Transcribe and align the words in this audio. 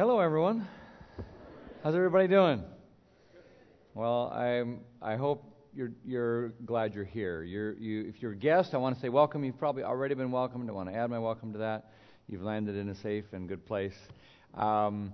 Hello, 0.00 0.18
everyone. 0.18 0.66
How's 1.84 1.94
everybody 1.94 2.26
doing? 2.26 2.64
Well, 3.92 4.32
I'm. 4.34 4.80
I 5.02 5.16
hope 5.16 5.44
you're 5.74 5.92
you're 6.06 6.54
glad 6.64 6.94
you're 6.94 7.04
here. 7.04 7.42
You're 7.42 7.74
you. 7.74 8.08
If 8.08 8.22
you're 8.22 8.32
a 8.32 8.34
guest, 8.34 8.72
I 8.72 8.78
want 8.78 8.94
to 8.94 9.00
say 9.02 9.10
welcome. 9.10 9.44
You've 9.44 9.58
probably 9.58 9.82
already 9.82 10.14
been 10.14 10.30
welcomed. 10.30 10.70
I 10.70 10.72
want 10.72 10.88
to 10.88 10.94
add 10.94 11.10
my 11.10 11.18
welcome 11.18 11.52
to 11.52 11.58
that. 11.58 11.92
You've 12.28 12.40
landed 12.40 12.76
in 12.76 12.88
a 12.88 12.94
safe 12.94 13.26
and 13.32 13.46
good 13.46 13.66
place. 13.66 13.92
Um, 14.54 15.12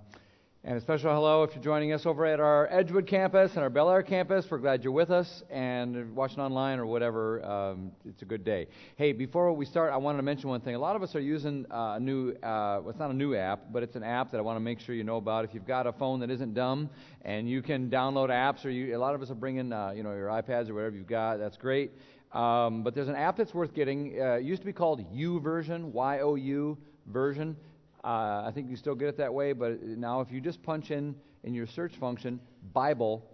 and 0.63 0.77
a 0.77 0.81
special 0.81 1.13
hello 1.13 1.43
if 1.43 1.53
you're 1.53 1.63
joining 1.63 1.93
us 1.93 2.05
over 2.05 2.25
at 2.25 2.39
our 2.39 2.67
Edgewood 2.71 3.07
campus 3.07 3.51
and 3.53 3.59
our 3.59 3.69
Bel 3.69 3.89
Air 3.89 4.01
campus. 4.01 4.45
We're 4.49 4.57
glad 4.57 4.83
you're 4.83 4.91
with 4.91 5.11
us 5.11 5.43
and 5.49 6.15
watching 6.15 6.39
online 6.39 6.79
or 6.79 6.85
whatever. 6.85 7.45
Um, 7.45 7.91
it's 8.05 8.21
a 8.21 8.25
good 8.25 8.43
day. 8.43 8.67
Hey, 8.95 9.13
before 9.13 9.53
we 9.53 9.65
start, 9.65 9.93
I 9.93 9.97
wanted 9.97 10.17
to 10.17 10.23
mention 10.23 10.49
one 10.49 10.59
thing. 10.59 10.75
A 10.75 10.79
lot 10.79 10.95
of 10.95 11.03
us 11.03 11.15
are 11.15 11.21
using 11.21 11.65
uh, 11.71 11.95
a 11.95 11.99
new, 11.99 12.31
uh, 12.31 12.81
well, 12.81 12.89
it's 12.89 12.99
not 12.99 13.11
a 13.11 13.15
new 13.15 13.35
app, 13.35 13.71
but 13.71 13.83
it's 13.83 13.95
an 13.95 14.03
app 14.03 14.31
that 14.31 14.39
I 14.39 14.41
want 14.41 14.57
to 14.57 14.61
make 14.61 14.79
sure 14.79 14.95
you 14.95 15.03
know 15.03 15.17
about. 15.17 15.45
If 15.45 15.53
you've 15.53 15.67
got 15.67 15.87
a 15.87 15.93
phone 15.93 16.19
that 16.19 16.31
isn't 16.31 16.53
dumb 16.53 16.89
and 17.21 17.49
you 17.49 17.61
can 17.61 17.89
download 17.89 18.29
apps, 18.29 18.65
or 18.65 18.69
you, 18.69 18.97
a 18.97 18.99
lot 18.99 19.15
of 19.15 19.21
us 19.21 19.29
are 19.29 19.35
bringing, 19.35 19.71
uh, 19.71 19.91
you 19.95 20.03
know, 20.03 20.13
your 20.13 20.27
iPads 20.27 20.69
or 20.69 20.73
whatever 20.73 20.95
you've 20.95 21.07
got. 21.07 21.37
That's 21.37 21.57
great. 21.57 21.91
Um, 22.33 22.83
but 22.83 22.93
there's 22.93 23.07
an 23.07 23.15
app 23.15 23.37
that's 23.37 23.53
worth 23.53 23.73
getting. 23.73 24.19
Uh, 24.19 24.33
it 24.33 24.43
used 24.43 24.61
to 24.63 24.65
be 24.65 24.73
called 24.73 25.01
YouVersion, 25.13 25.91
Y-O-U 25.91 26.77
version. 27.05 27.55
Uh, 28.07 28.45
I 28.47 28.51
think 28.53 28.69
you 28.69 28.77
still 28.77 28.95
get 28.95 29.09
it 29.09 29.17
that 29.17 29.33
way, 29.33 29.51
but 29.51 29.83
now 29.83 30.21
if 30.21 30.31
you 30.31 30.39
just 30.39 30.63
punch 30.63 30.91
in 30.91 31.13
in 31.43 31.53
your 31.53 31.67
search 31.67 31.93
function 31.97 32.39
Bible, 32.71 33.29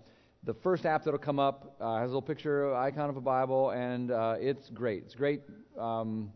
the 0.45 0.55
first 0.55 0.87
app 0.87 1.03
that'll 1.03 1.19
come 1.19 1.37
up 1.37 1.75
uh, 1.79 1.97
has 1.97 2.05
a 2.05 2.07
little 2.07 2.23
picture 2.23 2.73
icon 2.73 3.07
of 3.07 3.15
a 3.15 3.21
Bible, 3.21 3.69
and 3.69 4.09
uh, 4.09 4.35
it's 4.39 4.71
great. 4.71 5.03
It's 5.03 5.13
great. 5.13 5.41
Um, 5.77 6.31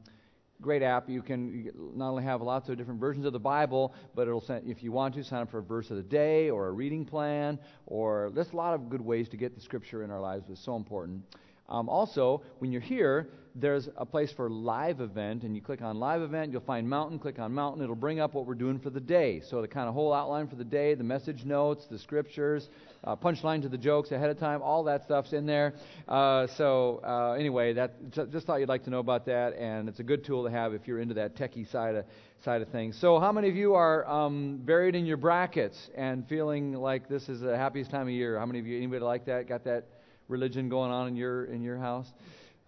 great 0.61 0.83
app. 0.83 1.09
You 1.09 1.23
can 1.23 1.71
not 1.95 2.09
only 2.09 2.23
have 2.25 2.43
lots 2.43 2.69
of 2.69 2.77
different 2.77 2.99
versions 2.99 3.25
of 3.25 3.33
the 3.33 3.39
Bible, 3.39 3.95
but 4.13 4.27
it'll 4.27 4.39
send, 4.39 4.69
if 4.69 4.83
you 4.83 4.91
want 4.91 5.15
to 5.15 5.23
sign 5.23 5.41
up 5.41 5.49
for 5.49 5.57
a 5.57 5.63
verse 5.63 5.89
of 5.89 5.97
the 5.97 6.03
day 6.03 6.51
or 6.51 6.67
a 6.67 6.71
reading 6.71 7.05
plan, 7.05 7.57
or 7.87 8.31
there's 8.35 8.53
a 8.53 8.55
lot 8.55 8.75
of 8.75 8.87
good 8.87 9.01
ways 9.01 9.27
to 9.29 9.37
get 9.37 9.55
the 9.55 9.61
Scripture 9.61 10.03
in 10.03 10.11
our 10.11 10.21
lives. 10.21 10.45
It's 10.51 10.63
so 10.63 10.75
important. 10.75 11.23
Um, 11.69 11.89
also, 11.89 12.41
when 12.59 12.71
you're 12.71 12.81
here, 12.81 13.29
there's 13.59 13.89
a 13.97 14.05
place 14.05 14.31
for 14.31 14.49
live 14.49 15.01
event, 15.01 15.43
and 15.43 15.55
you 15.55 15.61
click 15.61 15.81
on 15.81 15.99
live 15.99 16.21
event, 16.21 16.51
you'll 16.51 16.61
find 16.61 16.87
mountain, 16.87 17.17
click 17.17 17.39
on 17.39 17.51
mountain, 17.53 17.81
it'll 17.81 17.95
bring 17.95 18.19
up 18.19 18.35
what 18.35 18.45
we're 18.45 18.53
doing 18.53 18.79
for 18.79 18.91
the 18.91 18.99
day. 18.99 19.41
So 19.49 19.61
the 19.61 19.67
kind 19.67 19.87
of 19.87 19.95
whole 19.95 20.13
outline 20.13 20.47
for 20.47 20.55
the 20.55 20.63
day, 20.63 20.93
the 20.93 21.03
message 21.03 21.43
notes, 21.43 21.87
the 21.89 21.97
scriptures, 21.97 22.69
uh, 23.03 23.15
punchline 23.15 23.63
to 23.63 23.69
the 23.69 23.77
jokes 23.77 24.11
ahead 24.11 24.29
of 24.29 24.37
time, 24.37 24.61
all 24.61 24.83
that 24.83 25.03
stuff's 25.05 25.33
in 25.33 25.47
there. 25.47 25.73
Uh, 26.07 26.45
so 26.55 27.01
uh, 27.03 27.31
anyway, 27.31 27.73
that 27.73 28.11
just 28.11 28.45
thought 28.45 28.59
you'd 28.59 28.69
like 28.69 28.83
to 28.83 28.91
know 28.91 28.99
about 28.99 29.25
that, 29.25 29.55
and 29.57 29.89
it's 29.89 29.99
a 29.99 30.03
good 30.03 30.23
tool 30.23 30.43
to 30.43 30.51
have 30.51 30.73
if 30.73 30.87
you're 30.87 30.99
into 30.99 31.15
that 31.15 31.35
techie 31.35 31.69
side 31.71 31.95
of 31.95 32.05
side 32.45 32.61
of 32.61 32.69
things. 32.69 32.95
So 33.01 33.19
how 33.19 33.31
many 33.31 33.49
of 33.49 33.55
you 33.55 33.73
are 33.73 34.07
um, 34.07 34.57
buried 34.57 34.93
in 34.93 35.07
your 35.07 35.17
brackets 35.17 35.89
and 35.97 36.27
feeling 36.29 36.73
like 36.73 37.09
this 37.09 37.27
is 37.29 37.39
the 37.39 37.57
happiest 37.57 37.89
time 37.89 38.03
of 38.03 38.09
year? 38.09 38.37
How 38.37 38.45
many 38.45 38.59
of 38.59 38.67
you, 38.67 38.77
anybody 38.77 39.03
like 39.03 39.25
that? 39.25 39.49
Got 39.49 39.63
that 39.63 39.85
religion 40.27 40.69
going 40.69 40.91
on 40.91 41.07
in 41.07 41.15
your 41.15 41.45
in 41.45 41.61
your 41.61 41.77
house? 41.77 42.11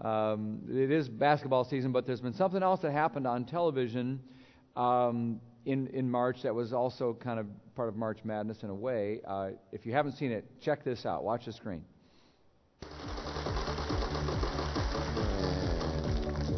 Um, 0.01 0.61
it 0.69 0.91
is 0.91 1.09
basketball 1.09 1.65
season, 1.65 1.91
but 1.91 2.05
there's 2.07 2.21
been 2.21 2.33
something 2.33 2.63
else 2.63 2.79
that 2.81 2.91
happened 2.91 3.27
on 3.27 3.45
television 3.45 4.21
um, 4.75 5.41
in 5.65 5.87
in 5.87 6.09
March 6.09 6.41
that 6.43 6.55
was 6.55 6.73
also 6.73 7.13
kind 7.13 7.39
of 7.39 7.45
part 7.75 7.89
of 7.89 7.95
March 7.95 8.19
Madness 8.23 8.63
in 8.63 8.69
a 8.69 8.75
way. 8.75 9.21
Uh, 9.27 9.49
if 9.71 9.85
you 9.85 9.93
haven't 9.93 10.13
seen 10.13 10.31
it, 10.31 10.45
check 10.61 10.83
this 10.83 11.05
out. 11.05 11.23
Watch 11.23 11.45
the 11.45 11.53
screen. 11.53 11.83
There 12.81 12.89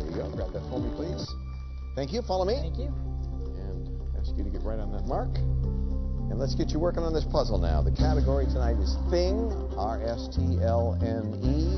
you 0.06 0.16
go. 0.16 0.30
Grab 0.36 0.54
that 0.54 0.64
for 0.70 0.80
me, 0.80 0.92
please. 0.96 1.28
Thank 1.96 2.14
you. 2.14 2.22
Follow 2.22 2.46
me. 2.46 2.56
Thank 2.56 2.78
you. 2.78 2.94
And 3.58 3.90
ask 4.20 4.36
you 4.38 4.44
to 4.44 4.50
get 4.50 4.64
right 4.64 4.80
on 4.80 4.92
that 4.92 5.06
mark. 5.06 5.30
And 6.32 6.40
let's 6.40 6.56
get 6.56 6.70
you 6.70 6.80
working 6.80 7.04
on 7.04 7.14
this 7.14 7.26
puzzle 7.26 7.58
now. 7.58 7.82
The 7.82 7.92
category 7.92 8.46
tonight 8.46 8.78
is 8.78 8.96
Thing, 9.10 9.52
R 9.78 10.02
S 10.02 10.30
T 10.34 10.60
L 10.64 10.98
N 11.04 11.36
E. 11.44 11.76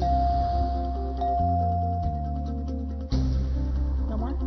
No 4.10 4.16
more? 4.16 4.38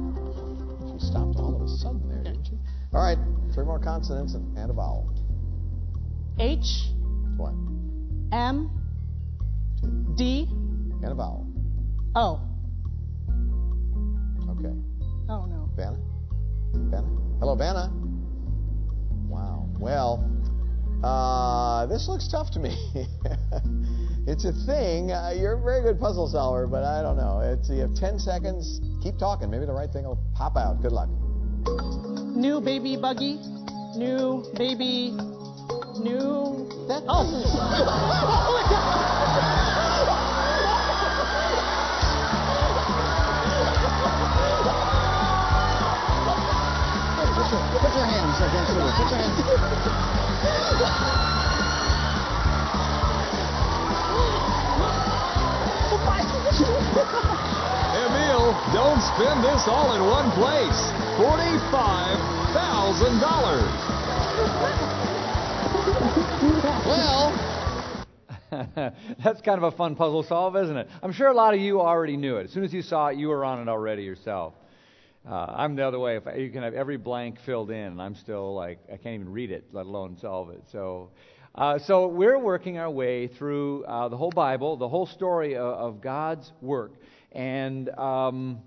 She 0.93 1.05
stopped 1.05 1.37
all 1.39 1.57
of 1.57 1.63
a 1.63 1.69
sudden 1.69 2.09
there, 2.09 2.23
didn't 2.23 2.47
she? 2.47 2.53
All 2.95 3.03
right, 3.03 3.19
three 3.53 3.65
more 3.65 3.81
consonants 3.81 4.35
and, 4.35 4.57
and 4.57 4.71
a 4.71 4.75
vowel. 4.75 5.13
H 6.39 6.93
What? 7.37 7.55
M 8.31 8.71
D 10.17 10.47
And 11.03 11.05
a 11.11 11.15
vowel. 11.17 11.49
O. 12.15 12.41
Okay. 14.51 14.73
Oh 15.29 15.47
no. 15.47 15.69
Vanna? 15.75 15.99
Vanna? 16.75 17.09
Hello, 17.41 17.57
Vanna? 17.57 18.06
Well, 19.79 20.25
uh, 21.05 21.87
this 21.87 22.09
looks 22.09 22.29
tough 22.29 22.51
to 22.53 22.61
me. 22.61 22.77
it's 24.27 24.45
a 24.45 24.53
thing. 24.67 25.13
Uh, 25.13 25.35
you're 25.37 25.55
a 25.55 25.63
very 25.63 25.83
good 25.83 26.01
puzzle 26.01 26.29
solver, 26.29 26.67
but 26.67 26.85
I 26.85 27.03
don't 27.03 27.17
know. 27.17 27.41
It's, 27.41 27.69
you 27.69 27.81
have 27.81 27.95
10 27.95 28.19
seconds. 28.19 28.81
Keep 29.03 29.19
talking. 29.19 29.51
Maybe 29.51 29.67
the 29.67 29.73
right 29.73 29.91
thing 29.91 30.05
will 30.05 30.19
pop 30.35 30.57
out. 30.57 30.83
Good 30.83 30.93
luck. 30.93 31.09
New 32.37 32.61
baby 32.61 32.97
buggy. 32.97 33.39
New 33.97 34.45
baby. 34.57 35.11
New. 36.01 36.69
That 36.89 37.03
Put 47.47 47.95
your, 47.95 48.07
hands 48.07 48.43
against 48.43 48.75
the 48.75 48.83
Put 48.83 49.07
your 49.07 49.23
hands. 49.23 49.39
Emil, 57.95 58.51
don't 58.75 58.99
spend 59.15 59.45
this 59.45 59.63
all 59.69 59.95
in 59.95 60.03
one 60.11 60.31
place. 60.33 60.91
$45,000. 61.23 63.07
Well, 66.85 67.31
That's 69.25 69.41
kind 69.43 69.59
of 69.63 69.73
a 69.73 69.77
fun 69.77 69.95
puzzle 69.95 70.23
solve, 70.25 70.57
isn't 70.57 70.77
it? 70.77 70.89
I'm 71.03 71.13
sure 71.13 71.29
a 71.29 71.35
lot 71.35 71.55
of 71.55 71.61
you 71.61 71.81
already 71.81 72.17
knew 72.17 72.39
it. 72.39 72.47
As 72.47 72.53
soon 72.53 72.65
as 72.65 72.73
you 72.73 72.83
saw 72.83 73.09
it, 73.09 73.19
you 73.19 73.29
were 73.29 73.45
on 73.45 73.61
it 73.61 73.69
already 73.69 74.03
yourself. 74.03 74.55
Uh, 75.29 75.53
I'm 75.57 75.75
the 75.75 75.85
other 75.85 75.99
way. 75.99 76.17
If 76.17 76.25
you 76.39 76.51
can 76.51 76.63
have 76.63 76.75
every 76.75 76.97
blank 76.97 77.41
filled 77.41 77.73
in, 77.73 77.77
and 77.77 78.01
I'm 78.01 78.15
still 78.15 78.55
like 78.55 78.79
I 78.87 78.97
can't 78.97 79.17
even 79.17 79.33
read 79.33 79.51
it, 79.51 79.65
let 79.73 79.87
alone 79.87 80.17
solve 80.19 80.51
it. 80.51 80.63
So, 80.71 81.11
uh, 81.57 81.81
so 81.81 82.07
we're 82.07 82.39
working 82.39 82.79
our 82.79 82.91
way 82.91 83.27
through 83.27 83.85
uh, 83.87 84.09
the 84.09 84.17
whole 84.17 84.31
Bible, 84.31 84.77
the 84.77 84.89
whole 84.89 85.07
story 85.07 85.57
of, 85.57 85.67
of 85.67 86.01
God's 86.01 86.53
work, 86.61 86.93
and 87.33 87.89
um, 87.99 88.61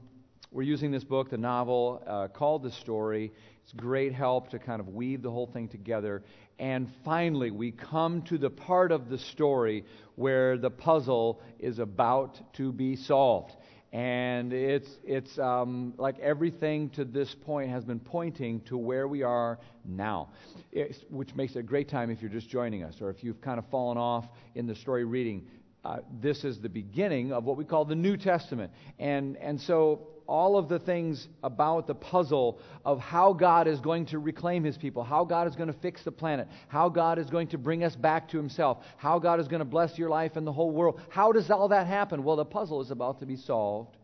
we're 0.52 0.64
using 0.64 0.92
this 0.92 1.06
book, 1.06 1.30
the 1.30 1.38
novel 1.38 2.03
uh, 2.06 2.28
called 2.28 2.64
The 2.64 2.72
Story. 2.72 3.31
It's 3.64 3.72
great 3.72 4.14
help 4.14 4.50
to 4.50 4.59
kind 4.59 4.81
of 4.81 4.90
weave 4.90 5.22
the 5.22 5.31
whole 5.31 5.47
thing 5.47 5.70
together. 5.70 6.24
And 6.58 6.90
finally, 7.06 7.52
we 7.52 7.72
come 7.72 8.23
to 8.23 8.38
the 8.38 8.50
part 8.50 8.91
of 8.91 9.08
the 9.08 9.17
story 9.17 9.85
where 10.16 10.58
the 10.58 10.72
puzzle 10.72 11.41
is 11.59 11.79
about 11.79 12.41
to 12.56 12.73
be 12.73 12.97
solved. 12.97 13.56
And 13.91 14.53
it's, 14.53 14.88
it's 15.03 15.40
um, 15.40 15.94
like 15.97 16.20
everything 16.20 16.90
to 16.91 17.03
this 17.03 17.36
point 17.44 17.72
has 17.72 17.84
been 17.84 18.00
pointing 18.00 18.62
to 18.62 18.78
where 18.78 19.08
we 19.08 19.24
are 19.24 19.59
now, 19.84 20.30
it's, 20.72 21.00
which 21.09 21.34
makes 21.34 21.56
it 21.56 21.59
a 21.59 21.64
great 21.64 21.90
time 21.90 22.12
if 22.12 22.22
you're 22.22 22.30
just 22.30 22.50
joining 22.50 22.84
us 22.84 23.02
or 23.02 23.09
if 23.09 23.24
you've 23.24 23.41
kind 23.41 23.58
of 23.58 23.66
fallen 23.72 23.97
off 23.97 24.26
in 24.53 24.68
the 24.68 24.76
story 24.76 25.06
reading. 25.06 25.47
Uh, 25.84 26.00
this 26.22 26.44
is 26.44 26.59
the 26.59 26.70
beginning 26.70 27.32
of 27.32 27.46
what 27.46 27.58
we 27.58 27.64
call 27.66 27.84
the 27.84 27.96
New 27.96 28.16
Testament. 28.16 28.72
And, 29.00 29.38
and 29.38 29.59
so 29.59 30.08
all 30.29 30.58
of 30.58 30.70
the 30.70 30.78
things 30.78 31.28
about 31.43 31.87
the 31.87 31.96
puzzle 31.96 32.59
of 32.85 32.99
how 32.99 33.34
God 33.34 33.67
is 33.67 33.79
going 33.79 34.05
to 34.05 34.20
reclaim 34.20 34.64
his 34.64 34.78
people, 34.78 35.03
how 35.03 35.26
God 35.26 35.47
is 35.47 35.55
going 35.55 35.73
to 35.73 35.79
fix 35.79 36.03
the 36.03 36.11
planet, 36.11 36.47
how 36.67 36.87
God 36.87 37.17
is 37.17 37.29
going 37.29 37.47
to 37.47 37.58
bring 37.58 37.84
us 37.84 37.96
back 37.96 38.29
to 38.29 38.37
himself, 38.37 38.78
how 38.97 39.17
God 39.17 39.40
is 39.40 39.47
going 39.47 39.59
to 39.59 39.66
bless 39.66 39.97
your 39.97 40.09
life 40.09 40.35
and 40.35 40.46
the 40.46 40.53
whole 40.53 40.72
world. 40.72 41.02
How 41.09 41.31
does 41.31 41.49
all 41.49 41.67
that 41.70 41.87
happen? 41.87 42.23
Well, 42.23 42.35
the 42.35 42.46
puzzle 42.46 42.79
is 42.81 42.91
about 42.91 43.20
to 43.22 43.26
be 43.26 43.35
solved. 43.35 43.97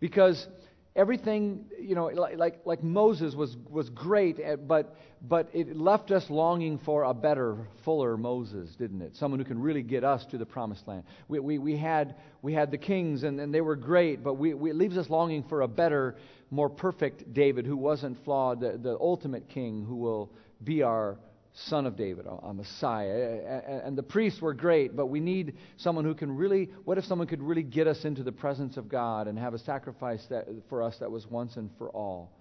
Because 0.00 0.48
everything, 0.94 1.64
you 1.80 1.94
know, 1.94 2.06
like, 2.06 2.60
like, 2.64 2.82
Moses 2.82 3.34
was, 3.34 3.56
was 3.70 3.88
great, 3.90 4.38
eh, 4.42 4.56
but, 4.56 4.96
but 5.26 5.48
it 5.52 5.76
left 5.76 6.10
us 6.10 6.28
longing 6.28 6.78
for 6.78 7.04
a 7.04 7.14
better, 7.14 7.56
fuller 7.84 8.16
Moses, 8.16 8.74
didn't 8.76 9.00
it? 9.00 9.16
Someone 9.16 9.40
who 9.40 9.44
can 9.44 9.60
really 9.60 9.82
get 9.82 10.04
us 10.04 10.26
to 10.26 10.38
the 10.38 10.44
promised 10.46 10.86
land. 10.86 11.04
We, 11.28 11.38
we, 11.40 11.58
we, 11.58 11.76
had, 11.76 12.16
we 12.42 12.52
had 12.52 12.70
the 12.70 12.78
kings, 12.78 13.22
and, 13.22 13.40
and 13.40 13.54
they 13.54 13.62
were 13.62 13.76
great, 13.76 14.22
but 14.22 14.34
we, 14.34 14.54
we, 14.54 14.70
it 14.70 14.76
leaves 14.76 14.98
us 14.98 15.08
longing 15.08 15.44
for 15.44 15.62
a 15.62 15.68
better, 15.68 16.16
more 16.50 16.68
perfect 16.68 17.32
David 17.32 17.64
who 17.64 17.76
wasn't 17.76 18.22
flawed, 18.24 18.60
the, 18.60 18.76
the 18.76 18.96
ultimate 19.00 19.48
king 19.48 19.84
who 19.86 19.96
will 19.96 20.30
be 20.62 20.82
our 20.82 21.16
son 21.54 21.86
of 21.86 21.96
David, 21.96 22.26
a, 22.26 22.54
Messiah. 22.54 23.60
And 23.84 23.96
the 23.96 24.02
priests 24.02 24.40
were 24.40 24.54
great, 24.54 24.96
but 24.96 25.06
we 25.06 25.20
need 25.20 25.56
someone 25.76 26.04
who 26.04 26.14
can 26.14 26.34
really, 26.34 26.70
what 26.84 26.98
if 26.98 27.04
someone 27.04 27.26
could 27.26 27.42
really 27.42 27.62
get 27.62 27.86
us 27.86 28.04
into 28.04 28.22
the 28.22 28.32
presence 28.32 28.76
of 28.76 28.88
God 28.88 29.28
and 29.28 29.38
have 29.38 29.54
a 29.54 29.58
sacrifice 29.58 30.24
that, 30.30 30.46
for 30.68 30.82
us 30.82 30.96
that 30.98 31.10
was 31.10 31.26
once 31.26 31.56
and 31.56 31.70
for 31.78 31.90
all? 31.90 32.32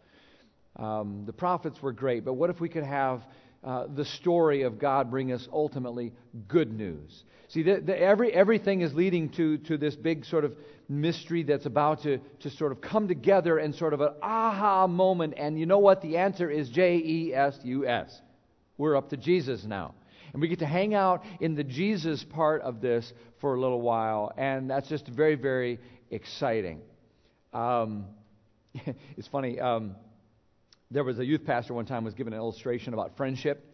Um, 0.77 1.23
the 1.25 1.33
prophets 1.33 1.81
were 1.81 1.91
great, 1.91 2.23
but 2.23 2.33
what 2.33 2.49
if 2.49 2.61
we 2.61 2.69
could 2.69 2.85
have 2.85 3.21
uh, 3.63 3.87
the 3.93 4.05
story 4.05 4.61
of 4.63 4.79
God 4.79 5.11
bring 5.11 5.33
us 5.33 5.47
ultimately 5.51 6.13
good 6.47 6.71
news? 6.71 7.23
See, 7.49 7.63
the, 7.63 7.81
the, 7.81 7.97
every, 7.99 8.33
everything 8.33 8.79
is 8.79 8.93
leading 8.93 9.29
to, 9.31 9.57
to 9.57 9.77
this 9.77 9.93
big 9.93 10.23
sort 10.23 10.45
of 10.45 10.55
mystery 10.87 11.43
that's 11.43 11.65
about 11.65 12.03
to, 12.03 12.19
to 12.39 12.49
sort 12.49 12.71
of 12.71 12.79
come 12.79 13.09
together 13.09 13.57
and 13.57 13.75
sort 13.75 13.93
of 13.93 13.99
an 13.99 14.13
aha 14.21 14.87
moment. 14.87 15.33
And 15.35 15.59
you 15.59 15.65
know 15.65 15.79
what? 15.79 16.01
The 16.01 16.15
answer 16.15 16.49
is 16.49 16.69
J 16.69 16.95
E 16.95 17.33
S 17.33 17.59
U 17.63 17.85
S. 17.85 18.21
We're 18.77 18.95
up 18.95 19.09
to 19.09 19.17
Jesus 19.17 19.63
now. 19.63 19.95
And 20.33 20.41
we 20.41 20.47
get 20.47 20.59
to 20.59 20.65
hang 20.65 20.93
out 20.93 21.23
in 21.39 21.55
the 21.55 21.63
Jesus 21.63 22.23
part 22.23 22.61
of 22.61 22.79
this 22.81 23.11
for 23.39 23.55
a 23.55 23.59
little 23.59 23.81
while. 23.81 24.31
And 24.37 24.69
that's 24.69 24.87
just 24.87 25.07
very, 25.07 25.35
very 25.35 25.79
exciting. 26.09 26.81
Um, 27.53 28.05
it's 29.17 29.27
funny. 29.27 29.59
Um, 29.59 29.95
there 30.89 31.03
was 31.03 31.19
a 31.19 31.25
youth 31.25 31.45
pastor 31.45 31.73
one 31.73 31.85
time 31.85 32.03
was 32.03 32.13
given 32.13 32.33
an 32.33 32.39
illustration 32.39 32.93
about 32.93 33.15
friendship 33.17 33.67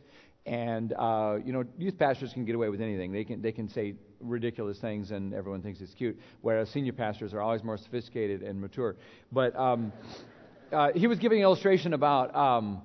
and 0.48 0.94
uh, 0.94 1.38
you 1.44 1.52
know 1.52 1.64
youth 1.78 1.98
pastors 1.98 2.32
can 2.32 2.46
get 2.46 2.56
away 2.56 2.70
with 2.70 2.80
anything 2.80 3.12
they 3.12 3.24
can 3.24 3.42
they 3.42 3.52
can 3.52 3.68
say 3.68 3.94
ridiculous 4.22 4.80
things 4.80 5.12
and 5.12 5.34
everyone 5.34 5.62
thinks 5.62 5.82
it's 5.82 5.94
cute 5.94 6.18
whereas 6.42 6.70
senior 6.70 6.94
pastors 6.94 7.34
are 7.34 7.42
always 7.42 7.64
more 7.64 7.78
sophisticated 7.78 8.42
and 8.42 8.60
mature 8.60 8.96
but 9.32 9.56
um, 9.56 9.92
uh, 10.72 10.90
he 10.96 11.06
was 11.06 11.20
giving 11.20 11.40
an 11.40 11.44
illustration 11.44 11.94
about 11.94 12.34
um, 12.36 12.82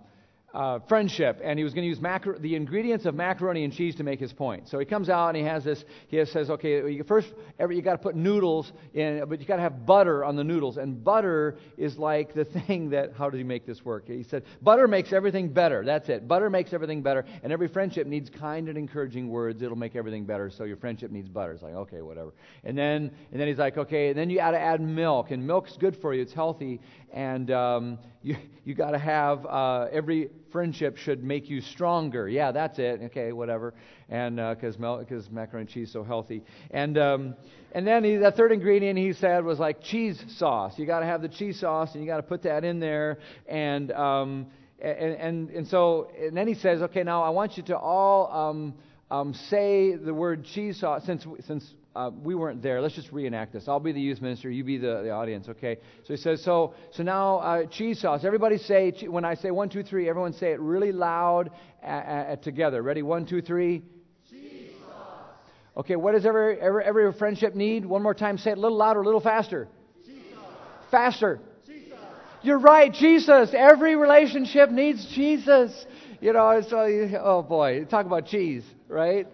uh, 0.54 0.80
friendship, 0.88 1.40
and 1.42 1.58
he 1.58 1.64
was 1.64 1.72
going 1.72 1.84
to 1.84 1.88
use 1.88 2.00
macro- 2.00 2.38
the 2.38 2.54
ingredients 2.54 3.06
of 3.06 3.14
macaroni 3.14 3.64
and 3.64 3.72
cheese 3.72 3.94
to 3.96 4.04
make 4.04 4.20
his 4.20 4.32
point. 4.32 4.68
So 4.68 4.78
he 4.78 4.84
comes 4.84 5.08
out 5.08 5.28
and 5.28 5.36
he 5.36 5.44
has 5.44 5.64
this. 5.64 5.84
He 6.08 6.22
says, 6.24 6.50
"Okay, 6.50 7.00
first, 7.02 7.32
every, 7.58 7.76
you 7.76 7.82
got 7.82 7.92
to 7.92 7.98
put 7.98 8.14
noodles 8.14 8.72
in, 8.92 9.24
but 9.28 9.40
you 9.40 9.46
got 9.46 9.56
to 9.56 9.62
have 9.62 9.86
butter 9.86 10.24
on 10.24 10.36
the 10.36 10.44
noodles, 10.44 10.76
and 10.76 11.02
butter 11.02 11.56
is 11.76 11.96
like 11.96 12.34
the 12.34 12.44
thing 12.66 12.90
that. 12.90 13.12
How 13.16 13.30
does 13.30 13.38
he 13.38 13.44
make 13.44 13.66
this 13.66 13.84
work? 13.84 14.08
He 14.08 14.22
said, 14.22 14.44
butter 14.62 14.88
makes 14.88 15.12
everything 15.12 15.48
better. 15.48 15.84
That's 15.84 16.08
it. 16.08 16.26
Butter 16.26 16.50
makes 16.50 16.72
everything 16.72 17.02
better, 17.02 17.24
and 17.42 17.52
every 17.52 17.68
friendship 17.68 18.06
needs 18.06 18.30
kind 18.30 18.68
and 18.68 18.76
encouraging 18.76 19.28
words. 19.28 19.62
It'll 19.62 19.76
make 19.76 19.96
everything 19.96 20.24
better. 20.24 20.50
So 20.50 20.64
your 20.64 20.76
friendship 20.76 21.10
needs 21.10 21.28
butter. 21.28 21.52
It's 21.52 21.62
like, 21.62 21.74
okay, 21.74 22.02
whatever. 22.02 22.32
And 22.64 22.76
then, 22.76 23.10
and 23.30 23.40
then 23.40 23.48
he's 23.48 23.58
like, 23.58 23.78
okay, 23.78 24.08
and 24.08 24.18
then 24.18 24.30
you 24.30 24.38
got 24.38 24.52
to 24.52 24.60
add 24.60 24.80
milk, 24.80 25.30
and 25.30 25.46
milk's 25.46 25.76
good 25.76 25.96
for 25.96 26.14
you. 26.14 26.22
It's 26.22 26.32
healthy, 26.32 26.80
and 27.12 27.50
um, 27.50 27.98
you 28.22 28.36
you 28.64 28.74
got 28.74 28.92
to 28.92 28.98
have 28.98 29.44
uh, 29.46 29.88
every 29.90 30.30
friendship 30.50 30.96
should 30.96 31.24
make 31.24 31.50
you 31.50 31.60
stronger. 31.60 32.28
Yeah, 32.28 32.52
that's 32.52 32.78
it. 32.78 33.00
Okay, 33.04 33.32
whatever. 33.32 33.74
And 34.08 34.36
because 34.36 34.76
uh, 34.76 34.96
because 34.98 35.30
macaroni 35.30 35.62
and 35.62 35.68
cheese 35.68 35.88
is 35.88 35.92
so 35.92 36.04
healthy. 36.04 36.42
And 36.70 36.96
um, 36.98 37.34
and 37.72 37.86
then 37.86 38.04
he, 38.04 38.16
the 38.16 38.30
third 38.30 38.52
ingredient 38.52 38.98
he 38.98 39.12
said 39.12 39.44
was 39.44 39.58
like 39.58 39.82
cheese 39.82 40.22
sauce. 40.36 40.78
You 40.78 40.86
got 40.86 41.00
to 41.00 41.06
have 41.06 41.22
the 41.22 41.28
cheese 41.28 41.58
sauce, 41.60 41.94
and 41.94 42.02
you 42.02 42.08
got 42.08 42.18
to 42.18 42.22
put 42.22 42.42
that 42.42 42.64
in 42.64 42.78
there. 42.78 43.18
And 43.48 43.90
um, 43.92 44.46
and, 44.80 45.14
and 45.14 45.50
and 45.50 45.68
so 45.68 46.10
and 46.20 46.36
then 46.36 46.46
he 46.46 46.54
says, 46.54 46.82
okay, 46.82 47.02
now 47.02 47.22
I 47.22 47.30
want 47.30 47.56
you 47.56 47.62
to 47.64 47.78
all 47.78 48.30
um, 48.32 48.74
um, 49.10 49.34
say 49.34 49.96
the 49.96 50.14
word 50.14 50.44
cheese 50.44 50.80
sauce 50.80 51.04
since 51.04 51.26
since 51.46 51.74
uh, 51.94 52.10
we 52.22 52.34
weren't 52.34 52.62
there. 52.62 52.80
Let's 52.80 52.94
just 52.94 53.12
reenact 53.12 53.52
this. 53.52 53.68
I'll 53.68 53.80
be 53.80 53.92
the 53.92 54.00
youth 54.00 54.22
minister. 54.22 54.50
You 54.50 54.64
be 54.64 54.78
the, 54.78 55.02
the 55.02 55.10
audience, 55.10 55.48
okay? 55.48 55.76
So 56.04 56.14
he 56.14 56.16
says, 56.16 56.42
so, 56.42 56.74
so 56.90 57.02
now 57.02 57.38
uh, 57.38 57.66
cheese 57.66 58.00
sauce. 58.00 58.24
Everybody 58.24 58.58
say, 58.58 58.92
when 59.06 59.24
I 59.24 59.34
say 59.34 59.50
one, 59.50 59.68
two, 59.68 59.82
three, 59.82 60.08
everyone 60.08 60.32
say 60.32 60.52
it 60.52 60.60
really 60.60 60.92
loud 60.92 61.50
uh, 61.82 61.86
uh, 61.86 62.36
together. 62.36 62.82
Ready? 62.82 63.02
One, 63.02 63.26
two, 63.26 63.42
three. 63.42 63.82
Cheese 64.30 64.70
sauce. 64.80 65.34
Okay, 65.76 65.96
what 65.96 66.12
does 66.12 66.24
every, 66.24 66.58
every, 66.60 66.84
every 66.84 67.12
friendship 67.12 67.54
need? 67.54 67.84
One 67.84 68.02
more 68.02 68.14
time. 68.14 68.38
Say 68.38 68.52
it 68.52 68.58
a 68.58 68.60
little 68.60 68.78
louder, 68.78 69.02
a 69.02 69.04
little 69.04 69.20
faster. 69.20 69.68
Cheese 70.06 70.22
sauce. 70.34 70.44
Faster. 70.90 71.40
Cheese 71.66 71.90
sauce. 71.90 71.98
You're 72.42 72.58
right, 72.58 72.92
Jesus. 72.92 73.50
Every 73.54 73.96
relationship 73.96 74.70
needs 74.70 75.06
Jesus. 75.14 75.86
You 76.22 76.32
know, 76.32 76.62
so, 76.66 76.78
oh 77.20 77.42
boy, 77.42 77.84
talk 77.84 78.06
about 78.06 78.26
cheese, 78.26 78.62
right? 78.88 79.26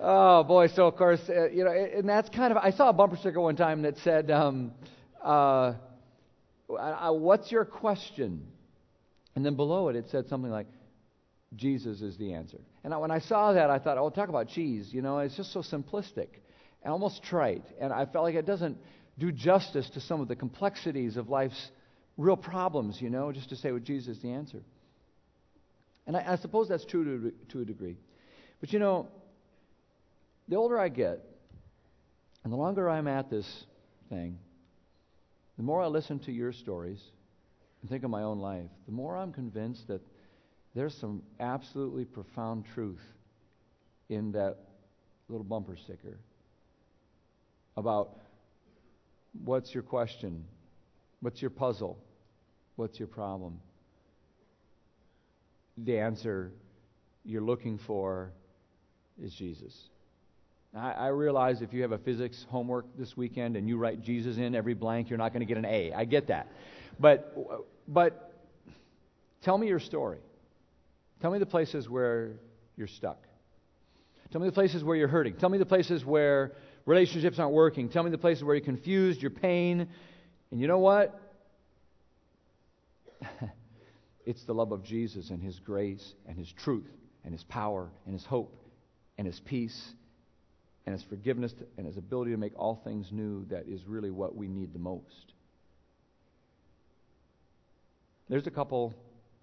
Oh 0.00 0.44
boy! 0.44 0.68
So 0.68 0.86
of 0.86 0.96
course, 0.96 1.20
uh, 1.28 1.48
you 1.48 1.64
know, 1.64 1.72
and 1.72 2.08
that's 2.08 2.28
kind 2.28 2.52
of. 2.52 2.58
I 2.58 2.70
saw 2.70 2.90
a 2.90 2.92
bumper 2.92 3.16
sticker 3.16 3.40
one 3.40 3.56
time 3.56 3.82
that 3.82 3.96
said, 3.98 4.30
um, 4.30 4.72
uh, 5.22 5.74
"What's 6.68 7.50
your 7.50 7.64
question?" 7.64 8.46
And 9.34 9.44
then 9.44 9.56
below 9.56 9.88
it, 9.88 9.96
it 9.96 10.08
said 10.10 10.28
something 10.28 10.52
like, 10.52 10.68
"Jesus 11.56 12.00
is 12.00 12.16
the 12.16 12.34
answer." 12.34 12.58
And 12.84 12.98
when 13.00 13.10
I 13.10 13.18
saw 13.18 13.52
that, 13.54 13.70
I 13.70 13.80
thought, 13.80 13.98
"Oh, 13.98 14.08
talk 14.10 14.28
about 14.28 14.48
cheese." 14.48 14.94
You 14.94 15.02
know, 15.02 15.18
it's 15.18 15.36
just 15.36 15.52
so 15.52 15.62
simplistic 15.62 16.28
and 16.84 16.92
almost 16.92 17.24
trite, 17.24 17.64
and 17.80 17.92
I 17.92 18.06
felt 18.06 18.24
like 18.24 18.36
it 18.36 18.46
doesn't 18.46 18.78
do 19.18 19.32
justice 19.32 19.90
to 19.90 20.00
some 20.00 20.20
of 20.20 20.28
the 20.28 20.36
complexities 20.36 21.16
of 21.16 21.28
life's 21.28 21.72
real 22.16 22.36
problems. 22.36 23.02
You 23.02 23.10
know, 23.10 23.32
just 23.32 23.48
to 23.48 23.56
say, 23.56 23.72
"Well, 23.72 23.80
Jesus 23.80 24.18
is 24.18 24.22
the 24.22 24.30
answer." 24.30 24.62
And 26.06 26.16
I, 26.16 26.34
I 26.34 26.36
suppose 26.36 26.68
that's 26.68 26.84
true 26.84 27.04
to, 27.04 27.32
to 27.48 27.60
a 27.62 27.64
degree, 27.64 27.96
but 28.60 28.72
you 28.72 28.78
know 28.78 29.08
the 30.48 30.56
older 30.56 30.78
I 30.78 30.88
get, 30.88 31.24
and 32.44 32.52
the 32.52 32.56
longer 32.56 32.88
I'm 32.88 33.06
at 33.06 33.30
this 33.30 33.64
thing, 34.08 34.38
the 35.56 35.62
more 35.62 35.82
I 35.82 35.86
listen 35.86 36.18
to 36.20 36.32
your 36.32 36.52
stories 36.52 37.00
and 37.82 37.90
think 37.90 38.04
of 38.04 38.10
my 38.10 38.22
own 38.22 38.38
life, 38.38 38.70
the 38.86 38.92
more 38.92 39.16
I'm 39.16 39.32
convinced 39.32 39.88
that 39.88 40.00
there's 40.74 40.94
some 40.94 41.22
absolutely 41.40 42.04
profound 42.04 42.64
truth 42.74 43.02
in 44.08 44.32
that 44.32 44.56
little 45.28 45.44
bumper 45.44 45.76
sticker 45.76 46.18
about 47.76 48.18
what's 49.44 49.74
your 49.74 49.82
question, 49.82 50.44
what's 51.20 51.42
your 51.42 51.50
puzzle, 51.50 51.98
what's 52.76 52.98
your 52.98 53.08
problem. 53.08 53.60
The 55.76 55.98
answer 55.98 56.52
you're 57.24 57.42
looking 57.42 57.78
for 57.86 58.32
is 59.22 59.34
Jesus. 59.34 59.74
I, 60.78 60.92
I 60.92 61.06
realize 61.08 61.62
if 61.62 61.72
you 61.72 61.82
have 61.82 61.92
a 61.92 61.98
physics 61.98 62.46
homework 62.48 62.86
this 62.96 63.16
weekend 63.16 63.56
and 63.56 63.68
you 63.68 63.76
write 63.76 64.02
Jesus 64.02 64.36
in 64.36 64.54
every 64.54 64.74
blank, 64.74 65.10
you're 65.10 65.18
not 65.18 65.32
going 65.32 65.40
to 65.40 65.46
get 65.46 65.58
an 65.58 65.64
A. 65.64 65.92
I 65.92 66.04
get 66.04 66.28
that. 66.28 66.48
But, 67.00 67.36
but 67.86 68.32
tell 69.42 69.58
me 69.58 69.68
your 69.68 69.80
story. 69.80 70.18
Tell 71.20 71.30
me 71.30 71.38
the 71.38 71.46
places 71.46 71.88
where 71.88 72.32
you're 72.76 72.86
stuck. 72.86 73.18
Tell 74.30 74.40
me 74.40 74.46
the 74.46 74.52
places 74.52 74.84
where 74.84 74.96
you're 74.96 75.08
hurting. 75.08 75.36
Tell 75.36 75.48
me 75.48 75.58
the 75.58 75.66
places 75.66 76.04
where 76.04 76.52
relationships 76.84 77.38
aren't 77.38 77.54
working. 77.54 77.88
Tell 77.88 78.02
me 78.02 78.10
the 78.10 78.18
places 78.18 78.44
where 78.44 78.54
you're 78.54 78.64
confused, 78.64 79.22
you're 79.22 79.30
pain. 79.30 79.88
And 80.50 80.60
you 80.60 80.66
know 80.66 80.78
what? 80.78 81.20
it's 84.26 84.44
the 84.44 84.54
love 84.54 84.72
of 84.72 84.84
Jesus 84.84 85.30
and 85.30 85.42
His 85.42 85.58
grace 85.60 86.14
and 86.26 86.38
His 86.38 86.52
truth 86.52 86.90
and 87.24 87.32
His 87.32 87.44
power 87.44 87.88
and 88.04 88.12
His 88.12 88.24
hope 88.24 88.54
and 89.16 89.26
His 89.26 89.40
peace 89.40 89.94
and 90.88 90.94
his 90.94 91.02
forgiveness 91.02 91.54
and 91.76 91.86
his 91.86 91.98
ability 91.98 92.30
to 92.30 92.38
make 92.38 92.58
all 92.58 92.80
things 92.82 93.12
new 93.12 93.44
that 93.50 93.68
is 93.68 93.84
really 93.86 94.10
what 94.10 94.34
we 94.34 94.48
need 94.48 94.72
the 94.72 94.78
most. 94.78 95.34
There's 98.30 98.46
a 98.46 98.50
couple 98.50 98.94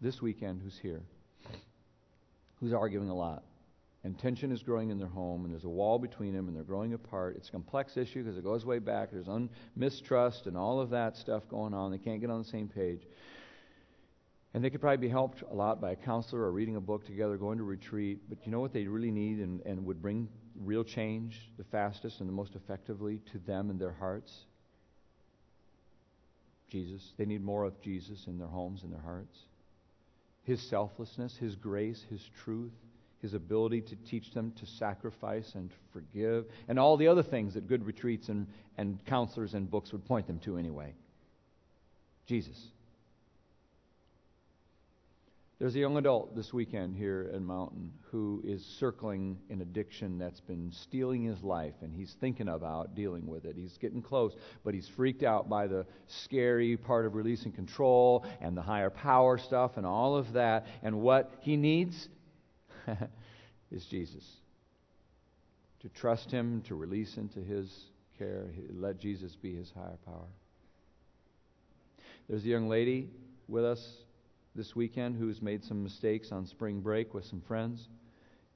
this 0.01 0.23
weekend 0.23 0.61
who's 0.63 0.79
here 0.79 1.03
who's 2.59 2.73
arguing 2.73 3.09
a 3.09 3.15
lot. 3.15 3.43
And 4.03 4.17
tension 4.17 4.51
is 4.51 4.63
growing 4.63 4.89
in 4.89 4.97
their 4.97 5.07
home, 5.07 5.45
and 5.45 5.53
there's 5.53 5.65
a 5.65 5.69
wall 5.69 5.99
between 5.99 6.33
them, 6.33 6.47
and 6.47 6.57
they're 6.57 6.63
growing 6.63 6.93
apart. 6.93 7.35
It's 7.37 7.49
a 7.49 7.51
complex 7.51 7.95
issue 7.95 8.23
because 8.23 8.39
it 8.39 8.43
goes 8.43 8.65
way 8.65 8.79
back. 8.79 9.11
There's 9.11 9.27
un- 9.27 9.51
mistrust 9.75 10.47
and 10.47 10.57
all 10.57 10.81
of 10.81 10.89
that 10.89 11.15
stuff 11.15 11.47
going 11.47 11.75
on. 11.75 11.91
They 11.91 11.99
can't 11.99 12.21
get 12.21 12.31
on 12.31 12.41
the 12.41 12.49
same 12.49 12.67
page. 12.67 13.01
And 14.55 14.63
they 14.63 14.71
could 14.71 14.81
probably 14.81 14.97
be 14.97 15.09
helped 15.09 15.43
a 15.43 15.53
lot 15.53 15.79
by 15.79 15.91
a 15.91 15.95
counselor 15.95 16.41
or 16.41 16.51
reading 16.51 16.75
a 16.75 16.81
book 16.81 17.05
together, 17.05 17.37
going 17.37 17.59
to 17.59 17.63
retreat. 17.63 18.21
But 18.29 18.39
you 18.45 18.51
know 18.51 18.61
what 18.61 18.73
they 18.73 18.87
really 18.87 19.11
need 19.11 19.37
and, 19.37 19.61
and 19.61 19.85
would 19.85 20.01
bring 20.01 20.27
real 20.63 20.83
change 20.83 21.39
the 21.57 21.63
fastest 21.65 22.19
and 22.19 22.29
the 22.29 22.33
most 22.33 22.55
effectively 22.55 23.21
to 23.31 23.39
them 23.39 23.69
and 23.69 23.79
their 23.79 23.93
hearts? 23.93 24.33
Jesus. 26.69 27.13
They 27.17 27.25
need 27.25 27.43
more 27.43 27.63
of 27.63 27.79
Jesus 27.81 28.25
in 28.27 28.37
their 28.37 28.47
homes 28.47 28.83
and 28.83 28.91
their 28.91 29.01
hearts. 29.01 29.37
His 30.43 30.61
selflessness, 30.61 31.35
His 31.37 31.55
grace, 31.55 32.03
His 32.09 32.21
truth, 32.43 32.73
His 33.21 33.33
ability 33.33 33.81
to 33.81 33.95
teach 33.95 34.33
them 34.33 34.51
to 34.59 34.65
sacrifice 34.65 35.53
and 35.55 35.71
forgive, 35.91 36.45
and 36.67 36.79
all 36.79 36.97
the 36.97 37.07
other 37.07 37.23
things 37.23 37.53
that 37.53 37.67
good 37.67 37.85
retreats 37.85 38.29
and, 38.29 38.47
and 38.77 39.03
counselors 39.05 39.53
and 39.53 39.69
books 39.69 39.91
would 39.91 40.05
point 40.05 40.27
them 40.27 40.39
to 40.39 40.57
anyway. 40.57 40.93
Jesus. 42.27 42.57
There's 45.57 45.75
a 45.75 45.79
young 45.79 45.95
adult 45.95 46.35
this 46.35 46.51
weekend 46.51 46.97
here 46.97 47.31
in 47.33 47.45
Mountain 47.45 47.93
who 48.11 48.41
is 48.43 48.61
circling 48.77 49.37
an 49.49 49.61
addiction 49.61 50.17
that's 50.17 50.41
been 50.41 50.69
stealing 50.73 51.23
his 51.23 51.41
life, 51.43 51.75
and 51.81 51.93
he's 51.93 52.13
thinking 52.19 52.49
about 52.49 52.93
dealing 52.93 53.25
with 53.25 53.45
it. 53.45 53.55
He's 53.55 53.77
getting 53.77 54.01
close, 54.01 54.35
but 54.65 54.73
he's 54.73 54.89
freaked 54.97 55.23
out 55.23 55.47
by 55.47 55.67
the 55.67 55.85
scary 56.07 56.75
part 56.75 57.05
of 57.05 57.15
releasing 57.15 57.53
control 57.53 58.25
and 58.41 58.57
the 58.57 58.61
higher 58.61 58.89
power 58.89 59.37
stuff 59.37 59.77
and 59.77 59.85
all 59.85 60.17
of 60.17 60.33
that. 60.33 60.67
And 60.83 60.99
what 60.99 61.31
he 61.39 61.55
needs 61.55 62.09
is 63.71 63.85
Jesus. 63.85 64.29
To 65.83 65.89
trust 65.89 66.31
him, 66.31 66.63
to 66.67 66.75
release 66.75 67.15
into 67.15 67.39
his 67.39 67.73
care, 68.17 68.47
let 68.73 68.99
Jesus 68.99 69.37
be 69.37 69.55
his 69.55 69.71
higher 69.71 69.97
power. 70.05 70.27
There's 72.27 72.43
a 72.43 72.47
young 72.47 72.67
lady 72.67 73.07
with 73.47 73.63
us 73.63 74.04
this 74.55 74.75
weekend 74.75 75.17
who's 75.17 75.41
made 75.41 75.63
some 75.63 75.83
mistakes 75.83 76.31
on 76.31 76.45
spring 76.45 76.79
break 76.79 77.13
with 77.13 77.25
some 77.25 77.41
friends, 77.41 77.89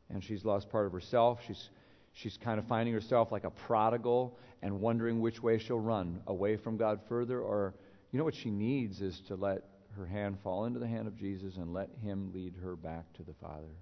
and 0.09 0.23
she's 0.23 0.45
lost 0.45 0.69
part 0.69 0.85
of 0.85 0.93
herself. 0.93 1.39
She's 1.45 1.69
she's 2.13 2.37
kind 2.37 2.59
of 2.59 2.65
finding 2.67 2.93
herself 2.93 3.31
like 3.31 3.43
a 3.43 3.49
prodigal 3.49 4.37
and 4.61 4.79
wondering 4.79 5.21
which 5.21 5.41
way 5.41 5.57
she'll 5.57 5.79
run 5.79 6.21
away 6.27 6.57
from 6.57 6.77
God 6.77 6.99
further, 7.07 7.41
or 7.41 7.75
you 8.11 8.17
know 8.17 8.25
what 8.25 8.35
she 8.35 8.49
needs 8.49 9.01
is 9.01 9.21
to 9.27 9.35
let 9.35 9.63
her 9.97 10.05
hand 10.05 10.37
fall 10.43 10.65
into 10.65 10.79
the 10.79 10.87
hand 10.87 11.07
of 11.07 11.17
Jesus 11.17 11.57
and 11.57 11.73
let 11.73 11.89
Him 12.01 12.31
lead 12.33 12.55
her 12.63 12.75
back 12.75 13.11
to 13.13 13.23
the 13.23 13.33
Father. 13.41 13.75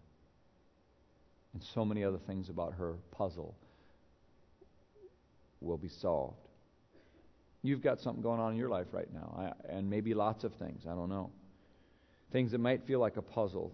And 1.54 1.64
so 1.74 1.86
many 1.86 2.04
other 2.04 2.20
things 2.20 2.50
about 2.50 2.74
her 2.74 2.96
puzzle 3.12 3.56
will 5.62 5.78
be 5.78 5.90
solved. 5.90 6.48
You've 7.64 7.82
got 7.82 8.00
something 8.00 8.22
going 8.22 8.40
on 8.40 8.52
in 8.54 8.58
your 8.58 8.70
life 8.70 8.88
right 8.92 9.12
now, 9.12 9.54
and 9.68 9.90
maybe 9.90 10.14
lots 10.14 10.44
of 10.44 10.54
things. 10.56 10.84
I 10.86 10.94
don't 10.94 11.10
know. 11.10 11.32
Things 12.32 12.52
that 12.52 12.60
might 12.60 12.86
feel 12.86 13.00
like 13.00 13.18
a 13.18 13.22
puzzle. 13.22 13.74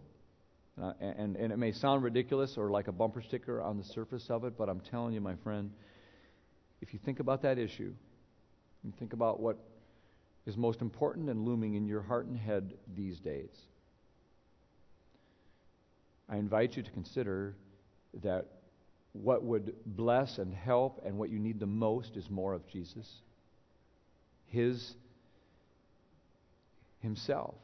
Uh, 0.82 0.94
and, 1.00 1.36
and 1.36 1.52
it 1.52 1.58
may 1.58 1.72
sound 1.72 2.04
ridiculous 2.04 2.58
or 2.58 2.70
like 2.70 2.88
a 2.88 2.92
bumper 2.92 3.22
sticker 3.22 3.62
on 3.62 3.78
the 3.78 3.84
surface 3.84 4.30
of 4.30 4.44
it, 4.44 4.58
but 4.58 4.70
I'm 4.70 4.80
telling 4.80 5.14
you, 5.14 5.22
my 5.22 5.36
friend, 5.44 5.72
if 6.82 6.94
you 6.94 7.00
think 7.06 7.20
about 7.20 7.44
that 7.44 7.58
issue, 7.58 7.94
and 8.84 8.98
think 8.98 9.14
about 9.14 9.40
what 9.40 9.58
is 10.46 10.58
most 10.58 10.82
important 10.82 11.30
and 11.30 11.46
looming 11.46 11.76
in 11.76 11.88
your 11.88 12.02
heart 12.02 12.26
and 12.26 12.38
head 12.38 12.74
these 12.96 13.20
days, 13.20 13.52
I 16.30 16.38
invite 16.38 16.76
you 16.76 16.84
to 16.84 16.92
consider 16.92 17.56
that 18.24 18.48
what 19.14 19.44
would 19.44 19.74
bless 19.86 20.40
and 20.40 20.54
help 20.54 21.02
and 21.06 21.18
what 21.18 21.30
you 21.30 21.40
need 21.40 21.60
the 21.60 21.66
most 21.68 22.18
is 22.18 22.30
more 22.30 22.54
of 22.54 22.68
Jesus. 22.68 23.08
His 24.48 24.96
Himself. 27.02 27.56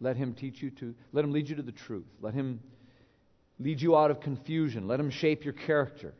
Let 0.00 0.16
Him 0.16 0.34
teach 0.34 0.62
you 0.62 0.70
to, 0.72 0.94
let 1.12 1.24
Him 1.24 1.32
lead 1.32 1.48
you 1.48 1.56
to 1.56 1.62
the 1.62 1.72
truth. 1.72 2.06
Let 2.20 2.34
Him 2.34 2.60
lead 3.58 3.80
you 3.80 3.96
out 3.96 4.10
of 4.10 4.20
confusion. 4.20 4.86
Let 4.86 5.00
Him 5.00 5.10
shape 5.10 5.44
your 5.44 5.54
character. 5.54 6.14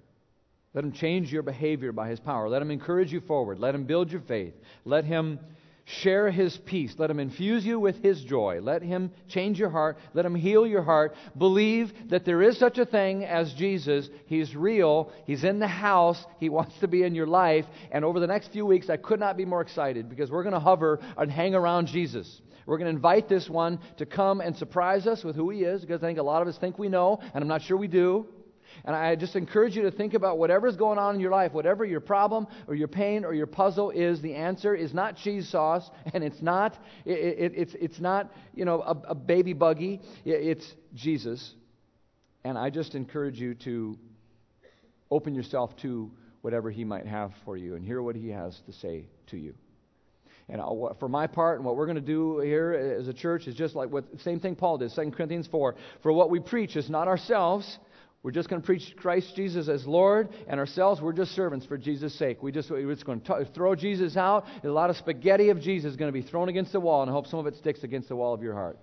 Let 0.75 0.85
Him 0.85 0.92
change 0.92 1.33
your 1.33 1.42
behavior 1.42 1.92
by 1.92 2.09
His 2.09 2.21
power. 2.21 2.49
Let 2.49 2.62
Him 2.62 2.71
encourage 2.71 3.12
you 3.12 3.21
forward. 3.21 3.59
Let 3.59 3.75
Him 3.75 3.85
build 3.85 4.11
your 4.11 4.23
faith. 4.23 4.54
Let 4.85 5.04
Him 5.04 5.38
Share 5.88 6.33
his 6.33 6.56
peace. 6.56 6.97
Let 6.99 7.11
him 7.11 7.21
infuse 7.21 7.64
you 7.64 7.78
with 7.78 8.02
his 8.02 8.21
joy. 8.25 8.59
Let 8.61 8.83
him 8.83 9.12
change 9.28 9.56
your 9.56 9.71
heart. 9.71 9.99
Let 10.14 10.26
him 10.26 10.35
heal 10.35 10.66
your 10.66 10.83
heart. 10.83 11.14
Believe 11.38 11.92
that 12.09 12.25
there 12.25 12.42
is 12.42 12.59
such 12.59 12.78
a 12.78 12.85
thing 12.85 13.25
as 13.25 13.52
Jesus. 13.52 14.11
He's 14.26 14.56
real. 14.56 15.12
He's 15.26 15.45
in 15.45 15.61
the 15.61 15.68
house. 15.68 16.26
He 16.40 16.49
wants 16.49 16.76
to 16.80 16.88
be 16.88 17.04
in 17.04 17.14
your 17.14 17.28
life. 17.28 17.66
And 17.92 18.04
over 18.04 18.18
the 18.18 18.26
next 18.26 18.49
few 18.49 18.66
weeks, 18.66 18.90
I 18.90 18.97
could 18.97 19.21
not 19.21 19.37
be 19.37 19.45
more 19.45 19.61
excited 19.61 20.09
because 20.09 20.28
we're 20.28 20.42
going 20.42 20.54
to 20.54 20.61
hover 20.61 20.99
and 21.16 21.30
hang 21.30 21.54
around 21.54 21.87
Jesus. 21.87 22.42
We're 22.66 22.78
going 22.78 22.90
to 22.90 22.96
invite 22.96 23.28
this 23.28 23.49
one 23.49 23.78
to 23.99 24.06
come 24.06 24.40
and 24.40 24.56
surprise 24.56 25.06
us 25.06 25.23
with 25.23 25.37
who 25.37 25.50
he 25.50 25.62
is 25.62 25.80
because 25.80 26.02
I 26.02 26.06
think 26.06 26.18
a 26.18 26.23
lot 26.23 26.42
of 26.42 26.49
us 26.49 26.58
think 26.58 26.78
we 26.78 26.88
know, 26.88 27.20
and 27.32 27.42
I'm 27.42 27.49
not 27.49 27.62
sure 27.62 27.76
we 27.76 27.88
do. 27.88 28.26
And 28.85 28.94
I 28.94 29.16
just 29.16 29.37
encourage 29.37 29.76
you 29.76 29.82
to 29.82 29.90
think 29.90 30.14
about 30.14 30.38
whatever's 30.38 30.76
going 30.76 30.99
on 30.99 31.14
in 31.14 31.20
your 31.20 31.30
life, 31.30 31.52
whatever 31.52 31.85
your 31.85 32.00
problem 32.00 32.46
or 32.66 32.75
your 32.75 32.88
pain 32.88 33.25
or 33.25 33.32
your 33.32 33.46
puzzle 33.46 33.90
is, 33.90 34.20
the 34.20 34.35
answer 34.35 34.75
is 34.75 34.92
not 34.92 35.16
cheese 35.16 35.49
sauce, 35.49 35.88
and 36.14 36.23
it's 36.23 36.42
not, 36.42 36.76
it, 37.04 37.12
it, 37.12 37.52
it's, 37.54 37.75
it's 37.75 38.00
not 38.00 38.32
you 38.54 38.64
know, 38.64 38.82
a, 38.82 39.11
a 39.11 39.14
baby 39.14 39.52
buggy. 39.52 40.00
It's 40.25 40.66
Jesus. 40.94 41.54
And 42.44 42.58
I 42.58 42.70
just 42.70 42.94
encourage 42.94 43.40
you 43.40 43.54
to 43.54 43.99
open 45.11 45.35
yourself 45.35 45.76
to 45.78 46.11
whatever 46.42 46.70
He 46.70 46.85
might 46.85 47.06
have 47.06 47.32
for 47.44 47.56
you 47.56 47.75
and 47.76 47.85
hear 47.85 48.02
what 48.02 48.16
He 48.16 48.28
has 48.30 48.61
to 48.66 48.73
say 48.73 49.06
to 49.28 49.37
you. 49.37 49.54
And 50.49 50.62
for 51.00 51.09
my 51.09 51.26
part, 51.26 51.57
and 51.57 51.65
what 51.65 51.76
we're 51.76 51.87
going 51.87 51.97
to 51.97 52.00
do 52.00 52.38
here 52.38 52.97
as 53.00 53.09
a 53.09 53.12
church 53.12 53.49
is 53.49 53.57
just 53.57 53.75
like 53.75 53.91
what 53.91 54.05
same 54.21 54.38
thing 54.38 54.55
Paul 54.55 54.79
did, 54.79 54.93
2 54.95 55.11
Corinthians 55.11 55.49
4. 55.49 55.75
For 56.03 56.12
what 56.12 56.31
we 56.31 56.38
preach 56.38 56.76
is 56.76 56.88
not 56.88 57.09
ourselves, 57.09 57.79
we're 58.23 58.31
just 58.31 58.49
going 58.49 58.62
to 58.62 58.67
preach 58.67 58.95
Christ 58.97 59.35
Jesus 59.35 59.69
as 59.69 59.87
Lord, 59.87 60.29
and 60.49 60.61
ourselves, 60.61 61.00
we're 61.00 61.12
just 61.12 61.33
servants 61.35 61.67
for 61.67 61.76
Jesus' 61.76 62.17
sake. 62.17 62.43
We 62.43 62.53
just, 62.53 62.71
we're 62.71 62.93
just 62.93 63.07
going 63.07 63.21
to 63.21 63.45
t- 63.45 63.50
throw 63.55 63.75
Jesus 63.75 64.17
out. 64.17 64.45
A 64.62 64.69
lot 64.69 64.91
of 64.91 64.97
spaghetti 64.97 65.50
of 65.50 65.61
Jesus 65.61 65.93
is 65.93 65.97
going 65.97 66.12
to 66.12 66.21
be 66.21 66.26
thrown 66.26 66.49
against 66.49 66.73
the 66.73 66.81
wall, 66.81 67.03
and 67.03 67.11
I 67.11 67.15
hope 67.15 67.26
some 67.26 67.41
of 67.41 67.47
it 67.47 67.57
sticks 67.57 67.83
against 67.83 68.09
the 68.09 68.17
wall 68.17 68.35
of 68.35 68.43
your 68.43 68.55
heart. 68.55 68.79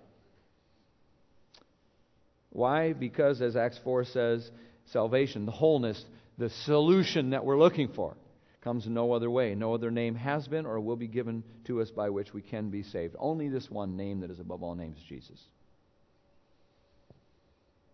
Why? 2.51 2.93
Because, 2.93 3.41
as 3.41 3.55
Acts 3.55 3.79
4 3.83 4.05
says, 4.05 4.49
salvation, 4.91 5.45
the 5.45 5.51
wholeness, 5.51 6.03
the 6.37 6.49
solution 6.65 7.31
that 7.31 7.43
we're 7.43 7.57
looking 7.57 7.89
for, 7.89 8.15
comes 8.63 8.87
no 8.87 9.11
other 9.11 9.29
way. 9.29 9.55
No 9.55 9.73
other 9.73 9.91
name 9.91 10.15
has 10.15 10.47
been 10.47 10.65
or 10.65 10.79
will 10.79 10.95
be 10.95 11.07
given 11.07 11.43
to 11.65 11.81
us 11.81 11.91
by 11.91 12.09
which 12.09 12.33
we 12.33 12.41
can 12.41 12.69
be 12.69 12.83
saved. 12.83 13.15
Only 13.19 13.49
this 13.49 13.69
one 13.69 13.97
name 13.97 14.21
that 14.21 14.31
is 14.31 14.39
above 14.39 14.63
all 14.63 14.75
names, 14.75 14.99
Jesus. 15.07 15.39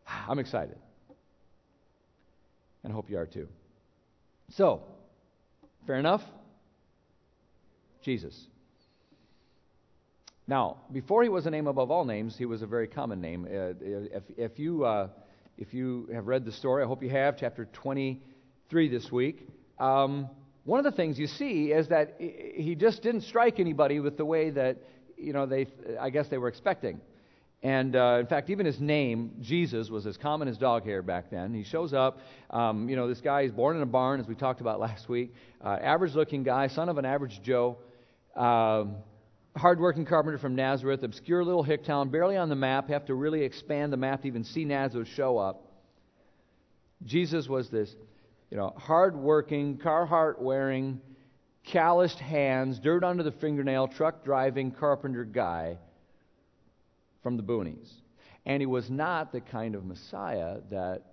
I'm 0.28 0.40
excited 0.40 0.78
and 2.84 2.92
I 2.92 2.96
hope 2.96 3.10
you 3.10 3.18
are 3.18 3.26
too. 3.26 3.48
So, 4.50 4.82
fair 5.86 5.98
enough? 5.98 6.24
Jesus. 8.02 8.48
Now, 10.48 10.78
before 10.92 11.22
he 11.22 11.30
was 11.30 11.46
a 11.46 11.52
name 11.52 11.68
above 11.68 11.92
all 11.92 12.06
names, 12.06 12.36
he 12.38 12.46
was 12.46 12.62
a 12.62 12.68
very 12.68 12.88
common 12.88 13.22
name. 13.22 13.46
Uh, 13.46 13.74
if, 13.82 14.24
if, 14.38 14.60
you, 14.60 14.86
uh, 14.86 15.10
if 15.58 15.74
you 15.74 16.10
have 16.14 16.28
read 16.28 16.46
the 16.46 16.52
story, 16.52 16.84
I 16.84 16.88
hope 16.88 17.04
you 17.04 17.10
have, 17.10 17.38
chapter 17.38 17.66
23 17.66 18.90
this 18.90 19.12
week, 19.12 19.48
um, 19.78 20.30
one 20.70 20.78
of 20.78 20.86
the 20.86 20.96
things 20.96 21.18
you 21.18 21.26
see 21.26 21.72
is 21.72 21.88
that 21.88 22.16
he 22.20 22.76
just 22.76 23.02
didn't 23.02 23.22
strike 23.22 23.60
anybody 23.60 24.00
with 24.00 24.18
the 24.18 24.26
way 24.26 24.52
that, 24.52 24.78
you 25.18 25.34
know, 25.34 25.48
they, 25.48 25.66
I 26.00 26.12
guess 26.12 26.28
they 26.28 26.38
were 26.38 26.48
expecting. 26.48 27.02
And 27.64 27.96
uh, 27.96 28.18
in 28.20 28.28
fact, 28.28 28.52
even 28.52 28.68
his 28.68 28.80
name, 28.80 29.32
Jesus, 29.42 29.90
was 29.90 30.06
as 30.06 30.16
common 30.16 30.48
as 30.48 30.60
dog 30.60 30.86
hair 30.86 31.02
back 31.02 31.32
then. 31.32 31.56
He 31.56 31.64
shows 31.64 31.92
up. 31.92 32.20
Um, 32.52 32.88
you 32.88 32.96
know, 32.96 33.08
this 33.08 33.20
guy 33.20 33.42
is 33.42 33.52
born 33.52 33.78
in 33.78 33.82
a 33.82 33.88
barn, 33.88 34.20
as 34.20 34.28
we 34.28 34.36
talked 34.36 34.62
about 34.62 34.80
last 34.88 35.10
week. 35.10 35.34
Uh, 35.60 35.70
average 35.82 36.14
looking 36.14 36.44
guy, 36.44 36.68
son 36.68 36.88
of 36.88 37.00
an 37.00 37.06
average 37.06 37.42
Joe. 37.42 37.80
Um, 38.36 38.98
hardworking 39.58 40.06
carpenter 40.06 40.38
from 40.38 40.54
Nazareth, 40.56 41.02
obscure 41.02 41.44
little 41.44 41.64
hick 41.64 41.84
town, 41.84 42.10
barely 42.10 42.38
on 42.38 42.48
the 42.48 42.56
map. 42.56 42.90
Have 42.90 43.06
to 43.06 43.16
really 43.16 43.42
expand 43.42 43.92
the 43.92 43.98
map 43.98 44.22
to 44.22 44.28
even 44.28 44.44
see 44.44 44.66
Nazareth 44.66 45.08
show 45.16 45.40
up. 45.40 45.66
Jesus 47.04 47.48
was 47.48 47.72
this, 47.72 47.96
you 48.50 48.58
know, 48.58 48.74
hardworking, 48.78 49.78
Carhartt 49.78 50.40
wearing, 50.40 51.00
calloused 51.64 52.20
hands, 52.20 52.80
dirt 52.80 53.04
under 53.04 53.24
the 53.24 53.32
fingernail, 53.32 53.88
truck 53.88 54.24
driving 54.24 54.72
carpenter 54.72 55.24
guy 55.24 55.78
from 57.22 57.38
the 57.38 57.44
boonies. 57.44 57.92
And 58.46 58.62
he 58.62 58.66
was 58.66 58.90
not 58.90 59.32
the 59.32 59.42
kind 59.42 59.76
of 59.76 59.86
Messiah 59.86 60.58
that 60.72 61.04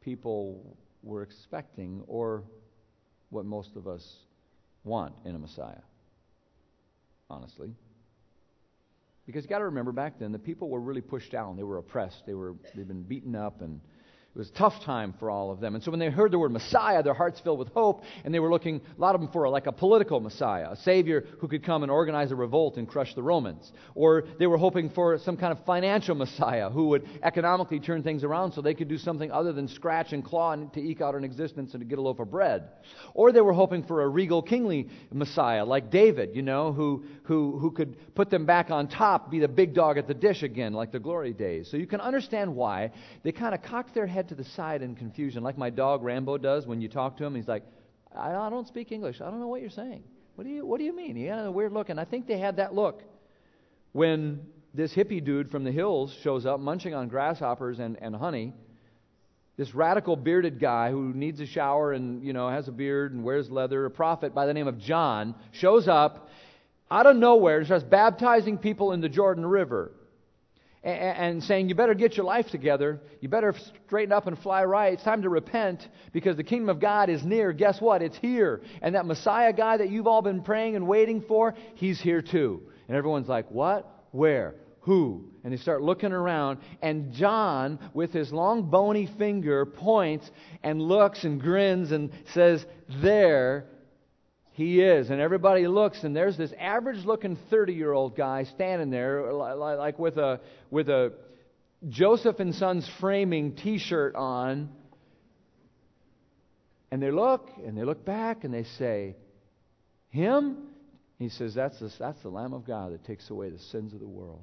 people 0.00 0.76
were 1.02 1.22
expecting 1.22 2.04
or 2.06 2.44
what 3.30 3.44
most 3.44 3.74
of 3.74 3.88
us 3.88 4.16
want 4.84 5.14
in 5.24 5.34
a 5.34 5.38
Messiah, 5.38 5.82
honestly. 7.28 7.74
Because 9.26 9.42
you 9.42 9.48
got 9.48 9.58
to 9.58 9.64
remember 9.64 9.90
back 9.90 10.20
then, 10.20 10.30
the 10.30 10.38
people 10.38 10.68
were 10.68 10.80
really 10.80 11.00
pushed 11.00 11.32
down. 11.32 11.56
They 11.56 11.64
were 11.64 11.78
oppressed. 11.78 12.24
They 12.24 12.34
were, 12.34 12.54
they'd 12.76 12.86
been 12.86 13.02
beaten 13.02 13.34
up 13.34 13.60
and 13.62 13.80
it 14.36 14.40
was 14.40 14.50
a 14.50 14.52
tough 14.52 14.84
time 14.84 15.14
for 15.18 15.30
all 15.30 15.50
of 15.50 15.60
them. 15.60 15.74
And 15.74 15.82
so 15.82 15.90
when 15.90 15.98
they 15.98 16.10
heard 16.10 16.30
the 16.30 16.38
word 16.38 16.52
Messiah, 16.52 17.02
their 17.02 17.14
hearts 17.14 17.40
filled 17.40 17.58
with 17.58 17.68
hope, 17.68 18.02
and 18.22 18.34
they 18.34 18.38
were 18.38 18.50
looking, 18.50 18.82
a 18.94 19.00
lot 19.00 19.14
of 19.14 19.22
them, 19.22 19.30
for 19.32 19.48
like 19.48 19.66
a 19.66 19.72
political 19.72 20.20
Messiah, 20.20 20.72
a 20.72 20.76
Savior 20.76 21.24
who 21.40 21.48
could 21.48 21.64
come 21.64 21.82
and 21.82 21.90
organize 21.90 22.32
a 22.32 22.36
revolt 22.36 22.76
and 22.76 22.86
crush 22.86 23.14
the 23.14 23.22
Romans. 23.22 23.72
Or 23.94 24.24
they 24.38 24.46
were 24.46 24.58
hoping 24.58 24.90
for 24.90 25.16
some 25.16 25.38
kind 25.38 25.52
of 25.52 25.64
financial 25.64 26.14
Messiah 26.26 26.68
who 26.68 26.88
would 26.88 27.08
economically 27.22 27.80
turn 27.80 28.02
things 28.02 28.24
around 28.24 28.52
so 28.52 28.60
they 28.60 28.74
could 28.74 28.88
do 28.88 28.98
something 28.98 29.32
other 29.32 29.54
than 29.54 29.68
scratch 29.68 30.12
and 30.12 30.22
claw 30.22 30.52
and 30.52 30.70
to 30.74 30.80
eke 30.82 31.00
out 31.00 31.14
an 31.14 31.24
existence 31.24 31.72
and 31.72 31.80
to 31.80 31.86
get 31.86 31.98
a 31.98 32.02
loaf 32.02 32.18
of 32.18 32.30
bread. 32.30 32.68
Or 33.14 33.32
they 33.32 33.40
were 33.40 33.54
hoping 33.54 33.84
for 33.84 34.02
a 34.02 34.08
regal, 34.08 34.42
kingly 34.42 34.90
Messiah 35.10 35.64
like 35.64 35.90
David, 35.90 36.36
you 36.36 36.42
know, 36.42 36.74
who, 36.74 37.06
who, 37.22 37.58
who 37.58 37.70
could 37.70 38.14
put 38.14 38.28
them 38.28 38.44
back 38.44 38.70
on 38.70 38.88
top, 38.88 39.30
be 39.30 39.38
the 39.38 39.48
big 39.48 39.72
dog 39.72 39.96
at 39.96 40.06
the 40.06 40.12
dish 40.12 40.42
again, 40.42 40.74
like 40.74 40.92
the 40.92 41.00
glory 41.00 41.32
days. 41.32 41.70
So 41.70 41.78
you 41.78 41.86
can 41.86 42.02
understand 42.02 42.54
why 42.54 42.92
they 43.22 43.32
kind 43.32 43.54
of 43.54 43.62
cocked 43.62 43.94
their 43.94 44.06
head 44.06 44.25
to 44.28 44.34
the 44.34 44.44
side 44.44 44.82
in 44.82 44.94
confusion, 44.94 45.42
like 45.42 45.58
my 45.58 45.70
dog 45.70 46.02
Rambo 46.02 46.38
does 46.38 46.66
when 46.66 46.80
you 46.80 46.88
talk 46.88 47.16
to 47.18 47.24
him. 47.24 47.34
He's 47.34 47.48
like, 47.48 47.64
I, 48.14 48.34
I 48.34 48.50
don't 48.50 48.66
speak 48.66 48.92
English. 48.92 49.20
I 49.20 49.30
don't 49.30 49.40
know 49.40 49.48
what 49.48 49.60
you're 49.60 49.70
saying. 49.70 50.02
What 50.34 50.44
do 50.44 50.50
you, 50.50 50.66
what 50.66 50.78
do 50.78 50.84
you 50.84 50.94
mean? 50.94 51.16
He 51.16 51.24
had 51.24 51.44
a 51.44 51.50
weird 51.50 51.72
look. 51.72 51.88
And 51.88 51.98
I 51.98 52.04
think 52.04 52.26
they 52.26 52.38
had 52.38 52.56
that 52.56 52.74
look 52.74 53.02
when 53.92 54.40
this 54.74 54.92
hippie 54.92 55.24
dude 55.24 55.50
from 55.50 55.64
the 55.64 55.72
hills 55.72 56.14
shows 56.22 56.44
up 56.44 56.60
munching 56.60 56.94
on 56.94 57.08
grasshoppers 57.08 57.78
and, 57.78 57.96
and 58.02 58.14
honey. 58.14 58.52
This 59.56 59.74
radical 59.74 60.16
bearded 60.16 60.60
guy 60.60 60.90
who 60.90 61.14
needs 61.14 61.40
a 61.40 61.46
shower 61.46 61.92
and, 61.92 62.22
you 62.22 62.34
know, 62.34 62.50
has 62.50 62.68
a 62.68 62.72
beard 62.72 63.14
and 63.14 63.24
wears 63.24 63.50
leather, 63.50 63.86
a 63.86 63.90
prophet 63.90 64.34
by 64.34 64.44
the 64.44 64.52
name 64.52 64.68
of 64.68 64.78
John, 64.78 65.34
shows 65.52 65.88
up 65.88 66.28
out 66.90 67.06
of 67.06 67.16
nowhere 67.16 67.58
and 67.58 67.66
starts 67.66 67.84
baptizing 67.84 68.58
people 68.58 68.92
in 68.92 69.00
the 69.00 69.08
Jordan 69.08 69.46
River 69.46 69.92
and 70.86 71.42
saying, 71.42 71.68
You 71.68 71.74
better 71.74 71.94
get 71.94 72.16
your 72.16 72.24
life 72.24 72.46
together. 72.48 73.00
You 73.20 73.28
better 73.28 73.54
straighten 73.86 74.12
up 74.12 74.26
and 74.26 74.38
fly 74.38 74.64
right. 74.64 74.92
It's 74.92 75.02
time 75.02 75.22
to 75.22 75.28
repent 75.28 75.86
because 76.12 76.36
the 76.36 76.44
kingdom 76.44 76.68
of 76.68 76.80
God 76.80 77.10
is 77.10 77.24
near. 77.24 77.52
Guess 77.52 77.80
what? 77.80 78.02
It's 78.02 78.16
here. 78.18 78.62
And 78.82 78.94
that 78.94 79.04
Messiah 79.04 79.52
guy 79.52 79.78
that 79.78 79.90
you've 79.90 80.06
all 80.06 80.22
been 80.22 80.42
praying 80.42 80.76
and 80.76 80.86
waiting 80.86 81.22
for, 81.22 81.54
he's 81.74 82.00
here 82.00 82.22
too. 82.22 82.62
And 82.86 82.96
everyone's 82.96 83.28
like, 83.28 83.50
What? 83.50 83.90
Where? 84.12 84.54
Who? 84.80 85.24
And 85.42 85.52
they 85.52 85.56
start 85.56 85.82
looking 85.82 86.12
around, 86.12 86.58
and 86.80 87.12
John, 87.12 87.80
with 87.92 88.12
his 88.12 88.32
long 88.32 88.70
bony 88.70 89.10
finger, 89.18 89.66
points 89.66 90.30
and 90.62 90.80
looks 90.80 91.24
and 91.24 91.40
grins 91.40 91.90
and 91.90 92.12
says, 92.32 92.64
There 93.02 93.66
he 94.56 94.80
is. 94.80 95.10
And 95.10 95.20
everybody 95.20 95.66
looks, 95.66 96.02
and 96.02 96.16
there's 96.16 96.38
this 96.38 96.50
average 96.58 97.04
looking 97.04 97.36
30 97.50 97.74
year 97.74 97.92
old 97.92 98.16
guy 98.16 98.44
standing 98.44 98.88
there, 98.88 99.30
like 99.30 99.98
with 99.98 100.16
a, 100.16 100.40
with 100.70 100.88
a 100.88 101.12
Joseph 101.86 102.40
and 102.40 102.54
Sons 102.54 102.90
framing 102.98 103.54
t 103.54 103.78
shirt 103.78 104.14
on. 104.14 104.70
And 106.90 107.02
they 107.02 107.10
look, 107.10 107.50
and 107.66 107.76
they 107.76 107.84
look 107.84 108.02
back, 108.06 108.44
and 108.44 108.54
they 108.54 108.64
say, 108.78 109.14
Him? 110.08 110.68
He 111.18 111.28
says, 111.28 111.54
that's 111.54 111.78
the, 111.78 111.92
that's 111.98 112.22
the 112.22 112.28
Lamb 112.30 112.54
of 112.54 112.66
God 112.66 112.92
that 112.92 113.04
takes 113.04 113.28
away 113.28 113.50
the 113.50 113.58
sins 113.58 113.92
of 113.92 114.00
the 114.00 114.08
world. 114.08 114.40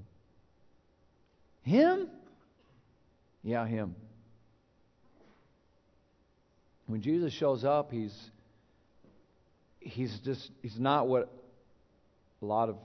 Him? 1.64 2.10
Yeah, 3.44 3.66
him. 3.68 3.96
When 6.86 7.02
Jesus 7.02 7.34
shows 7.34 7.64
up, 7.64 7.92
he's 7.92 8.14
he's 9.84 10.20
just 10.24 10.52
he's 10.62 10.80
not 10.80 11.08
what 11.08 11.32
a 12.42 12.46
lot 12.46 12.70
of 12.70 12.78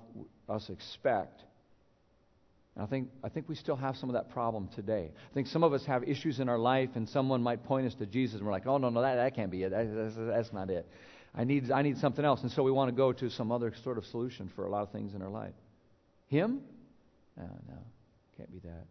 us 0.48 0.68
expect. 0.70 1.42
And 2.74 2.84
I 2.84 2.86
think 2.86 3.08
I 3.24 3.28
think 3.28 3.48
we 3.48 3.54
still 3.54 3.76
have 3.76 3.96
some 3.96 4.08
of 4.08 4.14
that 4.14 4.30
problem 4.30 4.68
today. 4.74 5.10
I 5.12 5.34
think 5.34 5.48
some 5.48 5.64
of 5.64 5.72
us 5.72 5.84
have 5.86 6.04
issues 6.04 6.40
in 6.40 6.48
our 6.48 6.58
life, 6.58 6.90
and 6.94 7.08
someone 7.08 7.42
might 7.42 7.64
point 7.64 7.86
us 7.86 7.94
to 7.94 8.06
Jesus, 8.06 8.36
and 8.36 8.46
we're 8.46 8.52
like, 8.52 8.66
"Oh 8.66 8.78
no, 8.78 8.88
no, 8.88 9.02
that 9.02 9.16
that 9.16 9.34
can't 9.34 9.50
be 9.50 9.62
it. 9.62 9.70
That, 9.70 9.94
that's, 9.94 10.14
that's 10.16 10.52
not 10.52 10.70
it. 10.70 10.86
I 11.34 11.44
need 11.44 11.70
I 11.70 11.82
need 11.82 11.98
something 11.98 12.24
else." 12.24 12.42
And 12.42 12.50
so 12.50 12.62
we 12.62 12.70
want 12.70 12.88
to 12.88 12.96
go 12.96 13.12
to 13.12 13.30
some 13.30 13.50
other 13.50 13.72
sort 13.82 13.98
of 13.98 14.04
solution 14.06 14.50
for 14.54 14.66
a 14.66 14.70
lot 14.70 14.82
of 14.82 14.92
things 14.92 15.14
in 15.14 15.22
our 15.22 15.30
life. 15.30 15.54
Him? 16.28 16.60
No, 17.36 17.44
no, 17.68 17.78
can't 18.36 18.50
be 18.52 18.58
that. 18.60 18.86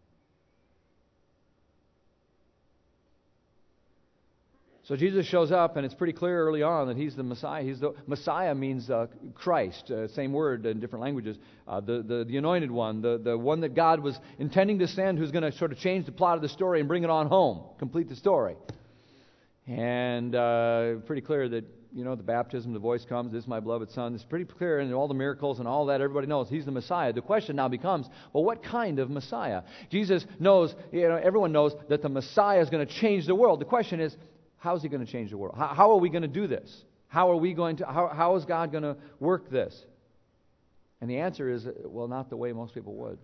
So 4.88 4.96
Jesus 4.96 5.26
shows 5.26 5.52
up, 5.52 5.76
and 5.76 5.84
it's 5.84 5.94
pretty 5.94 6.14
clear 6.14 6.42
early 6.48 6.62
on 6.62 6.88
that 6.88 6.96
he's 6.96 7.14
the 7.14 7.22
Messiah. 7.22 7.62
He's 7.62 7.78
the 7.78 7.92
Messiah 8.06 8.54
means 8.54 8.88
uh, 8.88 9.08
Christ, 9.34 9.90
uh, 9.90 10.08
same 10.08 10.32
word 10.32 10.64
in 10.64 10.80
different 10.80 11.02
languages. 11.02 11.36
Uh, 11.66 11.80
the, 11.80 12.02
the 12.02 12.24
the 12.26 12.38
anointed 12.38 12.70
one, 12.70 13.02
the 13.02 13.18
the 13.18 13.36
one 13.36 13.60
that 13.60 13.74
God 13.74 14.00
was 14.00 14.18
intending 14.38 14.78
to 14.78 14.88
send, 14.88 15.18
who's 15.18 15.30
going 15.30 15.42
to 15.42 15.52
sort 15.52 15.72
of 15.72 15.78
change 15.78 16.06
the 16.06 16.12
plot 16.12 16.36
of 16.36 16.42
the 16.42 16.48
story 16.48 16.80
and 16.80 16.88
bring 16.88 17.04
it 17.04 17.10
on 17.10 17.26
home, 17.26 17.64
complete 17.78 18.08
the 18.08 18.16
story. 18.16 18.56
And 19.66 20.34
uh, 20.34 20.94
pretty 21.04 21.20
clear 21.20 21.50
that 21.50 21.66
you 21.92 22.02
know 22.02 22.14
the 22.14 22.22
baptism, 22.22 22.72
the 22.72 22.78
voice 22.78 23.04
comes, 23.04 23.30
"This 23.30 23.42
is 23.42 23.48
my 23.48 23.60
beloved 23.60 23.90
Son." 23.90 24.14
It's 24.14 24.24
pretty 24.24 24.46
clear, 24.46 24.78
and 24.78 24.94
all 24.94 25.06
the 25.06 25.12
miracles 25.12 25.58
and 25.58 25.68
all 25.68 25.84
that, 25.86 26.00
everybody 26.00 26.28
knows 26.28 26.48
he's 26.48 26.64
the 26.64 26.70
Messiah. 26.70 27.12
The 27.12 27.20
question 27.20 27.56
now 27.56 27.68
becomes, 27.68 28.08
well, 28.32 28.42
what 28.42 28.62
kind 28.62 29.00
of 29.00 29.10
Messiah? 29.10 29.64
Jesus 29.90 30.24
knows, 30.40 30.74
you 30.92 31.08
know, 31.08 31.20
everyone 31.22 31.52
knows 31.52 31.74
that 31.90 32.00
the 32.00 32.08
Messiah 32.08 32.62
is 32.62 32.70
going 32.70 32.86
to 32.86 32.90
change 32.90 33.26
the 33.26 33.34
world. 33.34 33.60
The 33.60 33.66
question 33.66 34.00
is, 34.00 34.16
how 34.58 34.74
is 34.74 34.82
he 34.82 34.88
going 34.88 35.04
to 35.04 35.10
change 35.10 35.30
the 35.30 35.36
world? 35.36 35.54
How, 35.56 35.68
how, 35.68 35.90
are 35.92 35.96
we 35.96 36.08
going 36.08 36.22
to 36.22 36.28
do 36.28 36.46
this? 36.46 36.84
How 37.08 37.30
are 37.30 37.36
we 37.36 37.54
going 37.54 37.76
to, 37.76 37.86
how, 37.86 38.08
how 38.08 38.36
is 38.36 38.44
God 38.44 38.72
going 38.72 38.82
to 38.82 38.96
work 39.20 39.50
this? 39.50 39.84
And 41.00 41.08
the 41.08 41.18
answer 41.18 41.48
is, 41.48 41.66
well, 41.84 42.08
not 42.08 42.28
the 42.28 42.36
way 42.36 42.52
most 42.52 42.74
people 42.74 42.94
would. 42.94 43.18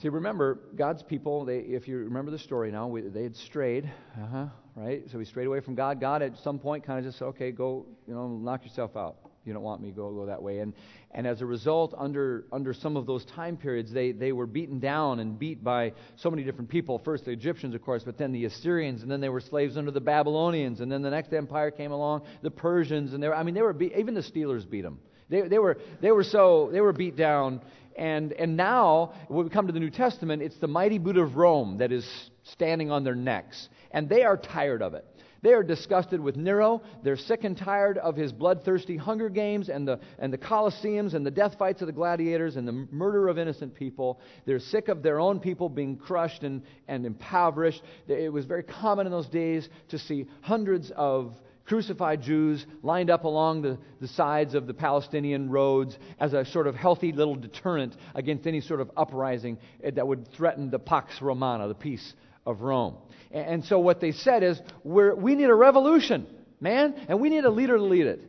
See, 0.00 0.08
remember, 0.08 0.60
God's 0.76 1.02
people, 1.02 1.44
they, 1.44 1.58
if 1.58 1.88
you 1.88 1.98
remember 1.98 2.30
the 2.30 2.38
story 2.38 2.70
now, 2.70 2.86
we, 2.86 3.00
they 3.00 3.24
had 3.24 3.34
strayed, 3.34 3.90
uh-huh, 4.16 4.46
right? 4.76 5.02
So 5.10 5.18
we 5.18 5.24
strayed 5.24 5.48
away 5.48 5.58
from 5.58 5.74
God. 5.74 6.00
God 6.00 6.22
at 6.22 6.38
some 6.38 6.60
point 6.60 6.84
kind 6.84 7.00
of 7.00 7.04
just 7.04 7.18
said, 7.18 7.24
okay, 7.26 7.50
go, 7.50 7.84
you 8.06 8.14
know, 8.14 8.28
knock 8.28 8.62
yourself 8.62 8.96
out 8.96 9.27
you 9.48 9.54
don't 9.54 9.62
want 9.62 9.80
me, 9.80 9.90
go, 9.90 10.12
go 10.12 10.26
that 10.26 10.42
way. 10.42 10.58
And, 10.58 10.74
and 11.10 11.26
as 11.26 11.40
a 11.40 11.46
result, 11.46 11.94
under, 11.96 12.44
under 12.52 12.74
some 12.74 12.96
of 12.96 13.06
those 13.06 13.24
time 13.24 13.56
periods, 13.56 13.90
they, 13.90 14.12
they 14.12 14.30
were 14.30 14.46
beaten 14.46 14.78
down 14.78 15.20
and 15.20 15.38
beat 15.38 15.64
by 15.64 15.94
so 16.16 16.30
many 16.30 16.44
different 16.44 16.68
people. 16.68 16.98
First 16.98 17.24
the 17.24 17.30
Egyptians, 17.30 17.74
of 17.74 17.82
course, 17.82 18.04
but 18.04 18.18
then 18.18 18.30
the 18.30 18.44
Assyrians, 18.44 19.02
and 19.02 19.10
then 19.10 19.20
they 19.20 19.30
were 19.30 19.40
slaves 19.40 19.76
under 19.76 19.90
the 19.90 20.00
Babylonians, 20.00 20.80
and 20.80 20.92
then 20.92 21.02
the 21.02 21.10
next 21.10 21.32
empire 21.32 21.70
came 21.70 21.90
along, 21.90 22.22
the 22.42 22.50
Persians, 22.50 23.14
and 23.14 23.22
they 23.22 23.28
were, 23.28 23.34
I 23.34 23.42
mean, 23.42 23.54
they 23.54 23.62
were 23.62 23.72
beat, 23.72 23.94
even 23.96 24.14
the 24.14 24.20
Steelers 24.20 24.68
beat 24.68 24.82
them. 24.82 25.00
They, 25.30 25.48
they, 25.48 25.58
were, 25.58 25.78
they 26.00 26.10
were 26.10 26.24
so, 26.24 26.68
they 26.70 26.80
were 26.80 26.92
beat 26.92 27.16
down. 27.16 27.62
And, 27.96 28.32
and 28.34 28.56
now, 28.56 29.14
when 29.26 29.44
we 29.44 29.50
come 29.50 29.66
to 29.66 29.72
the 29.72 29.80
New 29.80 29.90
Testament, 29.90 30.40
it's 30.40 30.56
the 30.58 30.68
mighty 30.68 30.98
boot 30.98 31.16
of 31.16 31.36
Rome 31.36 31.78
that 31.78 31.90
is 31.90 32.08
standing 32.44 32.90
on 32.90 33.02
their 33.02 33.16
necks. 33.16 33.68
And 33.90 34.08
they 34.08 34.22
are 34.22 34.36
tired 34.36 34.82
of 34.82 34.94
it. 34.94 35.04
They 35.40 35.52
are 35.52 35.62
disgusted 35.62 36.20
with 36.20 36.36
Nero. 36.36 36.82
They're 37.02 37.16
sick 37.16 37.44
and 37.44 37.56
tired 37.56 37.98
of 37.98 38.16
his 38.16 38.32
bloodthirsty 38.32 38.96
Hunger 38.96 39.28
Games 39.28 39.68
and 39.68 39.86
the, 39.86 40.00
and 40.18 40.32
the 40.32 40.38
Colosseums 40.38 41.14
and 41.14 41.24
the 41.24 41.30
death 41.30 41.56
fights 41.58 41.80
of 41.80 41.86
the 41.86 41.92
gladiators 41.92 42.56
and 42.56 42.66
the 42.66 42.86
murder 42.90 43.28
of 43.28 43.38
innocent 43.38 43.74
people. 43.74 44.20
They're 44.46 44.58
sick 44.58 44.88
of 44.88 45.02
their 45.02 45.20
own 45.20 45.38
people 45.38 45.68
being 45.68 45.96
crushed 45.96 46.42
and, 46.42 46.62
and 46.88 47.06
impoverished. 47.06 47.82
It 48.08 48.32
was 48.32 48.46
very 48.46 48.64
common 48.64 49.06
in 49.06 49.12
those 49.12 49.28
days 49.28 49.68
to 49.88 49.98
see 49.98 50.26
hundreds 50.40 50.90
of 50.96 51.34
crucified 51.68 52.22
Jews 52.22 52.66
lined 52.82 53.10
up 53.10 53.24
along 53.24 53.60
the, 53.62 53.78
the 54.00 54.08
sides 54.08 54.54
of 54.54 54.66
the 54.66 54.72
Palestinian 54.72 55.50
roads 55.50 55.98
as 56.18 56.32
a 56.32 56.44
sort 56.46 56.66
of 56.66 56.74
healthy 56.74 57.12
little 57.12 57.36
deterrent 57.36 57.94
against 58.14 58.46
any 58.46 58.62
sort 58.62 58.80
of 58.80 58.90
uprising 58.96 59.58
that 59.82 60.06
would 60.06 60.26
threaten 60.28 60.70
the 60.70 60.78
Pax 60.78 61.20
Romana, 61.20 61.68
the 61.68 61.74
peace 61.74 62.14
of 62.46 62.60
Rome. 62.62 62.96
And 63.30 63.64
so 63.64 63.78
what 63.78 64.00
they 64.00 64.12
said 64.12 64.42
is, 64.42 64.60
we 64.84 65.34
need 65.34 65.50
a 65.50 65.54
revolution, 65.54 66.26
man, 66.60 66.94
and 67.08 67.20
we 67.20 67.28
need 67.28 67.44
a 67.44 67.50
leader 67.50 67.76
to 67.76 67.82
lead 67.82 68.06
it. 68.06 68.20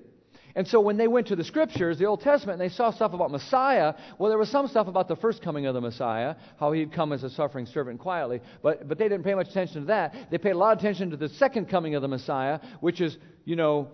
And 0.55 0.67
so 0.67 0.81
when 0.81 0.97
they 0.97 1.07
went 1.07 1.27
to 1.27 1.35
the 1.35 1.43
scriptures, 1.43 1.99
the 1.99 2.05
Old 2.05 2.21
Testament, 2.21 2.59
and 2.59 2.69
they 2.69 2.73
saw 2.73 2.91
stuff 2.91 3.13
about 3.13 3.31
Messiah, 3.31 3.93
well, 4.17 4.29
there 4.29 4.37
was 4.37 4.49
some 4.49 4.67
stuff 4.67 4.87
about 4.87 5.07
the 5.07 5.15
first 5.15 5.41
coming 5.41 5.67
of 5.67 5.73
the 5.73 5.79
Messiah, 5.79 6.35
how 6.59 6.71
he'd 6.71 6.91
come 6.91 7.13
as 7.13 7.23
a 7.23 7.29
suffering 7.29 7.65
servant 7.65 7.99
quietly, 7.99 8.41
but, 8.61 8.87
but 8.87 8.97
they 8.97 9.07
didn't 9.07 9.23
pay 9.23 9.35
much 9.35 9.49
attention 9.49 9.81
to 9.81 9.87
that. 9.87 10.29
They 10.31 10.37
paid 10.37 10.51
a 10.51 10.57
lot 10.57 10.73
of 10.73 10.79
attention 10.79 11.11
to 11.11 11.17
the 11.17 11.29
second 11.29 11.69
coming 11.69 11.95
of 11.95 12.01
the 12.01 12.07
Messiah, 12.07 12.59
which 12.81 12.99
is, 12.99 13.17
you 13.45 13.55
know, 13.55 13.89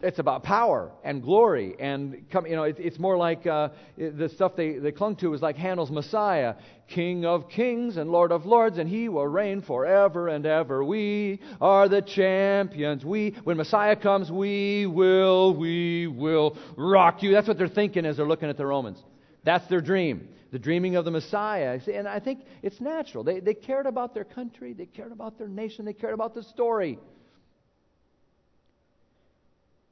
it's 0.00 0.20
about 0.20 0.44
power 0.44 0.92
and 1.02 1.22
glory 1.22 1.74
and 1.80 2.24
come, 2.30 2.46
you 2.46 2.54
know 2.54 2.62
it, 2.62 2.76
it's 2.78 3.00
more 3.00 3.16
like 3.16 3.44
uh, 3.48 3.70
the 3.96 4.28
stuff 4.28 4.54
they, 4.54 4.78
they 4.78 4.92
clung 4.92 5.16
to 5.16 5.34
is 5.34 5.42
like 5.42 5.56
handel's 5.56 5.90
messiah 5.90 6.54
king 6.86 7.24
of 7.24 7.48
kings 7.48 7.96
and 7.96 8.08
lord 8.08 8.30
of 8.30 8.46
lords 8.46 8.78
and 8.78 8.88
he 8.88 9.08
will 9.08 9.26
reign 9.26 9.60
forever 9.60 10.28
and 10.28 10.46
ever. 10.46 10.84
We 10.84 11.40
are 11.60 11.88
the 11.88 12.00
champions. 12.00 13.04
We 13.04 13.34
when 13.42 13.56
messiah 13.56 13.96
comes 13.96 14.30
we 14.30 14.86
will 14.86 15.56
we 15.56 16.06
will 16.06 16.56
rock 16.76 17.22
you. 17.22 17.32
That's 17.32 17.48
what 17.48 17.58
they're 17.58 17.66
thinking 17.66 18.06
as 18.06 18.18
they're 18.18 18.28
looking 18.28 18.48
at 18.48 18.56
the 18.56 18.66
romans. 18.66 19.02
That's 19.44 19.66
their 19.66 19.80
dream 19.80 20.28
the 20.52 20.60
dreaming 20.60 20.94
of 20.94 21.04
the 21.04 21.10
messiah. 21.10 21.80
And 21.92 22.06
i 22.06 22.20
think 22.20 22.44
it's 22.62 22.80
natural. 22.80 23.24
They, 23.24 23.40
they 23.40 23.54
cared 23.54 23.86
about 23.86 24.14
their 24.14 24.24
country. 24.24 24.74
They 24.74 24.86
cared 24.86 25.10
about 25.10 25.38
their 25.38 25.48
nation. 25.48 25.84
They 25.84 25.92
cared 25.92 26.14
about 26.14 26.34
the 26.34 26.44
story 26.44 26.98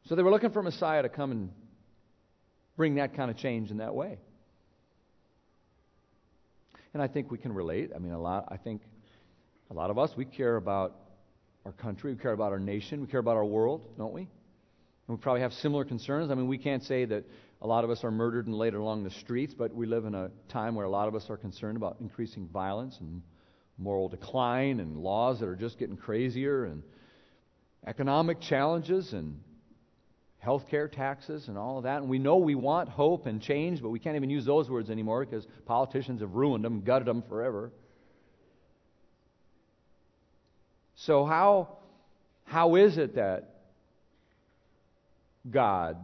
so 0.06 0.14
they 0.14 0.22
were 0.22 0.30
looking 0.30 0.50
for 0.50 0.62
Messiah 0.62 1.02
to 1.02 1.08
come 1.08 1.32
and 1.32 1.50
bring 2.76 2.96
that 2.96 3.14
kind 3.14 3.30
of 3.30 3.36
change 3.36 3.70
in 3.70 3.78
that 3.78 3.94
way. 3.94 4.18
And 6.94 7.02
I 7.02 7.08
think 7.08 7.30
we 7.30 7.38
can 7.38 7.52
relate. 7.52 7.90
I 7.94 7.98
mean, 7.98 8.12
a 8.12 8.20
lot, 8.20 8.46
I 8.48 8.56
think 8.56 8.82
a 9.70 9.74
lot 9.74 9.90
of 9.90 9.98
us, 9.98 10.10
we 10.16 10.24
care 10.24 10.56
about 10.56 10.94
our 11.64 11.72
country, 11.72 12.12
we 12.12 12.18
care 12.18 12.32
about 12.32 12.52
our 12.52 12.60
nation, 12.60 13.00
we 13.00 13.08
care 13.08 13.20
about 13.20 13.36
our 13.36 13.44
world, 13.44 13.82
don't 13.98 14.12
we? 14.12 14.22
And 14.22 15.16
we 15.16 15.16
probably 15.16 15.40
have 15.40 15.52
similar 15.52 15.84
concerns. 15.84 16.30
I 16.30 16.34
mean, 16.34 16.46
we 16.46 16.58
can't 16.58 16.84
say 16.84 17.04
that 17.04 17.24
a 17.60 17.66
lot 17.66 17.82
of 17.82 17.90
us 17.90 18.04
are 18.04 18.10
murdered 18.10 18.46
and 18.46 18.54
laid 18.54 18.74
along 18.74 19.02
the 19.02 19.10
streets, 19.10 19.54
but 19.54 19.74
we 19.74 19.86
live 19.86 20.04
in 20.04 20.14
a 20.14 20.30
time 20.48 20.74
where 20.74 20.86
a 20.86 20.90
lot 20.90 21.08
of 21.08 21.14
us 21.14 21.28
are 21.28 21.36
concerned 21.36 21.76
about 21.76 21.96
increasing 22.00 22.46
violence 22.46 22.96
and 23.00 23.22
moral 23.76 24.08
decline 24.08 24.78
and 24.80 24.96
laws 24.96 25.40
that 25.40 25.48
are 25.48 25.56
just 25.56 25.78
getting 25.78 25.96
crazier 25.96 26.64
and 26.64 26.82
economic 27.86 28.40
challenges 28.40 29.12
and 29.12 29.40
health 30.38 30.68
care, 30.68 30.88
taxes, 30.88 31.48
and 31.48 31.58
all 31.58 31.78
of 31.78 31.84
that. 31.84 32.02
And 32.02 32.08
we 32.08 32.18
know 32.18 32.36
we 32.36 32.54
want 32.54 32.88
hope 32.88 33.26
and 33.26 33.40
change, 33.40 33.82
but 33.82 33.88
we 33.88 33.98
can't 33.98 34.16
even 34.16 34.30
use 34.30 34.44
those 34.44 34.70
words 34.70 34.90
anymore 34.90 35.24
because 35.24 35.46
politicians 35.64 36.20
have 36.20 36.34
ruined 36.34 36.64
them, 36.64 36.82
gutted 36.82 37.06
them 37.06 37.22
forever. 37.22 37.72
So, 40.94 41.24
how, 41.24 41.78
how 42.44 42.76
is 42.76 42.96
it 42.96 43.16
that 43.16 43.56
God 45.50 45.98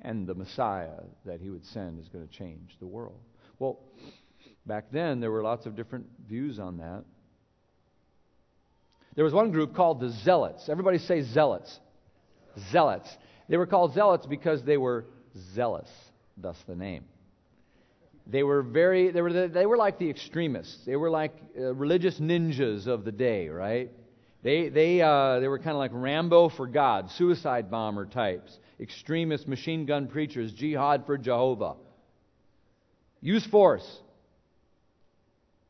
and 0.00 0.26
the 0.26 0.34
Messiah 0.34 1.02
that 1.26 1.40
He 1.40 1.50
would 1.50 1.64
send 1.66 2.00
is 2.00 2.08
going 2.08 2.26
to 2.26 2.32
change 2.32 2.76
the 2.80 2.86
world? 2.86 3.20
Well, 3.58 3.78
back 4.66 4.86
then 4.90 5.20
there 5.20 5.30
were 5.30 5.42
lots 5.42 5.66
of 5.66 5.76
different 5.76 6.06
views 6.28 6.58
on 6.58 6.78
that. 6.78 7.04
There 9.14 9.24
was 9.24 9.34
one 9.34 9.50
group 9.50 9.74
called 9.74 10.00
the 10.00 10.10
Zealots. 10.10 10.68
Everybody 10.68 10.98
say 10.98 11.22
Zealots 11.22 11.80
zealots. 12.70 13.08
They 13.48 13.56
were 13.56 13.66
called 13.66 13.94
zealots 13.94 14.26
because 14.26 14.62
they 14.62 14.76
were 14.76 15.06
zealous, 15.54 15.88
thus 16.36 16.56
the 16.66 16.76
name. 16.76 17.04
They 18.26 18.42
were 18.42 18.62
very, 18.62 19.10
they 19.10 19.22
were, 19.22 19.48
they 19.48 19.66
were 19.66 19.78
like 19.78 19.98
the 19.98 20.10
extremists. 20.10 20.84
They 20.84 20.96
were 20.96 21.08
like 21.08 21.32
uh, 21.58 21.74
religious 21.74 22.20
ninjas 22.20 22.86
of 22.86 23.04
the 23.04 23.12
day, 23.12 23.48
right? 23.48 23.90
They, 24.42 24.68
they, 24.68 25.00
uh, 25.00 25.40
they 25.40 25.48
were 25.48 25.58
kind 25.58 25.70
of 25.70 25.78
like 25.78 25.90
Rambo 25.94 26.50
for 26.50 26.66
God, 26.66 27.10
suicide 27.10 27.70
bomber 27.70 28.04
types, 28.04 28.58
extremist 28.78 29.48
machine 29.48 29.86
gun 29.86 30.06
preachers, 30.06 30.52
jihad 30.52 31.06
for 31.06 31.16
Jehovah. 31.16 31.76
Use 33.20 33.46
force 33.46 34.00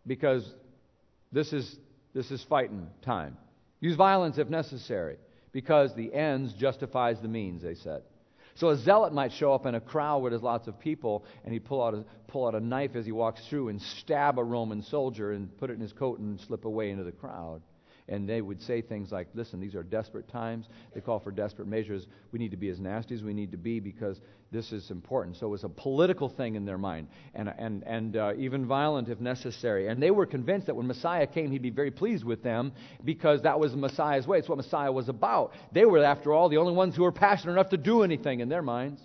because 0.07 0.53
this 1.31 1.53
is, 1.53 1.77
this 2.13 2.31
is 2.31 2.43
fighting 2.45 2.89
time. 3.03 3.37
Use 3.81 3.95
violence 3.95 4.37
if 4.37 4.49
necessary 4.49 5.17
because 5.59 5.93
the 5.93 6.15
ends 6.15 6.53
justifies 6.53 7.21
the 7.21 7.27
means, 7.27 7.63
they 7.65 7.75
said. 7.75 8.03
So 8.55 8.69
a 8.69 8.77
zealot 8.77 9.13
might 9.13 9.33
show 9.33 9.53
up 9.53 9.67
in 9.67 9.75
a 9.75 9.81
crowd 9.81 10.19
where 10.19 10.31
there's 10.31 10.41
lots 10.41 10.69
of 10.69 10.79
people, 10.79 11.25
and 11.43 11.53
he'd 11.53 11.65
pull 11.65 11.83
out 11.83 11.95
a, 11.95 12.05
pull 12.29 12.47
out 12.47 12.55
a 12.55 12.61
knife 12.61 12.95
as 12.95 13.05
he 13.05 13.11
walks 13.11 13.45
through 13.49 13.71
and 13.71 13.83
stab 13.83 14.39
a 14.39 14.45
Roman 14.45 14.83
soldier 14.83 15.33
and 15.33 15.59
put 15.59 15.71
it 15.71 15.73
in 15.73 15.81
his 15.81 15.93
coat 15.93 16.21
and 16.21 16.39
slip 16.43 16.65
away 16.65 16.91
into 16.91 17.03
the 17.03 17.11
crowd 17.11 17.61
and 18.09 18.29
they 18.29 18.41
would 18.41 18.61
say 18.63 18.81
things 18.81 19.13
like, 19.13 19.29
listen, 19.35 19.61
these 19.61 19.75
are 19.75 19.83
desperate 19.83 20.29
times. 20.29 20.67
They 20.95 21.01
call 21.01 21.21
for 21.21 21.31
desperate 21.31 21.69
measures. 21.69 22.07
We 22.33 22.39
need 22.39 22.51
to 22.53 22.57
be 22.57 22.71
as 22.71 22.81
nasty 22.81 23.15
as 23.15 23.23
we 23.23 23.35
need 23.35 23.53
to 23.53 23.59
be 23.59 23.81
because 23.81 24.21
this 24.51 24.73
is 24.73 24.91
important. 24.91 25.37
So 25.37 25.47
it 25.47 25.51
was 25.51 25.65
a 25.65 25.69
political 25.69 26.29
thing 26.29 26.55
in 26.55 26.65
their 26.65 26.79
mind, 26.79 27.09
and, 27.35 27.53
and, 27.59 27.83
and 27.85 28.17
uh, 28.17 28.33
even 28.39 28.67
violent 28.67 29.09
if 29.09 29.21
necessary. 29.21 29.89
And 29.89 30.03
they 30.03 30.11
were 30.11 30.25
convinced 30.25 30.69
that 30.69 30.75
when 30.75 30.87
Messiah 30.87 31.27
came, 31.27 31.51
he'd 31.51 31.61
be 31.61 31.71
very 31.71 31.91
pleased 31.91 32.25
with 32.25 32.43
them 32.43 32.73
because 33.05 33.43
that 33.43 33.61
was 33.61 33.75
Messiah's 33.75 34.27
way. 34.27 34.39
It's 34.39 34.49
what 34.49 34.57
Messiah 34.57 34.91
was 34.91 35.11
about. 35.11 35.53
They 35.73 35.85
were, 35.85 36.03
after 36.03 36.33
all, 36.33 36.49
the 36.49 36.57
only 36.57 36.73
ones 36.73 36.97
who 36.97 37.03
were 37.03 37.13
passionate 37.13 37.53
enough 37.53 37.71
to 37.71 37.77
do 37.77 38.03
anything 38.03 38.41
in 38.41 38.49
their 38.49 38.63
minds. 38.63 39.03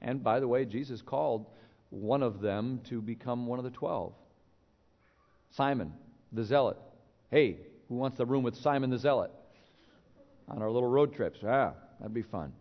And 0.00 0.22
by 0.22 0.38
the 0.38 0.46
way, 0.46 0.64
Jesus 0.64 1.02
called 1.02 1.46
one 1.90 2.22
of 2.22 2.40
them 2.40 2.82
to 2.88 3.00
become 3.00 3.46
one 3.46 3.58
of 3.58 3.64
the 3.64 3.70
twelve 3.70 4.12
Simon, 5.52 5.92
the 6.32 6.44
zealot. 6.44 6.76
Hey, 7.30 7.58
who 7.88 7.96
wants 7.96 8.18
the 8.18 8.26
room 8.26 8.44
with 8.44 8.56
Simon 8.56 8.90
the 8.90 8.98
Zealot? 8.98 9.32
On 10.48 10.62
our 10.62 10.70
little 10.70 10.88
road 10.88 11.14
trips. 11.14 11.38
Yeah, 11.42 11.72
that'd 11.98 12.14
be 12.14 12.22
fun. 12.22 12.52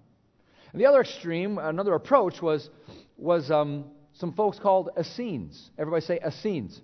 And 0.71 0.81
the 0.81 0.87
other 0.87 1.01
extreme, 1.01 1.59
another 1.59 1.93
approach 1.93 2.41
was, 2.41 2.67
was 3.15 3.51
um, 3.51 3.85
some 4.13 4.33
folks 4.33 4.57
called 4.57 4.89
Essenes. 4.99 5.69
Everybody 5.77 6.03
say 6.03 6.19
Essenes. 6.25 6.81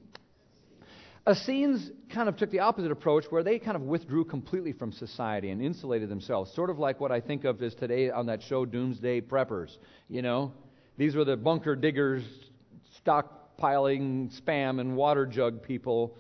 Essenes 1.28 1.90
kind 2.14 2.30
of 2.30 2.38
took 2.38 2.52
the 2.52 2.60
opposite 2.60 2.92
approach 2.92 3.26
where 3.32 3.44
they 3.44 3.58
kind 3.58 3.76
of 3.76 3.82
withdrew 3.84 4.26
completely 4.26 4.74
from 4.74 4.92
society 4.92 5.50
and 5.50 5.62
insulated 5.62 6.10
themselves, 6.10 6.54
sort 6.54 6.70
of 6.70 6.78
like 6.78 7.00
what 7.00 7.12
I 7.12 7.20
think 7.20 7.46
of 7.46 7.62
as 7.62 7.74
today 7.74 8.12
on 8.12 8.28
that 8.28 8.44
show 8.44 8.64
Doomsday 8.66 9.22
Preppers. 9.22 9.78
You 10.08 10.22
know, 10.22 10.54
these 10.98 11.16
were 11.16 11.26
the 11.26 11.36
bunker 11.36 11.76
diggers, 11.76 12.24
stockpiling 13.06 14.32
spam 14.40 14.80
and 14.80 14.96
water 14.96 15.26
jug 15.26 15.64
people 15.64 16.16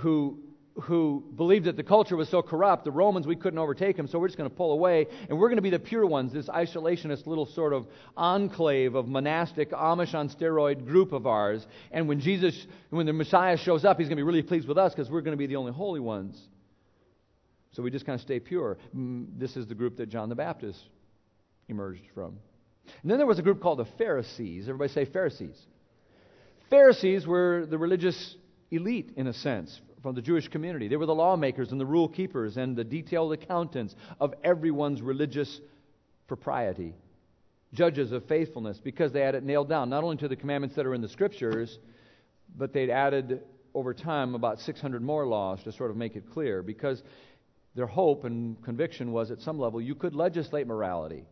who 0.00 0.38
who 0.82 1.24
believed 1.36 1.66
that 1.66 1.76
the 1.76 1.82
culture 1.82 2.16
was 2.16 2.28
so 2.28 2.42
corrupt, 2.42 2.84
the 2.84 2.90
Romans, 2.90 3.26
we 3.26 3.36
couldn't 3.36 3.58
overtake 3.58 3.96
them, 3.96 4.06
so 4.06 4.18
we're 4.18 4.28
just 4.28 4.38
going 4.38 4.48
to 4.48 4.54
pull 4.54 4.72
away, 4.72 5.06
and 5.28 5.38
we're 5.38 5.48
going 5.48 5.56
to 5.56 5.62
be 5.62 5.70
the 5.70 5.78
pure 5.78 6.06
ones, 6.06 6.32
this 6.32 6.48
isolationist 6.48 7.26
little 7.26 7.46
sort 7.46 7.72
of 7.72 7.86
enclave 8.16 8.94
of 8.94 9.08
monastic 9.08 9.70
Amish 9.72 10.14
on 10.14 10.28
steroid 10.28 10.86
group 10.86 11.12
of 11.12 11.26
ours. 11.26 11.66
And 11.90 12.08
when 12.08 12.20
Jesus, 12.20 12.66
when 12.90 13.06
the 13.06 13.12
Messiah 13.12 13.56
shows 13.56 13.84
up, 13.84 13.98
he's 13.98 14.08
going 14.08 14.16
to 14.16 14.22
be 14.22 14.26
really 14.26 14.42
pleased 14.42 14.68
with 14.68 14.78
us 14.78 14.94
because 14.94 15.10
we're 15.10 15.20
going 15.20 15.36
to 15.36 15.38
be 15.38 15.46
the 15.46 15.56
only 15.56 15.72
holy 15.72 16.00
ones. 16.00 16.40
So 17.72 17.82
we 17.82 17.90
just 17.90 18.06
kind 18.06 18.14
of 18.14 18.22
stay 18.22 18.40
pure. 18.40 18.78
This 18.92 19.56
is 19.56 19.66
the 19.66 19.74
group 19.74 19.96
that 19.98 20.08
John 20.08 20.28
the 20.28 20.34
Baptist 20.34 20.78
emerged 21.68 22.02
from. 22.14 22.38
And 23.02 23.10
then 23.10 23.18
there 23.18 23.26
was 23.26 23.38
a 23.38 23.42
group 23.42 23.60
called 23.60 23.78
the 23.78 23.88
Pharisees. 23.98 24.64
Everybody 24.68 24.92
say 24.92 25.04
Pharisees. 25.04 25.56
Pharisees 26.70 27.26
were 27.26 27.66
the 27.68 27.78
religious 27.78 28.36
elite, 28.70 29.12
in 29.16 29.26
a 29.26 29.32
sense 29.32 29.80
from 30.02 30.14
the 30.14 30.22
Jewish 30.22 30.48
community. 30.48 30.88
They 30.88 30.96
were 30.96 31.06
the 31.06 31.14
lawmakers 31.14 31.72
and 31.72 31.80
the 31.80 31.86
rule 31.86 32.08
keepers 32.08 32.56
and 32.56 32.76
the 32.76 32.84
detailed 32.84 33.32
accountants 33.32 33.96
of 34.20 34.34
everyone's 34.44 35.02
religious 35.02 35.60
propriety, 36.26 36.94
judges 37.72 38.12
of 38.12 38.24
faithfulness, 38.26 38.80
because 38.82 39.12
they 39.12 39.20
had 39.20 39.34
it 39.34 39.44
nailed 39.44 39.68
down, 39.68 39.90
not 39.90 40.04
only 40.04 40.16
to 40.18 40.28
the 40.28 40.36
commandments 40.36 40.76
that 40.76 40.86
are 40.86 40.94
in 40.94 41.00
the 41.00 41.08
scriptures, 41.08 41.78
but 42.56 42.72
they'd 42.72 42.90
added 42.90 43.42
over 43.74 43.92
time 43.92 44.34
about 44.34 44.60
600 44.60 45.02
more 45.02 45.26
laws 45.26 45.62
to 45.64 45.72
sort 45.72 45.90
of 45.90 45.96
make 45.96 46.16
it 46.16 46.30
clear, 46.30 46.62
because 46.62 47.02
their 47.74 47.86
hope 47.86 48.24
and 48.24 48.62
conviction 48.62 49.12
was 49.12 49.30
at 49.30 49.40
some 49.40 49.58
level 49.58 49.80
you 49.80 49.94
could 49.94 50.14
legislate 50.14 50.66
morality 50.66 51.24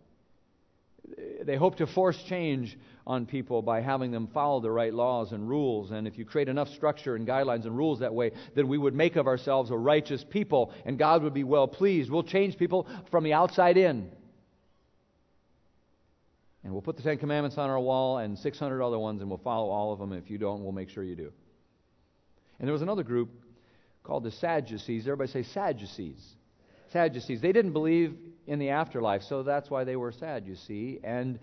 they 1.44 1.56
hope 1.56 1.76
to 1.76 1.86
force 1.86 2.20
change 2.28 2.76
on 3.06 3.26
people 3.26 3.62
by 3.62 3.80
having 3.80 4.10
them 4.10 4.26
follow 4.34 4.60
the 4.60 4.70
right 4.70 4.92
laws 4.92 5.32
and 5.32 5.48
rules. 5.48 5.92
And 5.92 6.08
if 6.08 6.18
you 6.18 6.24
create 6.24 6.48
enough 6.48 6.68
structure 6.68 7.14
and 7.14 7.26
guidelines 7.26 7.64
and 7.64 7.76
rules 7.76 8.00
that 8.00 8.12
way, 8.12 8.32
then 8.54 8.66
we 8.66 8.78
would 8.78 8.94
make 8.94 9.16
of 9.16 9.26
ourselves 9.26 9.70
a 9.70 9.76
righteous 9.76 10.24
people 10.24 10.72
and 10.84 10.98
God 10.98 11.22
would 11.22 11.34
be 11.34 11.44
well 11.44 11.68
pleased. 11.68 12.10
We'll 12.10 12.24
change 12.24 12.56
people 12.56 12.88
from 13.10 13.22
the 13.22 13.32
outside 13.32 13.76
in. 13.76 14.10
And 16.64 16.72
we'll 16.72 16.82
put 16.82 16.96
the 16.96 17.02
Ten 17.02 17.18
Commandments 17.18 17.58
on 17.58 17.70
our 17.70 17.78
wall 17.78 18.18
and 18.18 18.36
600 18.36 18.82
other 18.82 18.98
ones, 18.98 19.20
and 19.20 19.30
we'll 19.30 19.38
follow 19.38 19.70
all 19.70 19.92
of 19.92 20.00
them. 20.00 20.12
If 20.12 20.28
you 20.28 20.36
don't, 20.36 20.64
we'll 20.64 20.72
make 20.72 20.90
sure 20.90 21.04
you 21.04 21.14
do. 21.14 21.32
And 22.58 22.66
there 22.66 22.72
was 22.72 22.82
another 22.82 23.04
group 23.04 23.30
called 24.02 24.24
the 24.24 24.32
Sadducees. 24.32 25.06
Everybody 25.06 25.30
say 25.30 25.42
Sadducees. 25.44 26.34
Sadducees. 26.92 27.40
They 27.40 27.52
didn't 27.52 27.72
believe 27.72 28.16
in 28.46 28.58
the 28.58 28.70
afterlife. 28.70 29.22
So 29.22 29.42
that's 29.42 29.70
why 29.70 29.84
they 29.84 29.96
were 29.96 30.12
sad, 30.12 30.46
you 30.46 30.54
see. 30.54 31.00
And 31.02 31.38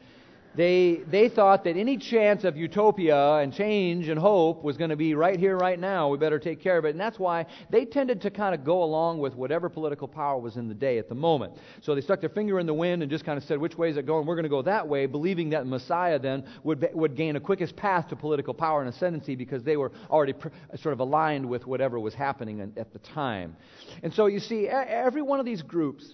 they, 0.55 1.01
they 1.07 1.29
thought 1.29 1.63
that 1.63 1.77
any 1.77 1.97
chance 1.97 2.43
of 2.43 2.55
utopia 2.55 3.37
and 3.37 3.51
change 3.51 4.07
and 4.07 4.19
hope 4.19 4.63
was 4.63 4.77
going 4.77 4.91
to 4.91 4.95
be 4.95 5.15
right 5.15 5.39
here, 5.39 5.57
right 5.57 5.79
now. 5.79 6.09
We 6.09 6.19
better 6.19 6.37
take 6.37 6.61
care 6.61 6.77
of 6.77 6.85
it. 6.85 6.89
And 6.89 6.99
that's 6.99 7.17
why 7.17 7.47
they 7.71 7.85
tended 7.85 8.21
to 8.21 8.29
kind 8.29 8.53
of 8.53 8.63
go 8.63 8.83
along 8.83 9.17
with 9.17 9.33
whatever 9.33 9.67
political 9.67 10.07
power 10.07 10.37
was 10.37 10.55
in 10.55 10.67
the 10.67 10.75
day 10.75 10.99
at 10.99 11.09
the 11.09 11.15
moment. 11.15 11.53
So 11.81 11.95
they 11.95 12.01
stuck 12.01 12.19
their 12.19 12.29
finger 12.29 12.59
in 12.59 12.67
the 12.67 12.73
wind 12.73 13.01
and 13.01 13.09
just 13.09 13.25
kind 13.25 13.37
of 13.37 13.43
said, 13.45 13.57
which 13.57 13.77
way 13.79 13.89
is 13.89 13.97
it 13.97 14.05
going? 14.05 14.27
We're 14.27 14.35
going 14.35 14.43
to 14.43 14.49
go 14.49 14.61
that 14.61 14.87
way, 14.87 15.07
believing 15.07 15.49
that 15.51 15.65
Messiah 15.65 16.19
then 16.19 16.43
would, 16.63 16.87
would 16.93 17.15
gain 17.15 17.35
a 17.35 17.39
quickest 17.39 17.75
path 17.75 18.09
to 18.09 18.15
political 18.15 18.53
power 18.53 18.81
and 18.81 18.93
ascendancy 18.93 19.35
because 19.35 19.63
they 19.63 19.75
were 19.75 19.91
already 20.11 20.33
pr- 20.33 20.49
sort 20.75 20.93
of 20.93 20.99
aligned 20.99 21.49
with 21.49 21.65
whatever 21.65 21.99
was 21.99 22.13
happening 22.13 22.73
at 22.77 22.93
the 22.93 22.99
time. 22.99 23.55
And 24.03 24.13
so 24.13 24.27
you 24.27 24.39
see, 24.39 24.67
every 24.67 25.23
one 25.23 25.39
of 25.39 25.47
these 25.47 25.63
groups 25.63 26.13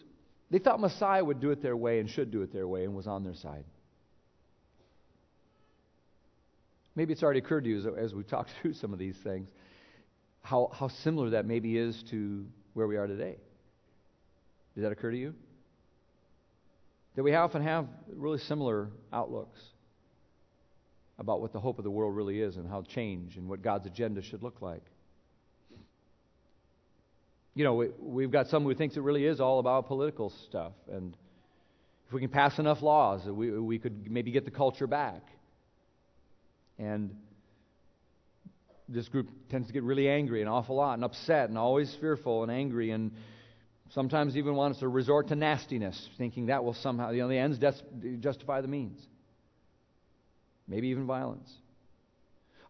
they 0.51 0.59
thought 0.59 0.79
Messiah 0.79 1.23
would 1.23 1.39
do 1.39 1.51
it 1.51 1.61
their 1.61 1.77
way 1.77 1.99
and 1.99 2.09
should 2.09 2.31
do 2.31 2.41
it 2.41 2.51
their 2.51 2.67
way 2.67 2.83
and 2.83 2.95
was 2.95 3.07
on 3.07 3.23
their 3.23 3.35
side. 3.35 3.65
Maybe 6.95 7.13
it's 7.13 7.23
already 7.23 7.39
occurred 7.39 7.63
to 7.65 7.69
you 7.69 7.77
as, 7.77 7.85
as 7.97 8.13
we 8.13 8.23
talked 8.23 8.49
through 8.61 8.73
some 8.73 8.93
of 8.93 8.99
these 8.99 9.17
things 9.23 9.49
how, 10.41 10.69
how 10.73 10.87
similar 10.87 11.31
that 11.31 11.45
maybe 11.45 11.77
is 11.77 12.01
to 12.09 12.45
where 12.73 12.87
we 12.87 12.97
are 12.97 13.07
today. 13.07 13.37
Did 14.75 14.83
that 14.83 14.91
occur 14.91 15.11
to 15.11 15.17
you? 15.17 15.35
That 17.15 17.23
we 17.23 17.35
often 17.35 17.61
have 17.61 17.87
really 18.11 18.39
similar 18.39 18.89
outlooks 19.11 19.59
about 21.17 21.41
what 21.41 21.51
the 21.51 21.59
hope 21.59 21.77
of 21.77 21.83
the 21.83 21.91
world 21.91 22.15
really 22.15 22.39
is 22.39 22.55
and 22.55 22.67
how 22.67 22.81
change 22.83 23.35
and 23.35 23.49
what 23.49 23.61
God's 23.61 23.85
agenda 23.85 24.21
should 24.21 24.41
look 24.41 24.61
like 24.61 24.83
you 27.59 27.65
know, 27.65 27.91
we, 27.99 28.23
have 28.23 28.31
got 28.31 28.47
someone 28.47 28.73
who 28.73 28.77
thinks 28.77 28.95
it 28.95 29.01
really 29.01 29.25
is 29.25 29.41
all 29.41 29.59
about 29.59 29.87
political 29.87 30.31
stuff. 30.47 30.71
And 30.89 31.13
if 32.07 32.13
we 32.13 32.21
can 32.21 32.29
pass 32.29 32.57
enough 32.57 32.81
laws, 32.81 33.25
we, 33.25 33.51
we 33.51 33.77
could 33.77 34.09
maybe 34.09 34.31
get 34.31 34.45
the 34.45 34.51
culture 34.51 34.87
back. 34.87 35.23
And 36.77 37.13
this 38.87 39.09
group 39.09 39.27
tends 39.49 39.67
to 39.67 39.73
get 39.73 39.83
really 39.83 40.07
angry 40.07 40.41
an 40.41 40.47
awful 40.47 40.77
lot 40.77 40.93
and 40.93 41.03
upset 41.03 41.49
and 41.49 41.57
always 41.57 41.93
fearful 41.99 42.43
and 42.43 42.51
angry 42.51 42.91
and 42.91 43.11
sometimes 43.89 44.37
even 44.37 44.55
wants 44.55 44.79
to 44.79 44.87
resort 44.87 45.27
to 45.27 45.35
nastiness, 45.35 46.07
thinking 46.17 46.45
that 46.45 46.63
will 46.63 46.75
somehow, 46.75 47.09
you 47.09 47.23
know, 47.23 47.27
the 47.27 47.37
ends 47.37 47.59
justify 48.21 48.61
the 48.61 48.69
means. 48.69 49.05
Maybe 50.65 50.87
even 50.87 51.05
violence. 51.05 51.51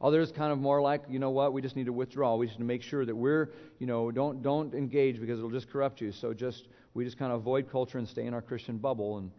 Others 0.01 0.31
kind 0.31 0.51
of 0.53 0.59
more 0.59 0.81
like, 0.81 1.03
you 1.09 1.19
know 1.19 1.31
what, 1.31 1.51
we 1.51 1.61
just 1.61 1.75
need 1.75 1.87
to 1.87 1.93
withdraw. 1.93 2.35
We 2.35 2.47
just 2.47 2.57
need 2.57 2.63
to 2.63 2.67
make 2.67 2.83
sure 2.83 3.05
that 3.05 3.15
we're, 3.15 3.51
you 3.79 3.87
know, 3.87 4.11
don't 4.11 4.41
don't 4.41 4.73
engage 4.73 5.19
because 5.19 5.39
it'll 5.39 5.51
just 5.51 5.69
corrupt 5.69 5.99
you. 5.99 6.11
So 6.13 6.33
just 6.33 6.67
we 6.93 7.03
just 7.03 7.19
kind 7.19 7.31
of 7.31 7.39
avoid 7.39 7.69
culture 7.69 7.97
and 7.97 8.07
stay 8.07 8.25
in 8.25 8.33
our 8.33 8.41
Christian 8.41 8.77
bubble 8.77 9.17
and 9.17 9.31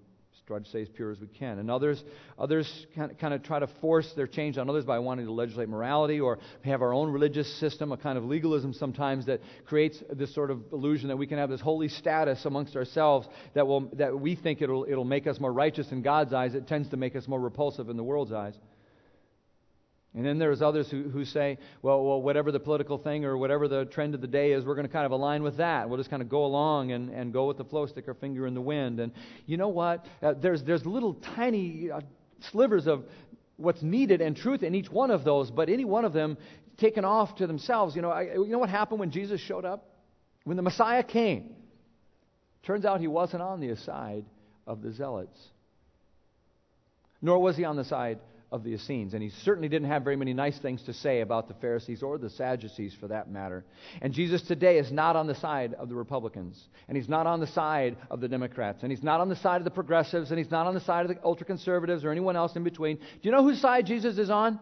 try 0.50 0.58
to 0.58 0.64
stay 0.64 0.82
as 0.82 0.88
pure 0.88 1.12
as 1.12 1.20
we 1.20 1.28
can. 1.28 1.60
And 1.60 1.70
others, 1.70 2.02
others 2.36 2.86
kind 2.96 3.32
of, 3.32 3.42
try 3.44 3.60
to 3.60 3.68
force 3.80 4.12
their 4.16 4.26
change 4.26 4.58
on 4.58 4.68
others 4.68 4.84
by 4.84 4.98
wanting 4.98 5.26
to 5.26 5.32
legislate 5.32 5.68
morality 5.68 6.18
or 6.18 6.40
have 6.64 6.82
our 6.82 6.92
own 6.92 7.12
religious 7.12 7.48
system, 7.60 7.92
a 7.92 7.96
kind 7.96 8.18
of 8.18 8.24
legalism 8.24 8.72
sometimes 8.72 9.26
that 9.26 9.40
creates 9.64 10.02
this 10.12 10.34
sort 10.34 10.50
of 10.50 10.60
illusion 10.72 11.06
that 11.06 11.16
we 11.16 11.28
can 11.28 11.38
have 11.38 11.50
this 11.50 11.60
holy 11.60 11.86
status 11.86 12.44
amongst 12.46 12.74
ourselves 12.74 13.28
that 13.54 13.64
will 13.64 13.82
that 13.92 14.18
we 14.18 14.34
think 14.34 14.60
it'll 14.60 14.84
it'll 14.88 15.04
make 15.04 15.28
us 15.28 15.38
more 15.38 15.52
righteous 15.52 15.86
in 15.92 16.02
God's 16.02 16.32
eyes. 16.32 16.54
It 16.54 16.66
tends 16.66 16.88
to 16.88 16.96
make 16.96 17.14
us 17.14 17.28
more 17.28 17.40
repulsive 17.40 17.88
in 17.88 17.96
the 17.96 18.04
world's 18.04 18.32
eyes. 18.32 18.54
And 20.14 20.26
then 20.26 20.38
there's 20.38 20.60
others 20.60 20.90
who, 20.90 21.04
who 21.04 21.24
say, 21.24 21.58
well, 21.82 22.04
well, 22.04 22.20
whatever 22.20 22.50
the 22.50 22.58
political 22.58 22.98
thing 22.98 23.24
or 23.24 23.38
whatever 23.38 23.68
the 23.68 23.84
trend 23.84 24.16
of 24.16 24.20
the 24.20 24.26
day 24.26 24.52
is, 24.52 24.64
we're 24.64 24.74
going 24.74 24.86
to 24.86 24.92
kind 24.92 25.06
of 25.06 25.12
align 25.12 25.44
with 25.44 25.58
that. 25.58 25.88
We'll 25.88 25.98
just 25.98 26.10
kind 26.10 26.20
of 26.20 26.28
go 26.28 26.44
along 26.44 26.90
and, 26.90 27.10
and 27.10 27.32
go 27.32 27.46
with 27.46 27.58
the 27.58 27.64
flow, 27.64 27.86
stick 27.86 28.08
our 28.08 28.14
finger 28.14 28.46
in 28.48 28.54
the 28.54 28.60
wind. 28.60 28.98
And 28.98 29.12
you 29.46 29.56
know 29.56 29.68
what? 29.68 30.04
Uh, 30.20 30.34
there's, 30.34 30.64
there's 30.64 30.84
little 30.84 31.14
tiny 31.14 31.92
uh, 31.92 32.00
slivers 32.50 32.88
of 32.88 33.04
what's 33.56 33.82
needed 33.82 34.20
and 34.20 34.36
truth 34.36 34.64
in 34.64 34.74
each 34.74 34.90
one 34.90 35.12
of 35.12 35.22
those, 35.22 35.48
but 35.50 35.68
any 35.68 35.84
one 35.84 36.04
of 36.04 36.12
them 36.12 36.38
taken 36.76 37.04
off 37.04 37.36
to 37.36 37.46
themselves. 37.46 37.94
You 37.94 38.02
know, 38.02 38.10
I, 38.10 38.22
you 38.22 38.48
know 38.48 38.58
what 38.58 38.70
happened 38.70 38.98
when 38.98 39.12
Jesus 39.12 39.40
showed 39.40 39.64
up? 39.64 39.86
When 40.42 40.56
the 40.56 40.62
Messiah 40.62 41.04
came, 41.04 41.54
turns 42.64 42.84
out 42.84 43.00
he 43.00 43.06
wasn't 43.06 43.42
on 43.42 43.60
the 43.60 43.76
side 43.76 44.24
of 44.66 44.82
the 44.82 44.90
Zealots, 44.90 45.38
nor 47.22 47.38
was 47.38 47.56
he 47.56 47.64
on 47.64 47.76
the 47.76 47.84
side 47.84 48.18
of 48.52 48.64
the 48.64 48.74
Essenes. 48.74 49.14
And 49.14 49.22
he 49.22 49.30
certainly 49.30 49.68
didn't 49.68 49.88
have 49.88 50.02
very 50.02 50.16
many 50.16 50.34
nice 50.34 50.58
things 50.58 50.82
to 50.84 50.92
say 50.92 51.20
about 51.20 51.48
the 51.48 51.54
Pharisees 51.54 52.02
or 52.02 52.18
the 52.18 52.30
Sadducees 52.30 52.94
for 52.98 53.08
that 53.08 53.30
matter. 53.30 53.64
And 54.02 54.12
Jesus 54.12 54.42
today 54.42 54.78
is 54.78 54.90
not 54.90 55.16
on 55.16 55.26
the 55.26 55.34
side 55.34 55.74
of 55.74 55.88
the 55.88 55.94
Republicans, 55.94 56.60
and 56.88 56.96
he's 56.96 57.08
not 57.08 57.26
on 57.26 57.40
the 57.40 57.46
side 57.46 57.96
of 58.10 58.20
the 58.20 58.28
Democrats, 58.28 58.82
and 58.82 58.90
he's 58.90 59.02
not 59.02 59.20
on 59.20 59.28
the 59.28 59.36
side 59.36 59.58
of 59.58 59.64
the 59.64 59.70
progressives, 59.70 60.30
and 60.30 60.38
he's 60.38 60.50
not 60.50 60.66
on 60.66 60.74
the 60.74 60.80
side 60.80 61.08
of 61.08 61.14
the 61.14 61.22
ultra 61.24 61.46
conservatives 61.46 62.04
or 62.04 62.10
anyone 62.10 62.36
else 62.36 62.56
in 62.56 62.64
between. 62.64 62.96
Do 62.96 63.04
you 63.22 63.30
know 63.30 63.42
whose 63.42 63.60
side 63.60 63.86
Jesus 63.86 64.18
is 64.18 64.30
on? 64.30 64.58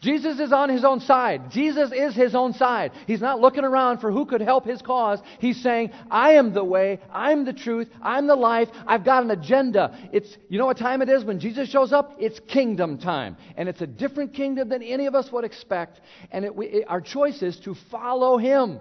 Jesus 0.00 0.38
is 0.40 0.52
on 0.52 0.68
his 0.68 0.84
own 0.84 1.00
side. 1.00 1.50
Jesus 1.50 1.90
is 1.92 2.14
his 2.14 2.34
own 2.34 2.52
side. 2.52 2.92
He's 3.06 3.20
not 3.20 3.40
looking 3.40 3.64
around 3.64 3.98
for 3.98 4.12
who 4.12 4.26
could 4.26 4.40
help 4.40 4.64
his 4.64 4.82
cause. 4.82 5.20
He's 5.38 5.62
saying, 5.62 5.90
I 6.10 6.32
am 6.32 6.52
the 6.52 6.64
way, 6.64 7.00
I'm 7.12 7.44
the 7.44 7.52
truth, 7.52 7.88
I'm 8.02 8.26
the 8.26 8.36
life, 8.36 8.68
I've 8.86 9.04
got 9.04 9.22
an 9.22 9.30
agenda. 9.30 9.96
It's, 10.12 10.36
you 10.48 10.58
know 10.58 10.66
what 10.66 10.78
time 10.78 11.02
it 11.02 11.08
is 11.08 11.24
when 11.24 11.40
Jesus 11.40 11.68
shows 11.68 11.92
up? 11.92 12.16
It's 12.18 12.38
kingdom 12.40 12.98
time. 12.98 13.36
And 13.56 13.68
it's 13.68 13.80
a 13.80 13.86
different 13.86 14.34
kingdom 14.34 14.68
than 14.68 14.82
any 14.82 15.06
of 15.06 15.14
us 15.14 15.30
would 15.32 15.44
expect. 15.44 16.00
And 16.30 16.44
it, 16.44 16.54
we, 16.54 16.66
it, 16.66 16.84
our 16.88 17.00
choice 17.00 17.42
is 17.42 17.58
to 17.60 17.74
follow 17.90 18.38
him. 18.38 18.80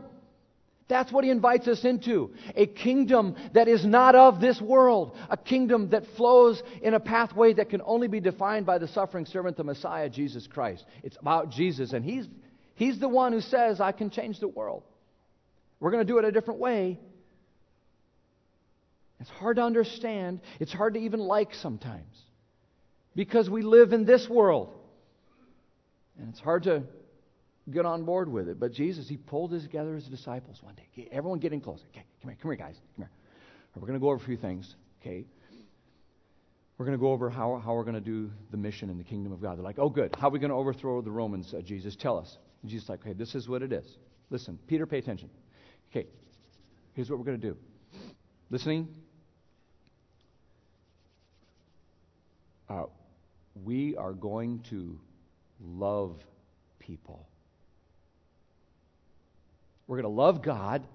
That's 0.88 1.12
what 1.12 1.24
he 1.24 1.32
invites 1.32 1.68
us 1.68 1.84
into. 1.84 2.32
A 2.56 2.68
kingdom 2.68 3.36
that 3.54 3.68
is 3.68 3.84
not 3.84 4.14
of 4.14 4.40
this 4.40 4.62
world. 4.62 5.18
A 5.30 5.38
kingdom 5.38 5.90
that 5.90 6.04
flows 6.16 6.62
in 6.82 6.94
a 6.94 7.00
pathway 7.00 7.54
that 7.54 7.70
can 7.70 7.82
only 7.84 8.08
be 8.08 8.20
defined 8.20 8.68
by 8.68 8.78
the 8.78 8.88
suffering 8.88 9.26
servant, 9.26 9.58
the 9.58 9.64
Messiah, 9.64 10.10
Jesus 10.10 10.46
Christ. 10.46 10.86
It's 11.04 11.18
about 11.20 11.50
Jesus, 11.50 11.94
and 11.94 12.06
he's, 12.06 12.28
he's 12.76 13.00
the 13.00 13.10
one 13.10 13.34
who 13.34 13.42
says, 13.42 13.82
I 13.82 13.94
can 13.94 14.12
change 14.12 14.40
the 14.40 14.48
world. 14.48 14.84
We're 15.80 15.92
going 15.92 16.06
to 16.06 16.12
do 16.12 16.20
it 16.20 16.26
a 16.26 16.32
different 16.32 16.60
way. 16.60 17.00
It's 19.20 19.30
hard 19.30 19.56
to 19.56 19.64
understand. 19.64 20.42
It's 20.60 20.74
hard 20.74 20.94
to 20.94 21.00
even 21.00 21.20
like 21.20 21.54
sometimes 21.56 22.16
because 23.16 23.50
we 23.50 23.64
live 23.64 23.92
in 23.92 24.06
this 24.06 24.28
world. 24.30 24.74
And 26.20 26.30
it's 26.30 26.40
hard 26.40 26.64
to 26.64 26.84
get 27.72 27.86
on 27.86 28.04
board 28.04 28.32
with 28.32 28.48
it. 28.48 28.60
But 28.60 28.72
Jesus, 28.72 29.08
he 29.08 29.18
pulled 29.18 29.52
together 29.52 29.96
his 29.96 30.06
disciples 30.06 30.62
one 30.62 30.76
day. 30.76 31.10
Everyone 31.12 31.40
getting 31.40 31.62
close. 31.62 31.84
Okay, 31.90 32.06
come 32.22 32.32
here, 32.32 32.38
come 32.42 32.52
here, 32.52 32.58
guys. 32.58 32.76
Come 32.96 33.06
here. 33.06 33.12
We're 33.76 33.88
going 33.88 34.00
to 34.00 34.04
go 34.04 34.08
over 34.08 34.24
a 34.24 34.26
few 34.26 34.38
things. 34.38 34.76
Okay. 35.02 35.26
We're 36.78 36.86
going 36.86 36.98
to 36.98 37.02
go 37.02 37.12
over 37.12 37.30
how, 37.30 37.62
how 37.64 37.74
we're 37.74 37.84
going 37.84 37.96
to 37.96 38.02
do 38.02 38.32
the 38.52 38.58
mission 38.58 38.90
in 38.90 38.98
the 38.98 39.04
kingdom 39.04 39.32
of 39.32 39.42
God. 39.42 39.58
They're 39.58 39.64
like, 39.64 39.80
oh, 39.80 39.90
good. 39.90 40.16
How 40.20 40.28
are 40.28 40.32
we 40.32 40.40
going 40.40 40.50
to 40.50 40.56
overthrow 40.56 41.02
the 41.02 41.12
Romans, 41.12 41.54
uh, 41.54 41.62
Jesus? 41.62 41.96
Tell 41.96 42.18
us. 42.18 42.38
And 42.62 42.72
Jesus 42.72 42.90
like, 42.90 43.02
okay, 43.02 43.14
this 43.14 43.34
is 43.34 43.48
what 43.48 43.62
it 43.62 43.72
is. 43.72 43.86
Listen, 44.30 44.60
Peter, 44.68 44.86
pay 44.86 44.98
attention. 44.98 45.30
Okay, 45.92 46.08
here's 46.94 47.10
what 47.10 47.18
we're 47.18 47.26
going 47.26 47.40
to 47.40 47.48
do. 47.48 47.58
Listening? 48.50 48.90
Uh, 52.70 52.86
we 53.64 53.96
are 53.96 54.14
going 54.14 54.60
to 54.70 55.00
love 55.62 56.20
people. 56.80 57.28
We're 59.88 60.02
going 60.02 60.16
to 60.16 60.22
love 60.22 60.42
God, 60.42 60.86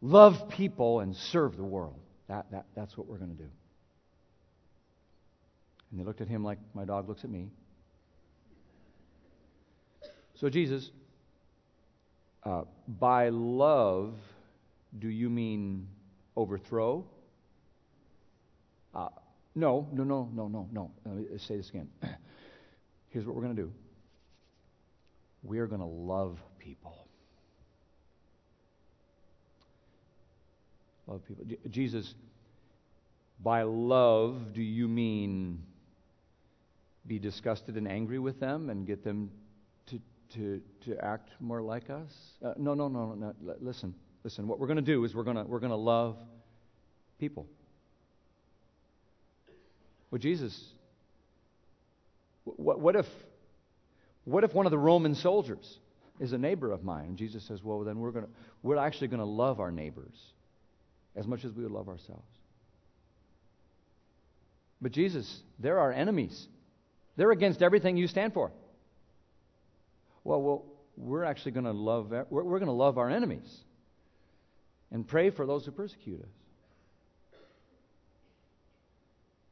love 0.00 0.48
people, 0.48 1.00
and 1.00 1.14
serve 1.14 1.56
the 1.56 1.64
world. 1.64 1.98
That, 2.28 2.50
that, 2.52 2.66
that's 2.74 2.96
what 2.96 3.06
we're 3.06 3.18
going 3.18 3.36
to 3.36 3.42
do. 3.42 3.48
And 5.90 6.00
they 6.00 6.04
looked 6.04 6.20
at 6.20 6.28
him 6.28 6.44
like 6.44 6.58
my 6.74 6.84
dog 6.84 7.08
looks 7.08 7.24
at 7.24 7.30
me. 7.30 7.48
So, 10.36 10.48
Jesus, 10.48 10.90
uh, 12.44 12.62
by 12.88 13.28
love, 13.28 14.14
do 14.98 15.08
you 15.08 15.28
mean 15.28 15.88
overthrow? 16.36 17.04
Uh, 18.94 19.08
no, 19.54 19.88
no, 19.92 20.04
no, 20.04 20.28
no, 20.32 20.48
no, 20.48 20.68
no. 20.72 20.90
Let 21.04 21.16
me 21.16 21.38
say 21.38 21.56
this 21.56 21.68
again. 21.68 21.88
Here's 23.10 23.26
what 23.26 23.34
we're 23.34 23.42
going 23.42 23.56
to 23.56 23.62
do 23.62 23.72
we 25.42 25.58
are 25.58 25.66
going 25.66 25.80
to 25.80 25.86
love 25.86 26.38
people. 26.58 27.08
Love 31.10 31.26
people. 31.26 31.44
Jesus, 31.70 32.14
by 33.42 33.62
love, 33.62 34.54
do 34.54 34.62
you 34.62 34.86
mean 34.86 35.60
be 37.04 37.18
disgusted 37.18 37.76
and 37.76 37.88
angry 37.88 38.20
with 38.20 38.38
them 38.38 38.70
and 38.70 38.86
get 38.86 39.02
them 39.02 39.32
to, 39.86 40.00
to, 40.34 40.62
to 40.84 41.04
act 41.04 41.30
more 41.40 41.60
like 41.60 41.90
us? 41.90 42.12
Uh, 42.44 42.54
no, 42.56 42.74
no, 42.74 42.86
no, 42.86 43.14
no. 43.14 43.34
Listen, 43.60 43.92
listen. 44.22 44.46
What 44.46 44.60
we're 44.60 44.68
going 44.68 44.76
to 44.76 44.82
do 44.82 45.04
is 45.04 45.12
we're 45.12 45.24
going 45.24 45.48
we're 45.48 45.58
going 45.58 45.70
to 45.70 45.76
love 45.76 46.16
people. 47.18 47.44
Well, 50.12 50.20
Jesus, 50.20 50.62
what, 52.44 52.78
what 52.78 52.94
if 52.94 53.06
what 54.24 54.44
if 54.44 54.54
one 54.54 54.66
of 54.66 54.70
the 54.70 54.78
Roman 54.78 55.16
soldiers 55.16 55.78
is 56.20 56.32
a 56.32 56.38
neighbor 56.38 56.70
of 56.70 56.84
mine? 56.84 57.06
And 57.06 57.16
Jesus 57.16 57.42
says, 57.48 57.64
well, 57.64 57.80
then 57.80 57.98
we're 57.98 58.12
to 58.12 58.30
we're 58.62 58.76
actually 58.76 59.08
going 59.08 59.18
to 59.18 59.26
love 59.26 59.58
our 59.58 59.72
neighbors 59.72 60.14
as 61.16 61.26
much 61.26 61.44
as 61.44 61.52
we 61.52 61.62
would 61.62 61.72
love 61.72 61.88
ourselves. 61.88 62.26
But 64.80 64.92
Jesus, 64.92 65.42
they're 65.58 65.78
our 65.78 65.92
enemies. 65.92 66.48
They're 67.16 67.32
against 67.32 67.62
everything 67.62 67.96
you 67.96 68.06
stand 68.06 68.32
for. 68.32 68.50
Well, 70.24 70.40
well 70.40 70.64
we're 70.96 71.24
actually 71.24 71.52
going 71.52 71.64
to 71.64 71.72
love 71.72 72.10
we're, 72.10 72.42
we're 72.42 72.58
going 72.58 72.66
to 72.66 72.72
love 72.72 72.98
our 72.98 73.10
enemies 73.10 73.48
and 74.90 75.06
pray 75.06 75.30
for 75.30 75.46
those 75.46 75.64
who 75.64 75.72
persecute 75.72 76.20
us. 76.20 76.28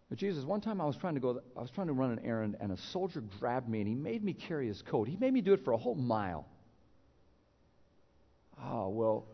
But 0.08 0.18
Jesus, 0.18 0.44
one 0.44 0.62
time 0.62 0.80
I 0.80 0.86
was 0.86 0.96
trying 0.96 1.14
to 1.14 1.20
go, 1.20 1.42
I 1.56 1.60
was 1.60 1.70
trying 1.70 1.88
to 1.88 1.92
run 1.92 2.10
an 2.10 2.20
errand, 2.24 2.56
and 2.60 2.72
a 2.72 2.78
soldier 2.92 3.22
grabbed 3.38 3.68
me 3.68 3.80
and 3.80 3.88
he 3.88 3.94
made 3.94 4.24
me 4.24 4.32
carry 4.32 4.66
his 4.66 4.80
coat. 4.82 5.06
He 5.06 5.16
made 5.16 5.32
me 5.32 5.42
do 5.42 5.52
it 5.52 5.64
for 5.64 5.72
a 5.72 5.76
whole 5.76 5.94
mile. 5.94 6.46
Oh, 8.64 8.88
well, 8.88 9.26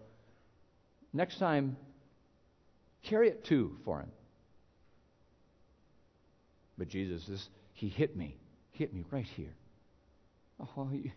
next 1.12 1.38
time 1.38 1.76
Carry 3.04 3.28
it 3.28 3.44
too 3.44 3.76
for 3.84 4.00
him. 4.00 4.10
But 6.76 6.88
Jesus, 6.88 7.24
this, 7.28 7.48
he 7.74 7.88
hit 7.88 8.16
me. 8.16 8.36
Hit 8.72 8.92
me 8.92 9.04
right 9.10 9.26
here. 9.36 9.54
Oh, 10.76 10.88
you, 10.92 11.12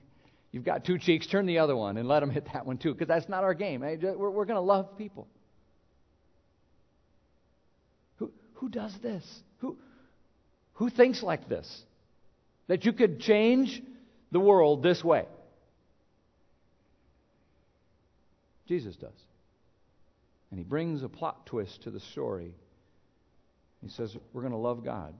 you've 0.51 0.65
got 0.65 0.85
two 0.85 0.99
cheeks. 0.99 1.25
Turn 1.27 1.45
the 1.45 1.59
other 1.59 1.75
one 1.75 1.97
and 1.97 2.07
let 2.07 2.21
him 2.21 2.29
hit 2.29 2.47
that 2.53 2.65
one 2.65 2.77
too, 2.77 2.93
because 2.93 3.07
that's 3.07 3.29
not 3.29 3.43
our 3.43 3.53
game. 3.53 3.81
We're, 3.81 4.29
we're 4.29 4.45
going 4.45 4.55
to 4.55 4.61
love 4.61 4.97
people. 4.97 5.27
Who, 8.17 8.31
who 8.55 8.69
does 8.69 8.93
this? 9.01 9.23
Who, 9.59 9.77
who 10.73 10.89
thinks 10.89 11.23
like 11.23 11.49
this? 11.49 11.83
That 12.67 12.85
you 12.85 12.93
could 12.93 13.19
change 13.21 13.81
the 14.31 14.39
world 14.39 14.83
this 14.83 15.03
way? 15.03 15.25
Jesus 18.67 18.95
does. 18.97 19.13
And 20.51 20.59
he 20.59 20.63
brings 20.63 21.03
a 21.03 21.09
plot 21.09 21.45
twist 21.45 21.83
to 21.83 21.91
the 21.91 21.99
story. 21.99 22.53
He 23.81 23.89
says, 23.89 24.15
We're 24.33 24.41
going 24.41 24.53
to 24.53 24.57
love 24.57 24.83
God. 24.83 25.13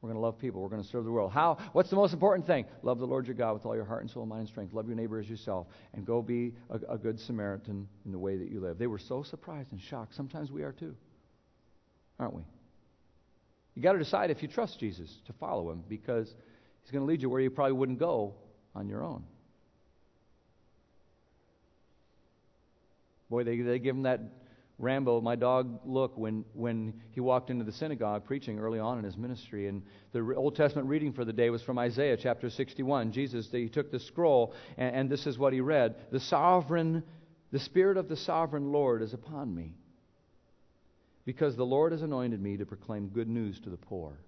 We're 0.00 0.10
going 0.10 0.20
to 0.20 0.24
love 0.24 0.38
people. 0.38 0.60
We're 0.60 0.68
going 0.68 0.82
to 0.82 0.88
serve 0.88 1.04
the 1.04 1.10
world. 1.10 1.32
How? 1.32 1.56
What's 1.72 1.90
the 1.90 1.96
most 1.96 2.12
important 2.12 2.46
thing? 2.46 2.66
Love 2.82 2.98
the 2.98 3.06
Lord 3.06 3.26
your 3.26 3.34
God 3.34 3.54
with 3.54 3.64
all 3.64 3.74
your 3.74 3.84
heart 3.84 4.02
and 4.02 4.10
soul, 4.10 4.26
mind, 4.26 4.40
and 4.40 4.48
strength. 4.48 4.74
Love 4.74 4.86
your 4.86 4.96
neighbor 4.96 5.18
as 5.18 5.28
yourself. 5.28 5.66
And 5.94 6.04
go 6.04 6.22
be 6.22 6.54
a, 6.70 6.94
a 6.94 6.98
good 6.98 7.18
Samaritan 7.18 7.88
in 8.04 8.12
the 8.12 8.18
way 8.18 8.36
that 8.36 8.50
you 8.50 8.60
live. 8.60 8.78
They 8.78 8.86
were 8.86 8.98
so 8.98 9.22
surprised 9.22 9.72
and 9.72 9.80
shocked. 9.80 10.14
Sometimes 10.14 10.52
we 10.52 10.62
are 10.62 10.72
too. 10.72 10.94
Aren't 12.18 12.34
we? 12.34 12.42
You 13.74 13.82
got 13.82 13.92
to 13.92 13.98
decide 13.98 14.30
if 14.30 14.42
you 14.42 14.48
trust 14.48 14.78
Jesus 14.80 15.10
to 15.26 15.32
follow 15.34 15.70
him 15.70 15.82
because 15.88 16.28
he's 16.82 16.90
going 16.90 17.02
to 17.02 17.06
lead 17.06 17.22
you 17.22 17.28
where 17.28 17.40
you 17.40 17.50
probably 17.50 17.72
wouldn't 17.72 17.98
go 17.98 18.34
on 18.74 18.88
your 18.88 19.02
own. 19.02 19.24
Boy, 23.28 23.44
they, 23.44 23.60
they 23.60 23.78
give 23.78 23.96
him 23.96 24.02
that 24.02 24.20
Rambo, 24.78 25.22
my 25.22 25.36
dog, 25.36 25.80
look 25.86 26.18
when, 26.18 26.44
when 26.52 27.00
he 27.12 27.20
walked 27.20 27.48
into 27.48 27.64
the 27.64 27.72
synagogue 27.72 28.26
preaching 28.26 28.58
early 28.58 28.78
on 28.78 28.98
in 28.98 29.04
his 29.04 29.16
ministry. 29.16 29.68
And 29.68 29.82
the 30.12 30.34
Old 30.34 30.54
Testament 30.54 30.88
reading 30.88 31.14
for 31.14 31.24
the 31.24 31.32
day 31.32 31.48
was 31.48 31.62
from 31.62 31.78
Isaiah 31.78 32.16
chapter 32.16 32.50
61. 32.50 33.12
Jesus, 33.12 33.48
he 33.50 33.68
took 33.68 33.90
the 33.90 33.98
scroll, 33.98 34.54
and, 34.76 34.94
and 34.94 35.10
this 35.10 35.26
is 35.26 35.38
what 35.38 35.54
he 35.54 35.60
read 35.60 35.96
The 36.12 36.20
sovereign, 36.20 37.02
the 37.52 37.58
Spirit 37.58 37.96
of 37.96 38.08
the 38.08 38.16
sovereign 38.16 38.70
Lord 38.70 39.00
is 39.00 39.14
upon 39.14 39.54
me, 39.54 39.72
because 41.24 41.56
the 41.56 41.66
Lord 41.66 41.92
has 41.92 42.02
anointed 42.02 42.42
me 42.42 42.58
to 42.58 42.66
proclaim 42.66 43.08
good 43.08 43.28
news 43.28 43.58
to 43.60 43.70
the 43.70 43.78
poor. 43.78 44.18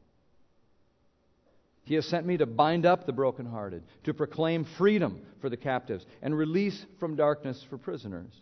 He 1.84 1.94
has 1.94 2.06
sent 2.06 2.26
me 2.26 2.38
to 2.38 2.46
bind 2.46 2.86
up 2.86 3.04
the 3.04 3.12
brokenhearted, 3.12 3.82
to 4.04 4.14
proclaim 4.14 4.64
freedom 4.64 5.20
for 5.42 5.50
the 5.50 5.56
captives, 5.58 6.06
and 6.22 6.36
release 6.36 6.86
from 6.98 7.16
darkness 7.16 7.62
for 7.68 7.76
prisoners 7.76 8.32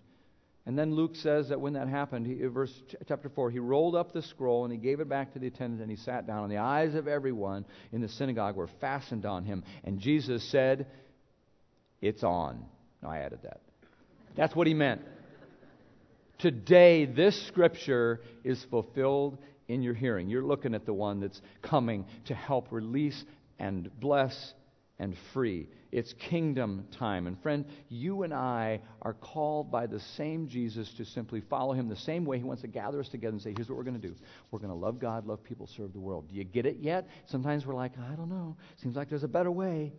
and 0.66 0.76
then 0.76 0.96
Luke 0.96 1.14
says 1.14 1.50
that 1.50 1.60
when 1.60 1.74
that 1.74 1.86
happened, 1.88 2.26
he, 2.26 2.44
uh, 2.44 2.48
verse 2.48 2.72
chapter 3.06 3.28
4, 3.28 3.52
he 3.52 3.60
rolled 3.60 3.94
up 3.94 4.12
the 4.12 4.22
scroll 4.22 4.64
and 4.64 4.72
he 4.72 4.78
gave 4.78 4.98
it 4.98 5.08
back 5.08 5.32
to 5.34 5.38
the 5.38 5.46
attendant 5.46 5.80
and 5.80 5.88
he 5.88 5.96
sat 5.96 6.26
down. 6.26 6.42
And 6.42 6.52
the 6.52 6.58
eyes 6.58 6.96
of 6.96 7.06
everyone 7.06 7.64
in 7.92 8.00
the 8.00 8.08
synagogue 8.08 8.56
were 8.56 8.68
fastened 8.80 9.24
on 9.24 9.44
him. 9.44 9.62
And 9.84 10.00
Jesus 10.00 10.42
said, 10.50 10.88
It's 12.00 12.24
on. 12.24 12.64
No, 13.00 13.08
I 13.08 13.18
added 13.18 13.40
that. 13.44 13.60
That's 14.36 14.56
what 14.56 14.66
he 14.66 14.74
meant. 14.74 15.02
Today, 16.38 17.06
this 17.06 17.46
scripture 17.46 18.20
is 18.42 18.62
fulfilled 18.68 19.38
in 19.68 19.82
your 19.82 19.94
hearing. 19.94 20.28
You're 20.28 20.44
looking 20.44 20.74
at 20.74 20.84
the 20.84 20.92
one 20.92 21.20
that's 21.20 21.40
coming 21.62 22.06
to 22.26 22.34
help 22.34 22.72
release 22.72 23.24
and 23.60 23.88
bless 24.00 24.52
and 24.98 25.14
free. 25.32 25.68
It's 25.92 26.12
kingdom 26.14 26.86
time. 26.98 27.26
And 27.26 27.40
friend, 27.42 27.66
you 27.88 28.22
and 28.22 28.32
I 28.32 28.80
are 29.02 29.12
called 29.12 29.70
by 29.70 29.86
the 29.86 30.00
same 30.16 30.48
Jesus 30.48 30.92
to 30.96 31.04
simply 31.04 31.42
follow 31.42 31.74
him 31.74 31.88
the 31.88 31.96
same 31.96 32.24
way 32.24 32.38
he 32.38 32.44
wants 32.44 32.62
to 32.62 32.68
gather 32.68 33.00
us 33.00 33.08
together 33.08 33.32
and 33.32 33.42
say, 33.42 33.52
here's 33.56 33.68
what 33.68 33.76
we're 33.76 33.84
going 33.84 34.00
to 34.00 34.08
do. 34.08 34.14
We're 34.50 34.58
going 34.58 34.70
to 34.70 34.76
love 34.76 34.98
God, 34.98 35.26
love 35.26 35.44
people, 35.44 35.68
serve 35.76 35.92
the 35.92 36.00
world. 36.00 36.28
Do 36.28 36.34
you 36.34 36.44
get 36.44 36.66
it 36.66 36.78
yet? 36.80 37.08
Sometimes 37.26 37.66
we're 37.66 37.74
like, 37.74 37.92
I 37.98 38.14
don't 38.14 38.30
know. 38.30 38.56
Seems 38.82 38.96
like 38.96 39.10
there's 39.10 39.24
a 39.24 39.28
better 39.28 39.50
way. 39.50 39.92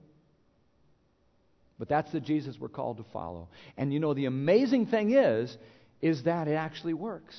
But 1.80 1.90
that's 1.90 2.12
the 2.12 2.20
Jesus 2.20 2.58
we're 2.60 2.70
called 2.70 2.98
to 2.98 3.06
follow. 3.14 3.50
And 3.78 3.94
you 3.94 4.00
know, 4.00 4.16
the 4.16 4.26
amazing 4.26 4.88
thing 4.88 5.14
is, 5.14 5.56
is 6.02 6.24
that 6.24 6.48
it 6.48 6.54
actually 6.54 6.96
works. 6.96 7.36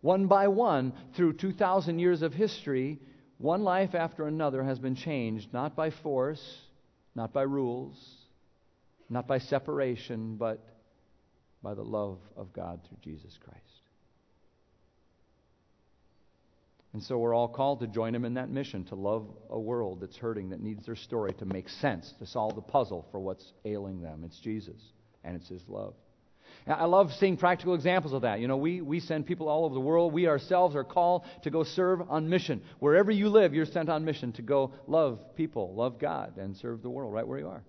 One 0.00 0.26
by 0.28 0.48
one, 0.48 0.92
through 1.14 1.34
2,000 1.34 1.98
years 1.98 2.22
of 2.22 2.32
history, 2.32 3.00
one 3.38 3.64
life 3.64 3.94
after 3.94 4.26
another 4.26 4.62
has 4.62 4.78
been 4.78 4.94
changed, 4.94 5.52
not 5.52 5.76
by 5.76 5.90
force, 5.90 6.42
not 7.16 7.32
by 7.32 7.42
rules, 7.42 7.96
not 9.08 9.26
by 9.26 9.38
separation, 9.38 10.36
but 10.36 10.62
by 11.62 11.74
the 11.74 11.82
love 11.82 12.18
of 12.36 12.52
God 12.52 12.80
through 12.86 12.98
Jesus 13.02 13.36
Christ. 13.42 13.62
And 16.92 17.02
so 17.02 17.18
we're 17.18 17.34
all 17.34 17.48
called 17.48 17.80
to 17.80 17.86
join 17.86 18.14
him 18.14 18.24
in 18.24 18.34
that 18.34 18.48
mission 18.48 18.84
to 18.84 18.94
love 18.94 19.26
a 19.50 19.58
world 19.58 20.00
that's 20.00 20.16
hurting, 20.16 20.50
that 20.50 20.62
needs 20.62 20.86
their 20.86 20.96
story 20.96 21.32
to 21.34 21.44
make 21.44 21.68
sense, 21.68 22.14
to 22.18 22.26
solve 22.26 22.54
the 22.54 22.62
puzzle 22.62 23.06
for 23.10 23.18
what's 23.18 23.52
ailing 23.64 24.00
them. 24.00 24.22
It's 24.24 24.38
Jesus, 24.38 24.80
and 25.24 25.36
it's 25.36 25.48
his 25.48 25.62
love. 25.68 25.94
I 26.66 26.84
love 26.84 27.12
seeing 27.14 27.36
practical 27.36 27.74
examples 27.74 28.12
of 28.12 28.22
that. 28.22 28.40
You 28.40 28.48
know, 28.48 28.56
we, 28.56 28.80
we 28.80 29.00
send 29.00 29.26
people 29.26 29.48
all 29.48 29.64
over 29.64 29.74
the 29.74 29.80
world. 29.80 30.12
We 30.12 30.26
ourselves 30.26 30.74
are 30.74 30.84
called 30.84 31.24
to 31.42 31.50
go 31.50 31.62
serve 31.62 32.02
on 32.10 32.28
mission. 32.28 32.62
Wherever 32.78 33.10
you 33.10 33.28
live, 33.28 33.54
you're 33.54 33.66
sent 33.66 33.88
on 33.88 34.04
mission 34.04 34.32
to 34.32 34.42
go 34.42 34.72
love 34.86 35.36
people, 35.36 35.74
love 35.74 35.98
God, 35.98 36.38
and 36.38 36.56
serve 36.56 36.82
the 36.82 36.90
world 36.90 37.12
right 37.12 37.26
where 37.26 37.38
you 37.38 37.48
are. 37.48 37.62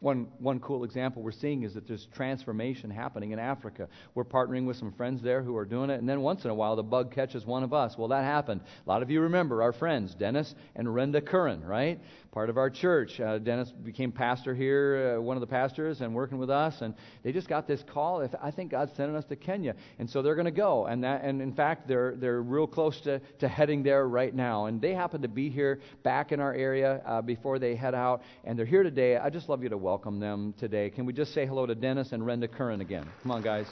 One, 0.00 0.28
one 0.38 0.60
cool 0.60 0.84
example 0.84 1.22
we're 1.22 1.32
seeing 1.32 1.64
is 1.64 1.74
that 1.74 1.88
there's 1.88 2.06
transformation 2.14 2.88
happening 2.88 3.32
in 3.32 3.40
Africa. 3.40 3.88
We're 4.14 4.24
partnering 4.24 4.64
with 4.64 4.76
some 4.76 4.92
friends 4.92 5.20
there 5.22 5.42
who 5.42 5.56
are 5.56 5.64
doing 5.64 5.90
it, 5.90 5.98
and 5.98 6.08
then 6.08 6.20
once 6.20 6.44
in 6.44 6.50
a 6.52 6.54
while 6.54 6.76
the 6.76 6.84
bug 6.84 7.12
catches 7.12 7.44
one 7.44 7.64
of 7.64 7.72
us. 7.72 7.98
Well, 7.98 8.06
that 8.08 8.22
happened. 8.22 8.60
A 8.86 8.88
lot 8.88 9.02
of 9.02 9.10
you 9.10 9.22
remember 9.22 9.60
our 9.60 9.72
friends, 9.72 10.14
Dennis 10.14 10.54
and 10.76 10.86
Renda 10.86 11.20
Curran, 11.26 11.64
right? 11.64 11.98
Part 12.30 12.48
of 12.48 12.58
our 12.58 12.70
church. 12.70 13.18
Uh, 13.18 13.38
Dennis 13.38 13.72
became 13.72 14.12
pastor 14.12 14.54
here, 14.54 15.16
uh, 15.18 15.20
one 15.20 15.36
of 15.36 15.40
the 15.40 15.48
pastors, 15.48 16.00
and 16.00 16.14
working 16.14 16.38
with 16.38 16.50
us, 16.50 16.80
and 16.80 16.94
they 17.24 17.32
just 17.32 17.48
got 17.48 17.66
this 17.66 17.82
call. 17.82 18.24
I 18.40 18.52
think 18.52 18.70
God's 18.70 18.92
sending 18.94 19.16
us 19.16 19.24
to 19.24 19.36
Kenya, 19.36 19.74
and 19.98 20.08
so 20.08 20.22
they're 20.22 20.36
going 20.36 20.44
to 20.44 20.52
go. 20.52 20.86
And, 20.86 21.02
that, 21.02 21.24
and 21.24 21.42
in 21.42 21.52
fact, 21.52 21.88
they're, 21.88 22.14
they're 22.14 22.40
real 22.40 22.68
close 22.68 23.00
to, 23.00 23.20
to 23.40 23.48
heading 23.48 23.82
there 23.82 24.06
right 24.06 24.32
now. 24.32 24.66
And 24.66 24.80
they 24.80 24.94
happen 24.94 25.22
to 25.22 25.28
be 25.28 25.50
here 25.50 25.80
back 26.04 26.30
in 26.30 26.38
our 26.38 26.54
area 26.54 27.02
uh, 27.04 27.20
before 27.20 27.58
they 27.58 27.74
head 27.74 27.96
out, 27.96 28.22
and 28.44 28.56
they're 28.56 28.64
here 28.64 28.84
today. 28.84 29.16
I 29.16 29.28
just 29.28 29.48
love 29.48 29.64
you 29.64 29.70
to 29.70 29.76
welcome 29.76 29.87
them 30.20 30.54
today. 30.58 30.90
Can 30.90 31.06
we 31.06 31.12
just 31.12 31.32
say 31.32 31.46
hello 31.46 31.64
to 31.64 31.74
Dennis 31.74 32.12
and 32.12 32.22
Renda 32.22 32.46
Curran 32.50 32.80
again? 32.80 33.08
Come 33.22 33.32
on, 33.32 33.42
guys. 33.42 33.66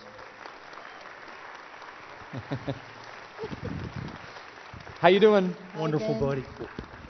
How 5.01 5.09
you 5.09 5.21
doing? 5.21 5.55
Wonderful, 5.79 6.19
buddy. 6.19 6.45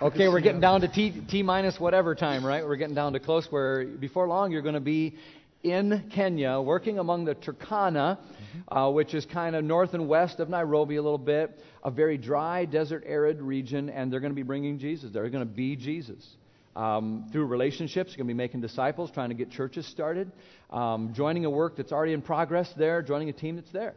Okay, 0.02 0.28
we're 0.28 0.40
getting 0.40 0.60
down 0.60 0.80
to 0.80 0.88
T, 0.88 1.22
T 1.28 1.42
minus 1.42 1.78
whatever 1.78 2.14
time, 2.14 2.44
right? 2.44 2.64
We're 2.64 2.76
getting 2.76 2.96
down 2.96 3.12
to 3.12 3.20
close 3.20 3.46
where 3.50 3.86
before 3.86 4.26
long 4.26 4.50
you're 4.50 4.62
going 4.62 4.74
to 4.74 4.80
be 4.80 5.16
in 5.62 6.10
Kenya 6.12 6.60
working 6.60 6.98
among 6.98 7.24
the 7.24 7.34
Turkana, 7.34 8.18
uh, 8.68 8.90
which 8.90 9.14
is 9.14 9.24
kind 9.24 9.56
of 9.56 9.64
north 9.64 9.94
and 9.94 10.08
west 10.08 10.40
of 10.40 10.48
Nairobi 10.48 10.96
a 10.96 11.02
little 11.02 11.16
bit, 11.16 11.62
a 11.84 11.90
very 11.90 12.18
dry, 12.18 12.64
desert, 12.64 13.04
arid 13.06 13.40
region, 13.40 13.88
and 13.88 14.12
they're 14.12 14.20
going 14.20 14.32
to 14.32 14.36
be 14.36 14.42
bringing 14.42 14.78
Jesus. 14.78 15.10
They're 15.12 15.30
going 15.30 15.46
to 15.46 15.54
be 15.54 15.76
Jesus. 15.76 16.36
Um, 16.76 17.26
through 17.32 17.46
relationships, 17.46 18.10
you're 18.10 18.18
going 18.18 18.28
to 18.28 18.34
be 18.34 18.36
making 18.36 18.60
disciples, 18.60 19.10
trying 19.10 19.30
to 19.30 19.34
get 19.34 19.50
churches 19.50 19.86
started, 19.86 20.30
um, 20.70 21.14
joining 21.14 21.46
a 21.46 21.50
work 21.50 21.74
that's 21.74 21.90
already 21.90 22.12
in 22.12 22.20
progress 22.20 22.70
there, 22.76 23.00
joining 23.00 23.30
a 23.30 23.32
team 23.32 23.56
that's 23.56 23.72
there. 23.72 23.94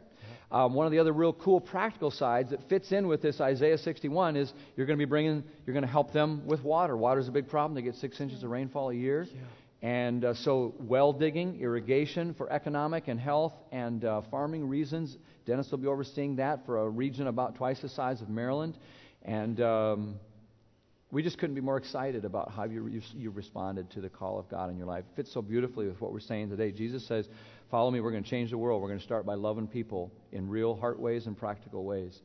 Um, 0.50 0.74
one 0.74 0.86
of 0.86 0.90
the 0.90 0.98
other 0.98 1.12
real 1.12 1.34
cool 1.34 1.60
practical 1.60 2.10
sides 2.10 2.50
that 2.50 2.68
fits 2.68 2.90
in 2.90 3.06
with 3.06 3.20
this 3.20 3.40
Isaiah 3.40 3.78
61 3.78 4.34
is 4.36 4.52
you're 4.76 4.86
going 4.86 4.98
to 4.98 5.04
be 5.04 5.08
bringing, 5.08 5.44
you're 5.64 5.74
going 5.74 5.84
to 5.84 5.90
help 5.90 6.12
them 6.12 6.46
with 6.46 6.64
water. 6.64 6.96
Water 6.96 7.20
is 7.20 7.28
a 7.28 7.32
big 7.32 7.48
problem. 7.48 7.74
They 7.74 7.82
get 7.82 7.96
six 7.96 8.20
inches 8.20 8.42
of 8.42 8.50
rainfall 8.50 8.90
a 8.90 8.94
year. 8.94 9.28
Yeah. 9.30 9.40
And 9.82 10.24
uh, 10.24 10.34
so, 10.34 10.74
well 10.80 11.12
digging, 11.12 11.60
irrigation 11.60 12.34
for 12.34 12.50
economic 12.52 13.08
and 13.08 13.20
health 13.20 13.52
and 13.72 14.04
uh, 14.04 14.22
farming 14.30 14.68
reasons. 14.68 15.16
Dennis 15.46 15.70
will 15.70 15.78
be 15.78 15.86
overseeing 15.86 16.36
that 16.36 16.66
for 16.66 16.78
a 16.78 16.88
region 16.88 17.28
about 17.28 17.56
twice 17.56 17.80
the 17.80 17.88
size 17.88 18.20
of 18.20 18.28
Maryland. 18.28 18.76
And 19.22 19.60
um, 19.60 20.16
we 21.12 21.22
just 21.22 21.38
couldn't 21.38 21.54
be 21.54 21.60
more 21.60 21.76
excited 21.76 22.24
about 22.24 22.52
how 22.52 22.64
you, 22.64 22.86
you, 22.86 23.02
you 23.16 23.30
responded 23.30 23.90
to 23.92 24.00
the 24.00 24.08
call 24.08 24.38
of 24.38 24.48
God 24.48 24.70
in 24.70 24.76
your 24.76 24.86
life. 24.86 25.04
It 25.12 25.16
fits 25.16 25.32
so 25.32 25.42
beautifully 25.42 25.86
with 25.88 26.00
what 26.00 26.12
we're 26.12 26.20
saying 26.20 26.50
today. 26.50 26.70
Jesus 26.70 27.06
says, 27.06 27.28
Follow 27.70 27.90
me, 27.90 28.00
we're 28.00 28.10
going 28.10 28.24
to 28.24 28.30
change 28.30 28.50
the 28.50 28.58
world. 28.58 28.82
We're 28.82 28.88
going 28.88 29.00
to 29.00 29.04
start 29.04 29.24
by 29.24 29.34
loving 29.34 29.68
people 29.68 30.12
in 30.32 30.48
real 30.48 30.74
heart 30.74 30.98
ways 30.98 31.26
and 31.26 31.36
practical 31.36 31.84
ways. 31.84 32.18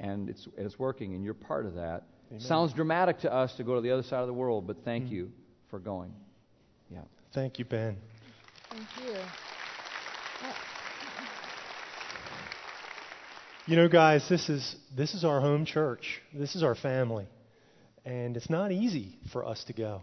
And 0.00 0.28
it's, 0.28 0.46
it's 0.56 0.78
working, 0.78 1.14
and 1.14 1.24
you're 1.24 1.34
part 1.34 1.66
of 1.66 1.74
that. 1.74 2.04
Amen. 2.30 2.40
Sounds 2.40 2.72
dramatic 2.72 3.20
to 3.20 3.32
us 3.32 3.54
to 3.56 3.64
go 3.64 3.74
to 3.74 3.80
the 3.80 3.90
other 3.90 4.02
side 4.02 4.20
of 4.20 4.26
the 4.26 4.34
world, 4.34 4.66
but 4.66 4.78
thank 4.84 5.04
mm-hmm. 5.04 5.14
you 5.14 5.32
for 5.70 5.78
going. 5.78 6.12
Yeah. 6.90 7.00
Thank 7.32 7.58
you, 7.58 7.64
Ben. 7.64 7.96
Thank 8.70 8.86
you. 9.04 9.14
You 13.66 13.76
know, 13.76 13.88
guys, 13.88 14.26
this 14.28 14.48
is 14.48 14.76
this 14.96 15.14
is 15.14 15.24
our 15.24 15.40
home 15.40 15.66
church. 15.66 16.22
This 16.32 16.56
is 16.56 16.62
our 16.62 16.74
family. 16.74 17.26
And 18.08 18.38
it's 18.38 18.48
not 18.48 18.72
easy 18.72 19.18
for 19.34 19.44
us 19.44 19.62
to 19.64 19.74
go. 19.74 20.00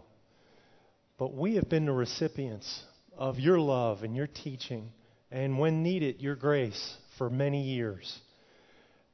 But 1.18 1.34
we 1.34 1.56
have 1.56 1.68
been 1.68 1.86
the 1.86 1.92
recipients 1.92 2.84
of 3.18 3.40
your 3.40 3.58
love 3.58 4.04
and 4.04 4.14
your 4.14 4.28
teaching, 4.28 4.92
and 5.32 5.58
when 5.58 5.82
needed, 5.82 6.22
your 6.22 6.36
grace 6.36 6.96
for 7.18 7.28
many 7.28 7.64
years. 7.64 8.20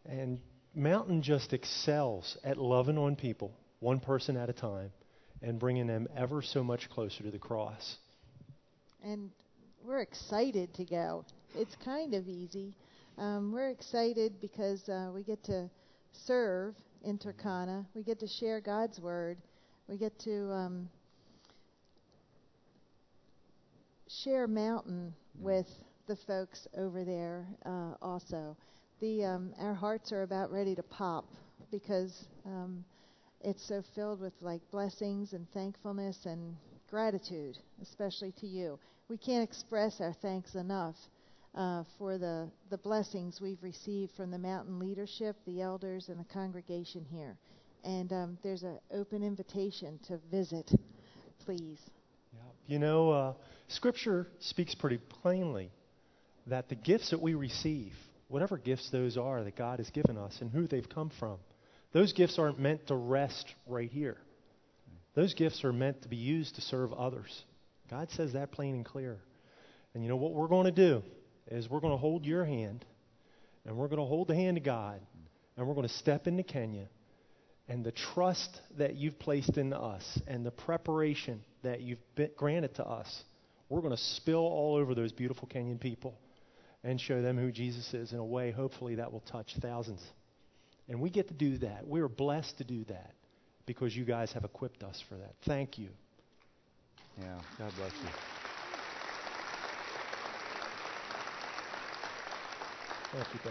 And 0.05 0.41
Mountain 0.75 1.23
just 1.23 1.55
excels 1.55 2.37
at 2.45 2.59
loving 2.59 2.99
on 2.99 3.17
people, 3.17 3.55
one 3.81 3.99
person 3.99 4.37
at 4.37 4.51
a 4.51 4.53
time, 4.53 4.91
and 5.41 5.59
bringing 5.59 5.87
them 5.87 6.07
ever 6.15 6.43
so 6.43 6.63
much 6.63 6.91
closer 6.91 7.23
to 7.23 7.31
the 7.31 7.39
cross. 7.39 7.97
And 9.03 9.31
we're 9.87 10.03
excited 10.03 10.75
to 10.75 10.85
go. 10.85 11.25
It's 11.55 11.77
kind 11.83 12.13
of 12.13 12.29
easy. 12.29 12.77
Um, 13.17 13.53
we're 13.53 13.71
excited 13.71 14.39
because 14.43 14.87
uh, 14.91 15.11
we 15.15 15.23
get 15.23 15.43
to 15.45 15.71
serve 16.13 16.75
in 17.05 17.19
Turkana. 17.19 17.85
We 17.95 18.03
get 18.03 18.21
to 18.21 18.27
share 18.27 18.61
God's 18.61 19.01
word. 19.01 19.39
We 19.89 19.97
get 19.97 20.19
to 20.21 20.53
um, 20.53 20.89
share 24.09 24.47
mountain 24.47 25.15
with 25.39 25.67
the 26.07 26.17
folks 26.27 26.67
over 26.77 27.05
there 27.05 27.47
uh, 27.65 27.95
also. 28.01 28.57
The 29.01 29.25
um, 29.25 29.53
our 29.59 29.75
hearts 29.75 30.13
are 30.13 30.23
about 30.23 30.53
ready 30.53 30.75
to 30.75 30.83
pop 30.83 31.25
because 31.71 32.27
um, 32.47 32.85
it's 33.41 33.67
so 33.67 33.83
filled 33.95 34.21
with 34.21 34.35
like 34.41 34.61
blessings 34.71 35.33
and 35.33 35.51
thankfulness 35.53 36.27
and 36.27 36.55
gratitude, 36.89 37.59
especially 37.81 38.33
to 38.41 38.47
you. 38.47 38.79
We 39.09 39.17
can't 39.17 39.43
express 39.43 40.01
our 40.01 40.15
thanks 40.23 40.55
enough 40.55 40.97
uh, 41.55 41.85
for 41.99 42.19
the 42.19 42.49
the 42.71 42.79
blessings 42.79 43.41
we've 43.41 43.63
received 43.63 44.13
from 44.17 44.31
the 44.31 44.39
mountain 44.39 44.79
leadership, 44.79 45.37
the 45.47 45.61
elders, 45.61 46.09
and 46.09 46.19
the 46.19 46.33
congregation 46.33 47.05
here. 47.11 47.37
And 47.85 48.13
um, 48.13 48.39
there's 48.43 48.63
an 48.63 48.79
open 48.93 49.23
invitation 49.23 49.99
to 50.07 50.19
visit, 50.31 50.71
please. 51.45 51.79
Yeah. 52.33 52.41
You 52.67 52.79
know. 52.79 53.11
Uh, 53.11 53.33
Scripture 53.73 54.27
speaks 54.41 54.75
pretty 54.75 54.99
plainly 55.23 55.71
that 56.47 56.69
the 56.69 56.75
gifts 56.75 57.11
that 57.11 57.23
we 57.23 57.35
receive, 57.35 57.93
whatever 58.29 58.59
gifts 58.59 58.91
those 58.91 59.17
are 59.17 59.43
that 59.45 59.57
God 59.57 59.79
has 59.79 59.89
given 59.91 60.19
us 60.19 60.37
and 60.41 60.51
who 60.51 60.67
they've 60.67 60.89
come 60.89 61.11
from, 61.19 61.39
those 61.93 62.13
gifts 62.13 62.39
aren't 62.39 62.59
meant 62.59 62.87
to 62.89 62.95
rest 62.95 63.47
right 63.67 63.91
here. 63.91 64.19
Those 65.15 65.35
gifts 65.35 65.65
are 65.65 65.73
meant 65.73 66.03
to 66.03 66.09
be 66.09 66.17
used 66.17 66.57
to 66.57 66.61
serve 66.61 66.93
others. 66.93 67.45
God 67.91 68.11
says 68.11 68.33
that 68.35 68.53
plain 68.53 68.75
and 68.75 68.85
clear. 68.85 69.19
And 69.95 70.03
you 70.03 70.09
know 70.09 70.17
what 70.17 70.33
we're 70.33 70.49
going 70.49 70.67
to 70.67 70.73
do 70.73 71.03
is 71.51 71.69
we're 71.69 71.81
going 71.81 71.93
to 71.93 71.99
hold 71.99 72.25
your 72.25 72.45
hand 72.45 72.85
and 73.65 73.77
we're 73.77 73.89
going 73.89 74.01
to 74.01 74.07
hold 74.07 74.29
the 74.29 74.35
hand 74.35 74.57
of 74.57 74.65
God 74.65 75.01
and 75.57 75.67
we're 75.67 75.75
going 75.75 75.89
to 75.89 75.95
step 75.95 76.27
into 76.27 76.43
Kenya 76.43 76.87
and 77.69 77.85
the 77.85 77.93
trust 77.93 78.61
that 78.79 78.97
you've 78.97 79.19
placed 79.19 79.57
in 79.57 79.73
us 79.73 80.21
and 80.27 80.45
the 80.45 80.51
preparation 80.51 81.43
that 81.63 81.81
you've 81.81 82.01
granted 82.37 82.75
to 82.77 82.85
us 82.85 83.25
we're 83.73 83.81
going 83.81 83.97
to 83.97 84.03
spill 84.17 84.47
all 84.47 84.77
over 84.77 84.95
those 84.95 85.13
beautiful 85.13 85.49
Kenyan 85.49 85.81
people 85.81 86.15
and 86.85 87.01
show 87.01 87.23
them 87.23 87.39
who 87.39 87.51
Jesus 87.51 87.95
is 87.95 88.13
in 88.13 88.19
a 88.19 88.25
way, 88.25 88.51
hopefully, 88.51 88.97
that 88.97 89.11
will 89.11 89.21
touch 89.21 89.55
thousands. 89.63 90.03
And 90.91 91.01
we 91.01 91.09
get 91.09 91.29
to 91.29 91.35
do 91.35 91.57
that. 91.59 91.89
We 91.89 92.01
are 92.01 92.09
blessed 92.09 92.59
to 92.59 92.65
do 92.65 92.85
that 92.85 93.13
because 93.65 93.97
you 93.97 94.05
guys 94.05 94.31
have 94.33 94.45
equipped 94.45 94.83
us 94.83 95.03
for 95.09 95.15
that. 95.15 95.35
Thank 95.47 95.79
you. 95.79 95.89
Yeah, 97.19 97.41
God 97.59 97.73
bless 97.79 97.93
you. 97.93 98.42
Thank 103.13 103.27
you. 103.45 103.51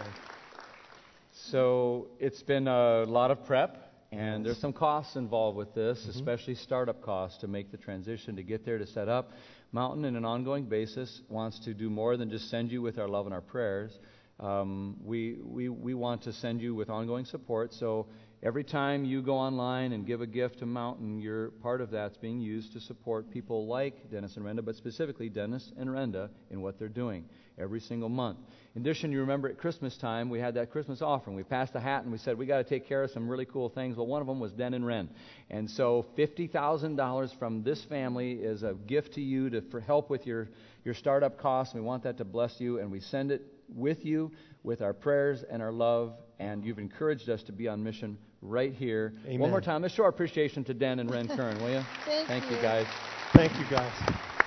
So 1.50 2.08
it's 2.18 2.42
been 2.42 2.66
a 2.66 3.04
lot 3.04 3.30
of 3.30 3.44
prep, 3.46 3.92
and 4.10 4.44
there's 4.44 4.58
some 4.58 4.72
costs 4.72 5.14
involved 5.14 5.56
with 5.56 5.72
this, 5.72 6.04
especially 6.08 6.56
startup 6.56 7.00
costs 7.00 7.38
to 7.42 7.46
make 7.46 7.70
the 7.70 7.76
transition, 7.76 8.34
to 8.34 8.42
get 8.42 8.64
there, 8.64 8.78
to 8.78 8.86
set 8.88 9.08
up. 9.08 9.30
Mountain, 9.70 10.04
in 10.04 10.16
an 10.16 10.24
ongoing 10.24 10.64
basis, 10.64 11.20
wants 11.28 11.60
to 11.60 11.74
do 11.74 11.88
more 11.88 12.16
than 12.16 12.28
just 12.28 12.50
send 12.50 12.72
you 12.72 12.82
with 12.82 12.98
our 12.98 13.06
love 13.06 13.26
and 13.26 13.32
our 13.32 13.40
prayers. 13.40 13.96
Um, 14.40 14.96
we, 15.04 15.38
we, 15.40 15.68
we 15.68 15.94
want 15.94 16.24
to 16.24 16.32
send 16.32 16.60
you 16.60 16.74
with 16.74 16.90
ongoing 16.90 17.24
support. 17.24 17.72
So 17.74 18.08
every 18.42 18.64
time 18.64 19.04
you 19.04 19.22
go 19.22 19.36
online 19.36 19.92
and 19.92 20.04
give 20.04 20.20
a 20.20 20.26
gift 20.26 20.58
to 20.58 20.66
Mountain, 20.66 21.20
your 21.20 21.50
part 21.62 21.80
of 21.80 21.90
that's 21.90 22.16
being 22.16 22.40
used 22.40 22.72
to 22.72 22.80
support 22.80 23.30
people 23.30 23.66
like 23.68 24.10
Dennis 24.10 24.36
and 24.36 24.44
Renda, 24.44 24.64
but 24.64 24.74
specifically 24.74 25.28
Dennis 25.28 25.70
and 25.78 25.88
Renda 25.88 26.28
in 26.50 26.60
what 26.60 26.78
they're 26.78 26.88
doing 26.88 27.24
every 27.58 27.78
single 27.80 28.08
month. 28.08 28.38
In 28.74 28.82
addition, 28.82 29.12
you 29.12 29.20
remember 29.20 29.48
at 29.48 29.58
Christmas 29.58 29.96
time, 29.96 30.28
we 30.28 30.40
had 30.40 30.54
that 30.54 30.70
Christmas 30.72 31.02
offering. 31.02 31.36
We 31.36 31.44
passed 31.44 31.74
a 31.76 31.80
hat 31.80 32.02
and 32.02 32.10
we 32.10 32.18
said, 32.18 32.36
we 32.36 32.46
got 32.46 32.58
to 32.58 32.64
take 32.64 32.88
care 32.88 33.04
of 33.04 33.10
some 33.10 33.28
really 33.28 33.44
cool 33.44 33.68
things. 33.68 33.96
Well, 33.96 34.06
one 34.06 34.20
of 34.20 34.26
them 34.26 34.40
was 34.40 34.52
Den 34.52 34.74
and 34.74 34.84
Ren. 34.84 35.08
And 35.48 35.70
so 35.70 36.06
$50,000 36.18 37.38
from 37.38 37.62
this 37.62 37.84
family 37.84 38.32
is 38.32 38.64
a 38.64 38.74
gift 38.74 39.14
to 39.14 39.20
you 39.20 39.50
to 39.50 39.62
help 39.86 40.10
with 40.10 40.26
your, 40.26 40.48
your 40.84 40.94
startup 40.94 41.38
costs. 41.38 41.74
We 41.74 41.80
want 41.80 42.02
that 42.04 42.18
to 42.18 42.24
bless 42.24 42.58
you, 42.58 42.80
and 42.80 42.90
we 42.90 43.00
send 43.00 43.30
it 43.30 43.42
with 43.68 44.04
you 44.04 44.32
with 44.64 44.82
our 44.82 44.92
prayers 44.92 45.44
and 45.48 45.62
our 45.62 45.72
love. 45.72 46.14
And 46.38 46.64
you've 46.64 46.80
encouraged 46.80 47.28
us 47.28 47.42
to 47.44 47.52
be 47.52 47.68
on 47.68 47.84
mission 47.84 48.18
right 48.42 48.74
here. 48.74 49.14
Amen. 49.24 49.38
One 49.38 49.50
more 49.50 49.60
time, 49.60 49.82
let's 49.82 49.94
show 49.94 50.02
our 50.02 50.08
appreciation 50.08 50.64
to 50.64 50.74
Dan 50.74 50.98
and 50.98 51.10
Ren 51.10 51.28
Kern, 51.36 51.58
will 51.62 51.70
you? 51.70 51.82
Thank 52.04 52.50
you, 52.50 52.56
you. 52.56 52.62
guys. 52.62 52.86
Thank 53.32 53.58
you, 53.58 53.64
guys. 53.70 53.92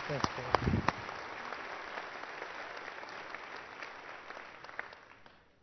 Thanks, 0.08 0.28
Ben. 0.38 0.82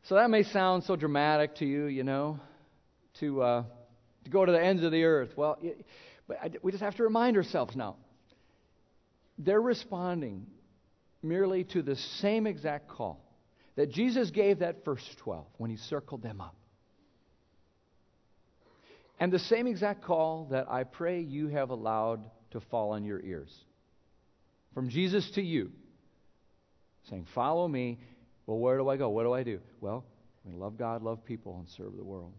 So 0.05 0.17
that 0.17 0.31
may 0.31 0.43
sound 0.43 0.85
so 0.85 0.97
dramatic 0.97 1.55
to 1.57 1.65
you, 1.65 1.85
you 1.87 2.03
know, 2.03 2.41
to, 3.21 3.41
uh, 3.41 3.65
to 4.25 4.31
go 4.31 4.45
to 4.45 4.51
the 4.51 4.63
ends 4.63 4.83
of 4.83 4.91
the 4.91 5.05
earth. 5.05 5.31
Well, 5.37 5.59
it, 5.63 5.87
but 6.27 6.39
I, 6.43 6.51
we 6.63 6.73
just 6.73 6.83
have 6.83 6.97
to 6.97 7.05
remind 7.05 7.37
ourselves 7.37 7.77
now. 7.77 7.97
They're 9.39 9.61
responding 9.61 10.47
merely 11.23 11.65
to 11.65 11.83
the 11.83 11.97
same 11.97 12.47
exact 12.47 12.89
call 12.89 13.25
that 13.77 13.91
Jesus 13.91 14.31
gave 14.31 14.59
that 14.59 14.85
first 14.85 15.17
12 15.19 15.47
when 15.57 15.71
he 15.71 15.77
circled 15.77 16.23
them 16.23 16.41
up. 16.41 16.57
And 19.23 19.33
the 19.33 19.39
same 19.39 19.69
exact 19.69 20.03
call 20.03 20.49
that 20.51 20.69
I 20.69 20.83
pray 20.83 21.21
you 21.21 21.47
have 21.47 21.71
allowed 21.71 22.29
to 22.51 22.59
fall 22.59 22.91
on 22.91 23.05
your 23.05 23.21
ears. 23.21 23.57
From 24.75 24.89
Jesus 24.89 25.31
to 25.37 25.41
you, 25.41 25.71
saying, 27.09 27.29
Follow 27.33 27.69
me. 27.69 28.01
Well, 28.47 28.59
where 28.59 28.77
do 28.77 28.89
I 28.89 28.97
go? 28.97 29.11
What 29.11 29.23
do 29.23 29.33
I 29.33 29.45
do? 29.45 29.61
Well, 29.81 30.05
we 30.43 30.57
love 30.57 30.77
God, 30.77 31.05
love 31.05 31.25
people, 31.25 31.57
and 31.61 31.69
serve 31.69 31.97
the 31.97 32.03
world. 32.03 32.33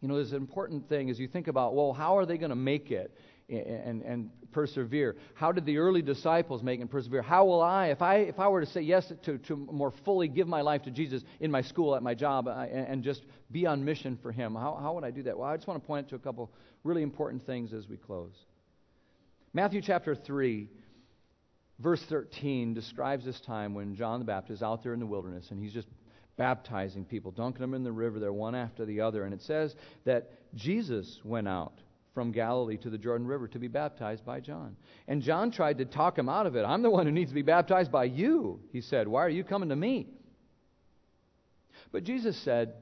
You 0.00 0.06
know, 0.06 0.14
there's 0.14 0.30
an 0.30 0.36
important 0.36 0.88
thing 0.88 1.10
as 1.10 1.18
you 1.18 1.26
think 1.26 1.48
about, 1.48 1.74
well, 1.74 1.92
how 1.92 2.16
are 2.16 2.24
they 2.24 2.38
going 2.38 2.50
to 2.50 2.54
make 2.54 2.92
it 2.92 3.12
and, 3.50 4.02
and, 4.02 4.30
persevere? 4.52 5.16
How 5.34 5.52
did 5.52 5.64
the 5.64 5.78
early 5.78 6.02
disciples 6.02 6.60
make 6.62 6.80
and 6.80 6.90
persevere? 6.90 7.22
How 7.22 7.44
will 7.44 7.62
I, 7.62 7.88
if 7.88 8.02
I, 8.02 8.16
if 8.16 8.40
I 8.40 8.48
were 8.48 8.60
to 8.60 8.66
say 8.66 8.80
yes 8.80 9.12
to, 9.22 9.38
to 9.38 9.56
more 9.56 9.92
fully 10.04 10.26
give 10.26 10.48
my 10.48 10.60
life 10.60 10.82
to 10.82 10.90
Jesus 10.90 11.22
in 11.38 11.52
my 11.52 11.62
school, 11.62 11.94
at 11.94 12.02
my 12.02 12.14
job, 12.14 12.48
uh, 12.48 12.66
and, 12.70 12.86
and 12.88 13.02
just 13.04 13.22
be 13.52 13.66
on 13.66 13.84
mission 13.84 14.18
for 14.20 14.32
Him, 14.32 14.56
how, 14.56 14.76
how 14.80 14.94
would 14.94 15.04
I 15.04 15.12
do 15.12 15.22
that? 15.22 15.38
Well, 15.38 15.48
I 15.48 15.56
just 15.56 15.68
want 15.68 15.80
to 15.80 15.86
point 15.86 16.08
to 16.08 16.16
a 16.16 16.18
couple 16.18 16.50
really 16.82 17.02
important 17.02 17.46
things 17.46 17.72
as 17.72 17.88
we 17.88 17.96
close. 17.96 18.34
Matthew 19.52 19.82
chapter 19.82 20.14
3, 20.14 20.68
verse 21.78 22.02
13 22.08 22.74
describes 22.74 23.24
this 23.24 23.40
time 23.40 23.74
when 23.74 23.94
John 23.94 24.18
the 24.18 24.26
Baptist 24.26 24.58
is 24.58 24.62
out 24.62 24.82
there 24.82 24.94
in 24.94 25.00
the 25.00 25.06
wilderness 25.06 25.50
and 25.50 25.62
he's 25.62 25.72
just 25.72 25.88
baptizing 26.36 27.04
people, 27.04 27.30
dunking 27.30 27.60
them 27.60 27.74
in 27.74 27.84
the 27.84 27.92
river 27.92 28.18
there 28.18 28.32
one 28.32 28.54
after 28.54 28.86
the 28.86 29.00
other. 29.00 29.24
And 29.24 29.34
it 29.34 29.42
says 29.42 29.74
that 30.04 30.30
Jesus 30.54 31.20
went 31.22 31.46
out 31.46 31.74
from 32.14 32.32
Galilee 32.32 32.76
to 32.78 32.90
the 32.90 32.98
Jordan 32.98 33.26
River 33.26 33.48
to 33.48 33.58
be 33.58 33.68
baptized 33.68 34.24
by 34.24 34.40
John. 34.40 34.76
And 35.06 35.22
John 35.22 35.50
tried 35.50 35.78
to 35.78 35.84
talk 35.84 36.18
him 36.18 36.28
out 36.28 36.46
of 36.46 36.56
it. 36.56 36.64
I'm 36.64 36.82
the 36.82 36.90
one 36.90 37.06
who 37.06 37.12
needs 37.12 37.30
to 37.30 37.34
be 37.34 37.42
baptized 37.42 37.92
by 37.92 38.04
you, 38.04 38.60
he 38.72 38.80
said. 38.80 39.06
Why 39.06 39.24
are 39.24 39.30
you 39.30 39.44
coming 39.44 39.68
to 39.68 39.76
me? 39.76 40.08
But 41.92 42.04
Jesus 42.04 42.36
said, 42.44 42.74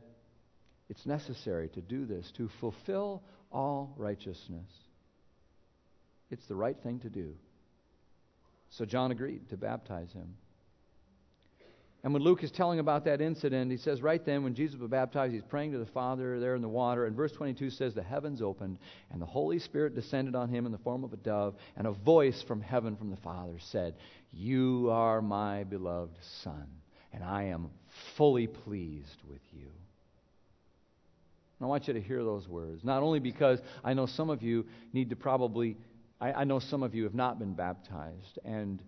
It's 0.88 1.06
necessary 1.06 1.68
to 1.70 1.80
do 1.80 2.06
this 2.06 2.30
to 2.36 2.48
fulfill 2.60 3.22
all 3.52 3.94
righteousness. 3.96 4.68
It's 6.30 6.46
the 6.46 6.56
right 6.56 6.76
thing 6.82 7.00
to 7.00 7.10
do. 7.10 7.34
So 8.70 8.84
John 8.84 9.10
agreed 9.10 9.48
to 9.50 9.56
baptize 9.56 10.12
him. 10.12 10.34
And 12.05 12.12
when 12.12 12.22
Luke 12.22 12.44
is 12.44 12.53
telling 12.53 12.78
about 12.78 13.05
that 13.07 13.20
incident, 13.20 13.72
he 13.72 13.76
says 13.76 14.03
right 14.03 14.24
then, 14.24 14.44
when 14.44 14.55
Jesus 14.55 14.78
was 14.78 14.88
baptized, 14.88 15.32
he's 15.32 15.42
praying 15.42 15.72
to 15.72 15.78
the 15.78 15.86
Father 15.86 16.38
there 16.38 16.55
in 16.55 16.62
the 16.62 16.68
water. 16.68 17.07
And 17.07 17.16
verse 17.16 17.32
22 17.32 17.70
says, 17.70 17.92
The 17.92 18.03
heavens 18.03 18.40
opened, 18.40 18.78
and 19.11 19.20
the 19.20 19.26
Holy 19.26 19.59
Spirit 19.59 19.96
descended 19.96 20.36
on 20.36 20.49
him 20.49 20.64
in 20.64 20.70
the 20.70 20.78
form 20.78 21.03
of 21.03 21.12
a 21.12 21.16
dove, 21.16 21.57
and 21.76 21.88
a 21.88 21.92
voice 21.92 22.40
from 22.46 22.61
heaven 22.61 22.96
from 22.96 23.11
the 23.11 23.16
Father 23.16 23.59
said, 23.59 23.94
You 24.32 24.90
are 24.92 25.20
my 25.20 25.64
beloved 25.64 26.16
Son, 26.44 26.68
and 27.12 27.24
I 27.24 27.44
am 27.44 27.70
fully 28.16 28.46
pleased 28.46 29.20
with 29.28 29.42
you. 29.53 29.66
And 31.59 31.66
I 31.66 31.66
want 31.66 31.88
you 31.88 31.94
to 31.94 32.01
hear 32.01 32.22
those 32.22 32.46
words, 32.46 32.84
not 32.84 33.03
only 33.03 33.18
because 33.18 33.59
I 33.82 33.94
know 33.94 34.07
some 34.07 34.30
of 34.30 34.40
you 34.40 34.66
need 34.92 35.11
to 35.11 35.16
probably, 35.16 35.76
I, 36.20 36.32
I 36.32 36.44
know 36.44 36.61
some 36.61 36.84
of 36.84 36.94
you 36.94 37.03
have 37.03 37.14
not 37.14 37.40
been 37.40 37.55
baptized, 37.55 38.38
and 38.44 38.80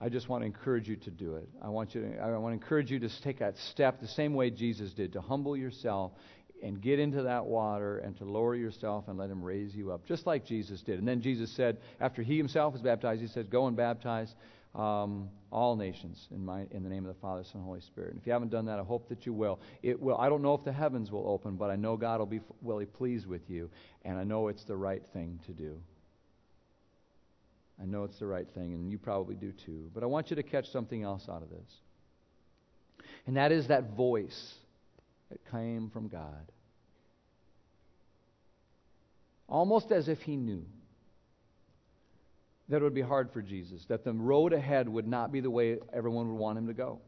I 0.00 0.08
just 0.08 0.28
want 0.28 0.42
to 0.42 0.46
encourage 0.46 0.88
you 0.88 0.96
to 0.96 1.10
do 1.10 1.36
it. 1.36 1.48
I 1.60 1.68
want 1.68 1.94
you 1.94 2.02
to, 2.02 2.18
I 2.18 2.36
want 2.36 2.52
to 2.52 2.62
encourage 2.62 2.90
you 2.90 3.00
to 3.00 3.08
take 3.22 3.40
that 3.40 3.56
step 3.58 4.00
the 4.00 4.08
same 4.08 4.34
way 4.34 4.50
Jesus 4.50 4.92
did, 4.92 5.12
to 5.14 5.20
humble 5.20 5.56
yourself 5.56 6.12
and 6.62 6.80
get 6.80 6.98
into 6.98 7.22
that 7.22 7.44
water 7.44 7.98
and 7.98 8.16
to 8.18 8.24
lower 8.24 8.54
yourself 8.54 9.08
and 9.08 9.18
let 9.18 9.30
him 9.30 9.42
raise 9.42 9.74
you 9.74 9.92
up, 9.92 10.06
just 10.06 10.26
like 10.26 10.44
Jesus 10.44 10.82
did. 10.82 10.98
And 10.98 11.06
then 11.06 11.20
Jesus 11.20 11.50
said, 11.50 11.78
after 12.00 12.22
he 12.22 12.36
himself 12.36 12.72
was 12.72 12.82
baptized, 12.82 13.20
he 13.20 13.28
said, 13.28 13.50
Go 13.50 13.66
and 13.66 13.76
baptize 13.76 14.34
um, 14.74 15.28
all 15.50 15.76
nations 15.76 16.28
in, 16.30 16.44
my, 16.44 16.66
in 16.70 16.82
the 16.82 16.88
name 16.88 17.04
of 17.06 17.14
the 17.14 17.20
Father, 17.20 17.42
Son, 17.44 17.56
and 17.56 17.64
Holy 17.64 17.80
Spirit. 17.80 18.10
And 18.10 18.20
if 18.20 18.26
you 18.26 18.32
haven't 18.32 18.50
done 18.50 18.66
that, 18.66 18.78
I 18.78 18.82
hope 18.82 19.08
that 19.08 19.26
you 19.26 19.32
will. 19.32 19.60
It 19.82 20.00
will. 20.00 20.16
I 20.18 20.28
don't 20.28 20.42
know 20.42 20.54
if 20.54 20.64
the 20.64 20.72
heavens 20.72 21.10
will 21.10 21.28
open, 21.28 21.56
but 21.56 21.70
I 21.70 21.76
know 21.76 21.96
God 21.96 22.18
will 22.18 22.26
be 22.26 22.40
really 22.62 22.86
pleased 22.86 23.26
with 23.26 23.48
you, 23.48 23.70
and 24.04 24.18
I 24.18 24.24
know 24.24 24.48
it's 24.48 24.64
the 24.64 24.76
right 24.76 25.02
thing 25.12 25.40
to 25.46 25.52
do. 25.52 25.80
I 27.80 27.84
know 27.84 28.04
it's 28.04 28.18
the 28.18 28.26
right 28.26 28.46
thing, 28.54 28.74
and 28.74 28.90
you 28.90 28.98
probably 28.98 29.36
do 29.36 29.52
too. 29.52 29.90
But 29.94 30.02
I 30.02 30.06
want 30.06 30.30
you 30.30 30.36
to 30.36 30.42
catch 30.42 30.70
something 30.70 31.02
else 31.02 31.28
out 31.28 31.42
of 31.42 31.50
this. 31.50 31.70
And 33.26 33.36
that 33.36 33.52
is 33.52 33.68
that 33.68 33.90
voice 33.90 34.54
that 35.30 35.38
came 35.50 35.90
from 35.90 36.08
God. 36.08 36.52
Almost 39.48 39.92
as 39.92 40.08
if 40.08 40.20
he 40.22 40.36
knew 40.36 40.64
that 42.68 42.78
it 42.78 42.82
would 42.82 42.94
be 42.94 43.00
hard 43.00 43.30
for 43.32 43.40
Jesus, 43.40 43.84
that 43.86 44.04
the 44.04 44.12
road 44.12 44.52
ahead 44.52 44.88
would 44.88 45.06
not 45.06 45.32
be 45.32 45.40
the 45.40 45.50
way 45.50 45.78
everyone 45.92 46.28
would 46.28 46.38
want 46.38 46.58
him 46.58 46.66
to 46.66 46.74
go. 46.74 47.00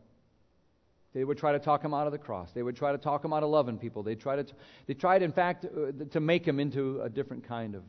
They 1.12 1.24
would 1.24 1.38
try 1.38 1.52
to 1.52 1.58
talk 1.58 1.84
him 1.84 1.92
out 1.92 2.06
of 2.06 2.12
the 2.12 2.18
cross. 2.18 2.52
They 2.52 2.62
would 2.62 2.76
try 2.76 2.92
to 2.92 2.98
talk 2.98 3.24
him 3.24 3.32
out 3.32 3.42
of 3.42 3.50
loving 3.50 3.78
people. 3.78 4.02
They 4.02 4.14
tried 4.14 4.46
to, 4.46 4.54
they 4.86 4.94
tried, 4.94 5.22
in 5.22 5.32
fact, 5.32 5.64
uh, 5.64 6.04
to 6.12 6.20
make 6.20 6.46
him 6.46 6.60
into 6.60 7.02
a 7.02 7.10
different 7.10 7.46
kind 7.46 7.74
of 7.74 7.82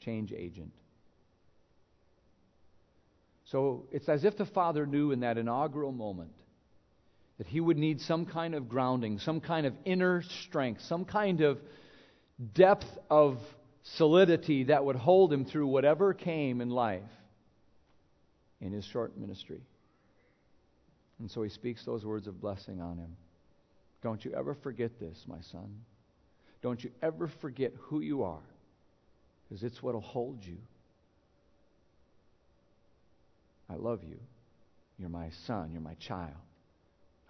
change 0.00 0.32
agent. 0.32 0.72
So 3.52 3.86
it's 3.92 4.08
as 4.08 4.24
if 4.24 4.36
the 4.36 4.46
Father 4.46 4.86
knew 4.86 5.12
in 5.12 5.20
that 5.20 5.38
inaugural 5.38 5.92
moment 5.92 6.32
that 7.38 7.46
he 7.46 7.60
would 7.60 7.76
need 7.76 8.00
some 8.00 8.26
kind 8.26 8.54
of 8.54 8.68
grounding, 8.68 9.18
some 9.18 9.40
kind 9.40 9.66
of 9.66 9.74
inner 9.84 10.22
strength, 10.46 10.82
some 10.82 11.04
kind 11.04 11.42
of 11.42 11.58
depth 12.54 12.86
of 13.10 13.38
solidity 13.82 14.64
that 14.64 14.84
would 14.84 14.96
hold 14.96 15.32
him 15.32 15.44
through 15.44 15.66
whatever 15.66 16.12
came 16.12 16.60
in 16.60 16.70
life 16.70 17.02
in 18.60 18.72
his 18.72 18.84
short 18.84 19.16
ministry. 19.16 19.60
And 21.18 21.30
so 21.30 21.42
he 21.42 21.48
speaks 21.50 21.84
those 21.84 22.04
words 22.04 22.26
of 22.26 22.40
blessing 22.40 22.80
on 22.80 22.98
him. 22.98 23.16
Don't 24.02 24.24
you 24.24 24.32
ever 24.32 24.54
forget 24.54 24.98
this, 24.98 25.24
my 25.26 25.40
son. 25.52 25.80
Don't 26.62 26.82
you 26.82 26.90
ever 27.02 27.28
forget 27.40 27.72
who 27.78 28.00
you 28.00 28.24
are, 28.24 28.42
because 29.48 29.62
it's 29.62 29.82
what 29.82 29.94
will 29.94 30.00
hold 30.00 30.44
you. 30.44 30.56
I 33.68 33.74
love 33.74 34.02
you. 34.04 34.18
You're 34.98 35.08
my 35.08 35.30
son. 35.46 35.70
You're 35.72 35.82
my 35.82 35.94
child. 35.94 36.34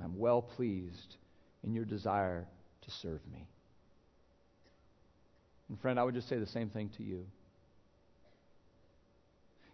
I'm 0.03 0.18
well 0.18 0.43
pleased 0.43 1.16
in 1.64 1.74
your 1.74 1.84
desire 1.84 2.47
to 2.82 2.91
serve 2.91 3.20
me. 3.32 3.47
And 5.68 5.80
friend, 5.80 5.99
I 5.99 6.05
would 6.05 6.14
just 6.14 6.28
say 6.28 6.39
the 6.39 6.47
same 6.47 6.70
thing 6.70 6.91
to 6.97 7.03
you. 7.03 7.26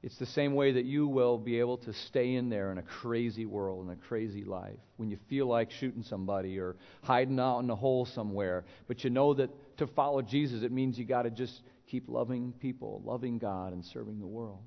It's 0.02 0.18
the 0.18 0.26
same 0.26 0.54
way 0.54 0.72
that 0.72 0.84
you 0.84 1.06
will 1.06 1.38
be 1.38 1.60
able 1.60 1.76
to 1.78 1.92
stay 1.92 2.34
in 2.34 2.48
there 2.48 2.72
in 2.72 2.78
a 2.78 2.82
crazy 2.82 3.46
world, 3.46 3.84
in 3.84 3.92
a 3.92 3.96
crazy 3.96 4.42
life, 4.42 4.78
when 4.96 5.10
you 5.10 5.18
feel 5.28 5.46
like 5.46 5.70
shooting 5.70 6.02
somebody 6.02 6.58
or 6.58 6.74
hiding 7.02 7.38
out 7.38 7.60
in 7.60 7.70
a 7.70 7.76
hole 7.76 8.04
somewhere. 8.06 8.64
But 8.88 9.04
you 9.04 9.10
know 9.10 9.34
that 9.34 9.50
to 9.78 9.86
follow 9.86 10.20
Jesus, 10.20 10.64
it 10.64 10.72
means 10.72 10.98
you 10.98 11.04
got 11.04 11.22
to 11.22 11.30
just 11.30 11.60
keep 11.86 12.08
loving 12.08 12.52
people, 12.58 13.00
loving 13.04 13.38
God, 13.38 13.72
and 13.72 13.84
serving 13.84 14.18
the 14.18 14.26
world. 14.26 14.58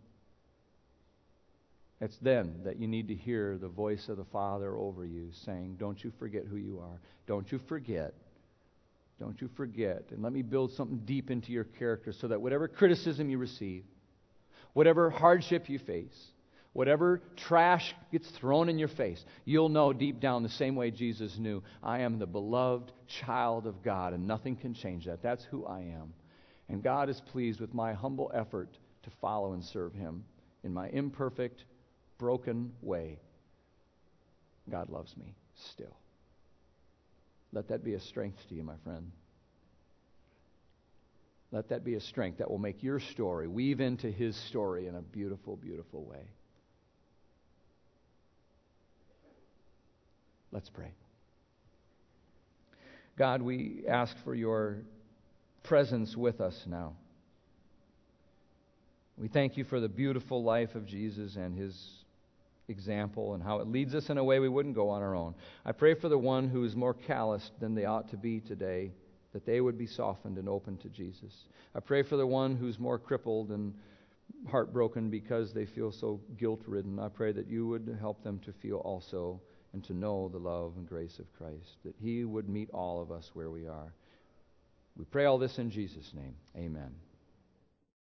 It's 2.02 2.18
then 2.22 2.62
that 2.66 2.78
you 2.78 2.88
need 2.88 3.08
to 3.08 3.16
hear 3.16 3.58
the 3.58 3.70
voice 3.70 4.10
of 4.10 4.18
the 4.18 4.26
Father 4.26 4.76
over 4.76 5.06
you 5.06 5.30
saying, 5.46 5.78
Don't 5.80 6.04
you 6.04 6.12
forget 6.20 6.44
who 6.46 6.58
you 6.58 6.80
are. 6.80 7.00
Don't 7.26 7.50
you 7.52 7.60
forget. 7.70 8.14
Don't 9.20 9.40
you 9.42 9.50
forget. 9.56 10.04
And 10.12 10.22
let 10.22 10.34
me 10.34 10.42
build 10.42 10.74
something 10.74 11.02
deep 11.06 11.32
into 11.32 11.52
your 11.52 11.64
character 11.64 12.12
so 12.12 12.28
that 12.28 12.42
whatever 12.42 12.68
criticism 12.68 13.30
you 13.30 13.38
receive, 13.38 13.86
whatever 14.74 15.10
hardship 15.10 15.70
you 15.70 15.80
face, 15.80 16.32
whatever 16.74 17.22
trash 17.38 17.96
gets 18.12 18.30
thrown 18.32 18.68
in 18.68 18.78
your 18.78 18.90
face, 18.90 19.24
you'll 19.46 19.70
know 19.70 19.94
deep 19.94 20.20
down 20.20 20.44
the 20.44 20.50
same 20.50 20.76
way 20.76 20.92
Jesus 20.92 21.38
knew 21.38 21.64
I 21.82 22.02
am 22.02 22.20
the 22.20 22.26
beloved 22.26 22.92
child 23.08 23.66
of 23.68 23.82
God, 23.82 24.12
and 24.12 24.28
nothing 24.28 24.58
can 24.58 24.74
change 24.74 25.06
that. 25.06 25.24
That's 25.24 25.46
who 25.46 25.66
I 25.66 25.80
am. 25.80 26.14
And 26.68 26.84
God 26.84 27.10
is 27.10 27.22
pleased 27.32 27.62
with 27.62 27.74
my 27.74 27.94
humble 27.94 28.30
effort 28.34 28.78
to 29.04 29.10
follow 29.22 29.54
and 29.54 29.64
serve 29.64 29.94
Him 29.94 30.26
in 30.66 30.74
my 30.74 30.90
imperfect, 30.90 31.64
broken 32.18 32.74
way. 32.82 33.20
God 34.70 34.90
loves 34.90 35.16
me 35.18 35.36
still. 35.72 35.96
Let 37.52 37.70
that 37.70 37.84
be 37.84 37.94
a 37.94 38.00
strength 38.00 38.38
to 38.50 38.56
you, 38.56 38.64
my 38.64 38.76
friend. 38.84 39.12
Let 41.52 41.70
that 41.70 41.86
be 41.86 41.96
a 41.96 42.02
strength 42.02 42.40
that 42.40 42.50
will 42.50 42.58
make 42.58 42.84
your 42.84 43.00
story 43.00 43.48
weave 43.48 43.80
into 43.80 44.12
His 44.12 44.36
story 44.50 44.88
in 44.88 44.96
a 44.96 45.02
beautiful, 45.02 45.56
beautiful 45.56 46.04
way. 46.04 46.28
Let's 50.52 50.70
pray. 50.70 50.92
God, 53.18 53.42
we 53.42 53.84
ask 53.88 54.16
for 54.24 54.36
your 54.36 54.80
presence 55.64 56.16
with 56.18 56.42
us 56.42 56.62
now. 56.66 56.94
We 59.18 59.30
thank 59.30 59.56
you 59.56 59.64
for 59.64 59.80
the 59.80 59.88
beautiful 59.88 60.44
life 60.44 60.76
of 60.76 60.86
Jesus 60.86 61.38
and 61.38 61.58
his 61.58 62.05
example 62.68 63.34
and 63.34 63.44
how 63.44 63.60
it 63.60 63.68
leads 63.68 63.96
us 63.96 64.10
in 64.10 64.18
a 64.18 64.24
way 64.24 64.40
we 64.40 64.50
wouldn't 64.50 64.76
go 64.76 64.90
on 64.90 65.02
our 65.02 65.16
own. 65.16 65.36
I 65.66 65.72
pray 65.72 65.94
for 65.94 66.10
the 66.10 66.18
one 66.18 66.50
who 66.50 66.64
is 66.64 66.76
more 66.76 66.94
calloused 66.94 67.52
than 67.60 67.76
they 67.76 67.86
ought 67.86 68.10
to 68.10 68.18
be 68.18 68.40
today, 68.40 68.92
that 69.34 69.46
they 69.46 69.62
would 69.62 69.78
be 69.78 69.88
softened 69.88 70.38
and 70.38 70.50
open 70.50 70.78
to 70.78 70.90
Jesus. 70.90 71.34
I 71.74 71.80
pray 71.80 72.04
for 72.04 72.18
the 72.18 72.28
one 72.28 72.56
who's 72.56 72.80
more 72.80 72.98
crippled 72.98 73.52
and 73.52 73.74
heartbroken 74.50 75.10
because 75.10 75.54
they 75.54 75.66
feel 75.66 75.92
so 75.92 76.20
guilt 76.38 76.62
ridden. 76.68 77.00
I 77.00 77.10
pray 77.10 77.32
that 77.32 77.48
you 77.48 77.68
would 77.68 77.98
help 78.00 78.24
them 78.24 78.40
to 78.40 78.54
feel 78.54 78.78
also 78.78 79.42
and 79.74 79.84
to 79.84 79.94
know 79.94 80.30
the 80.30 80.38
love 80.38 80.74
and 80.78 80.88
grace 80.88 81.20
of 81.20 81.32
Christ, 81.38 81.78
that 81.84 81.96
He 82.02 82.24
would 82.24 82.48
meet 82.48 82.70
all 82.72 83.02
of 83.02 83.12
us 83.12 83.30
where 83.34 83.50
we 83.50 83.68
are. 83.68 83.94
We 84.98 85.04
pray 85.06 85.26
all 85.26 85.38
this 85.38 85.60
in 85.60 85.70
Jesus' 85.70 86.14
name. 86.14 86.36
Amen. 86.56 86.96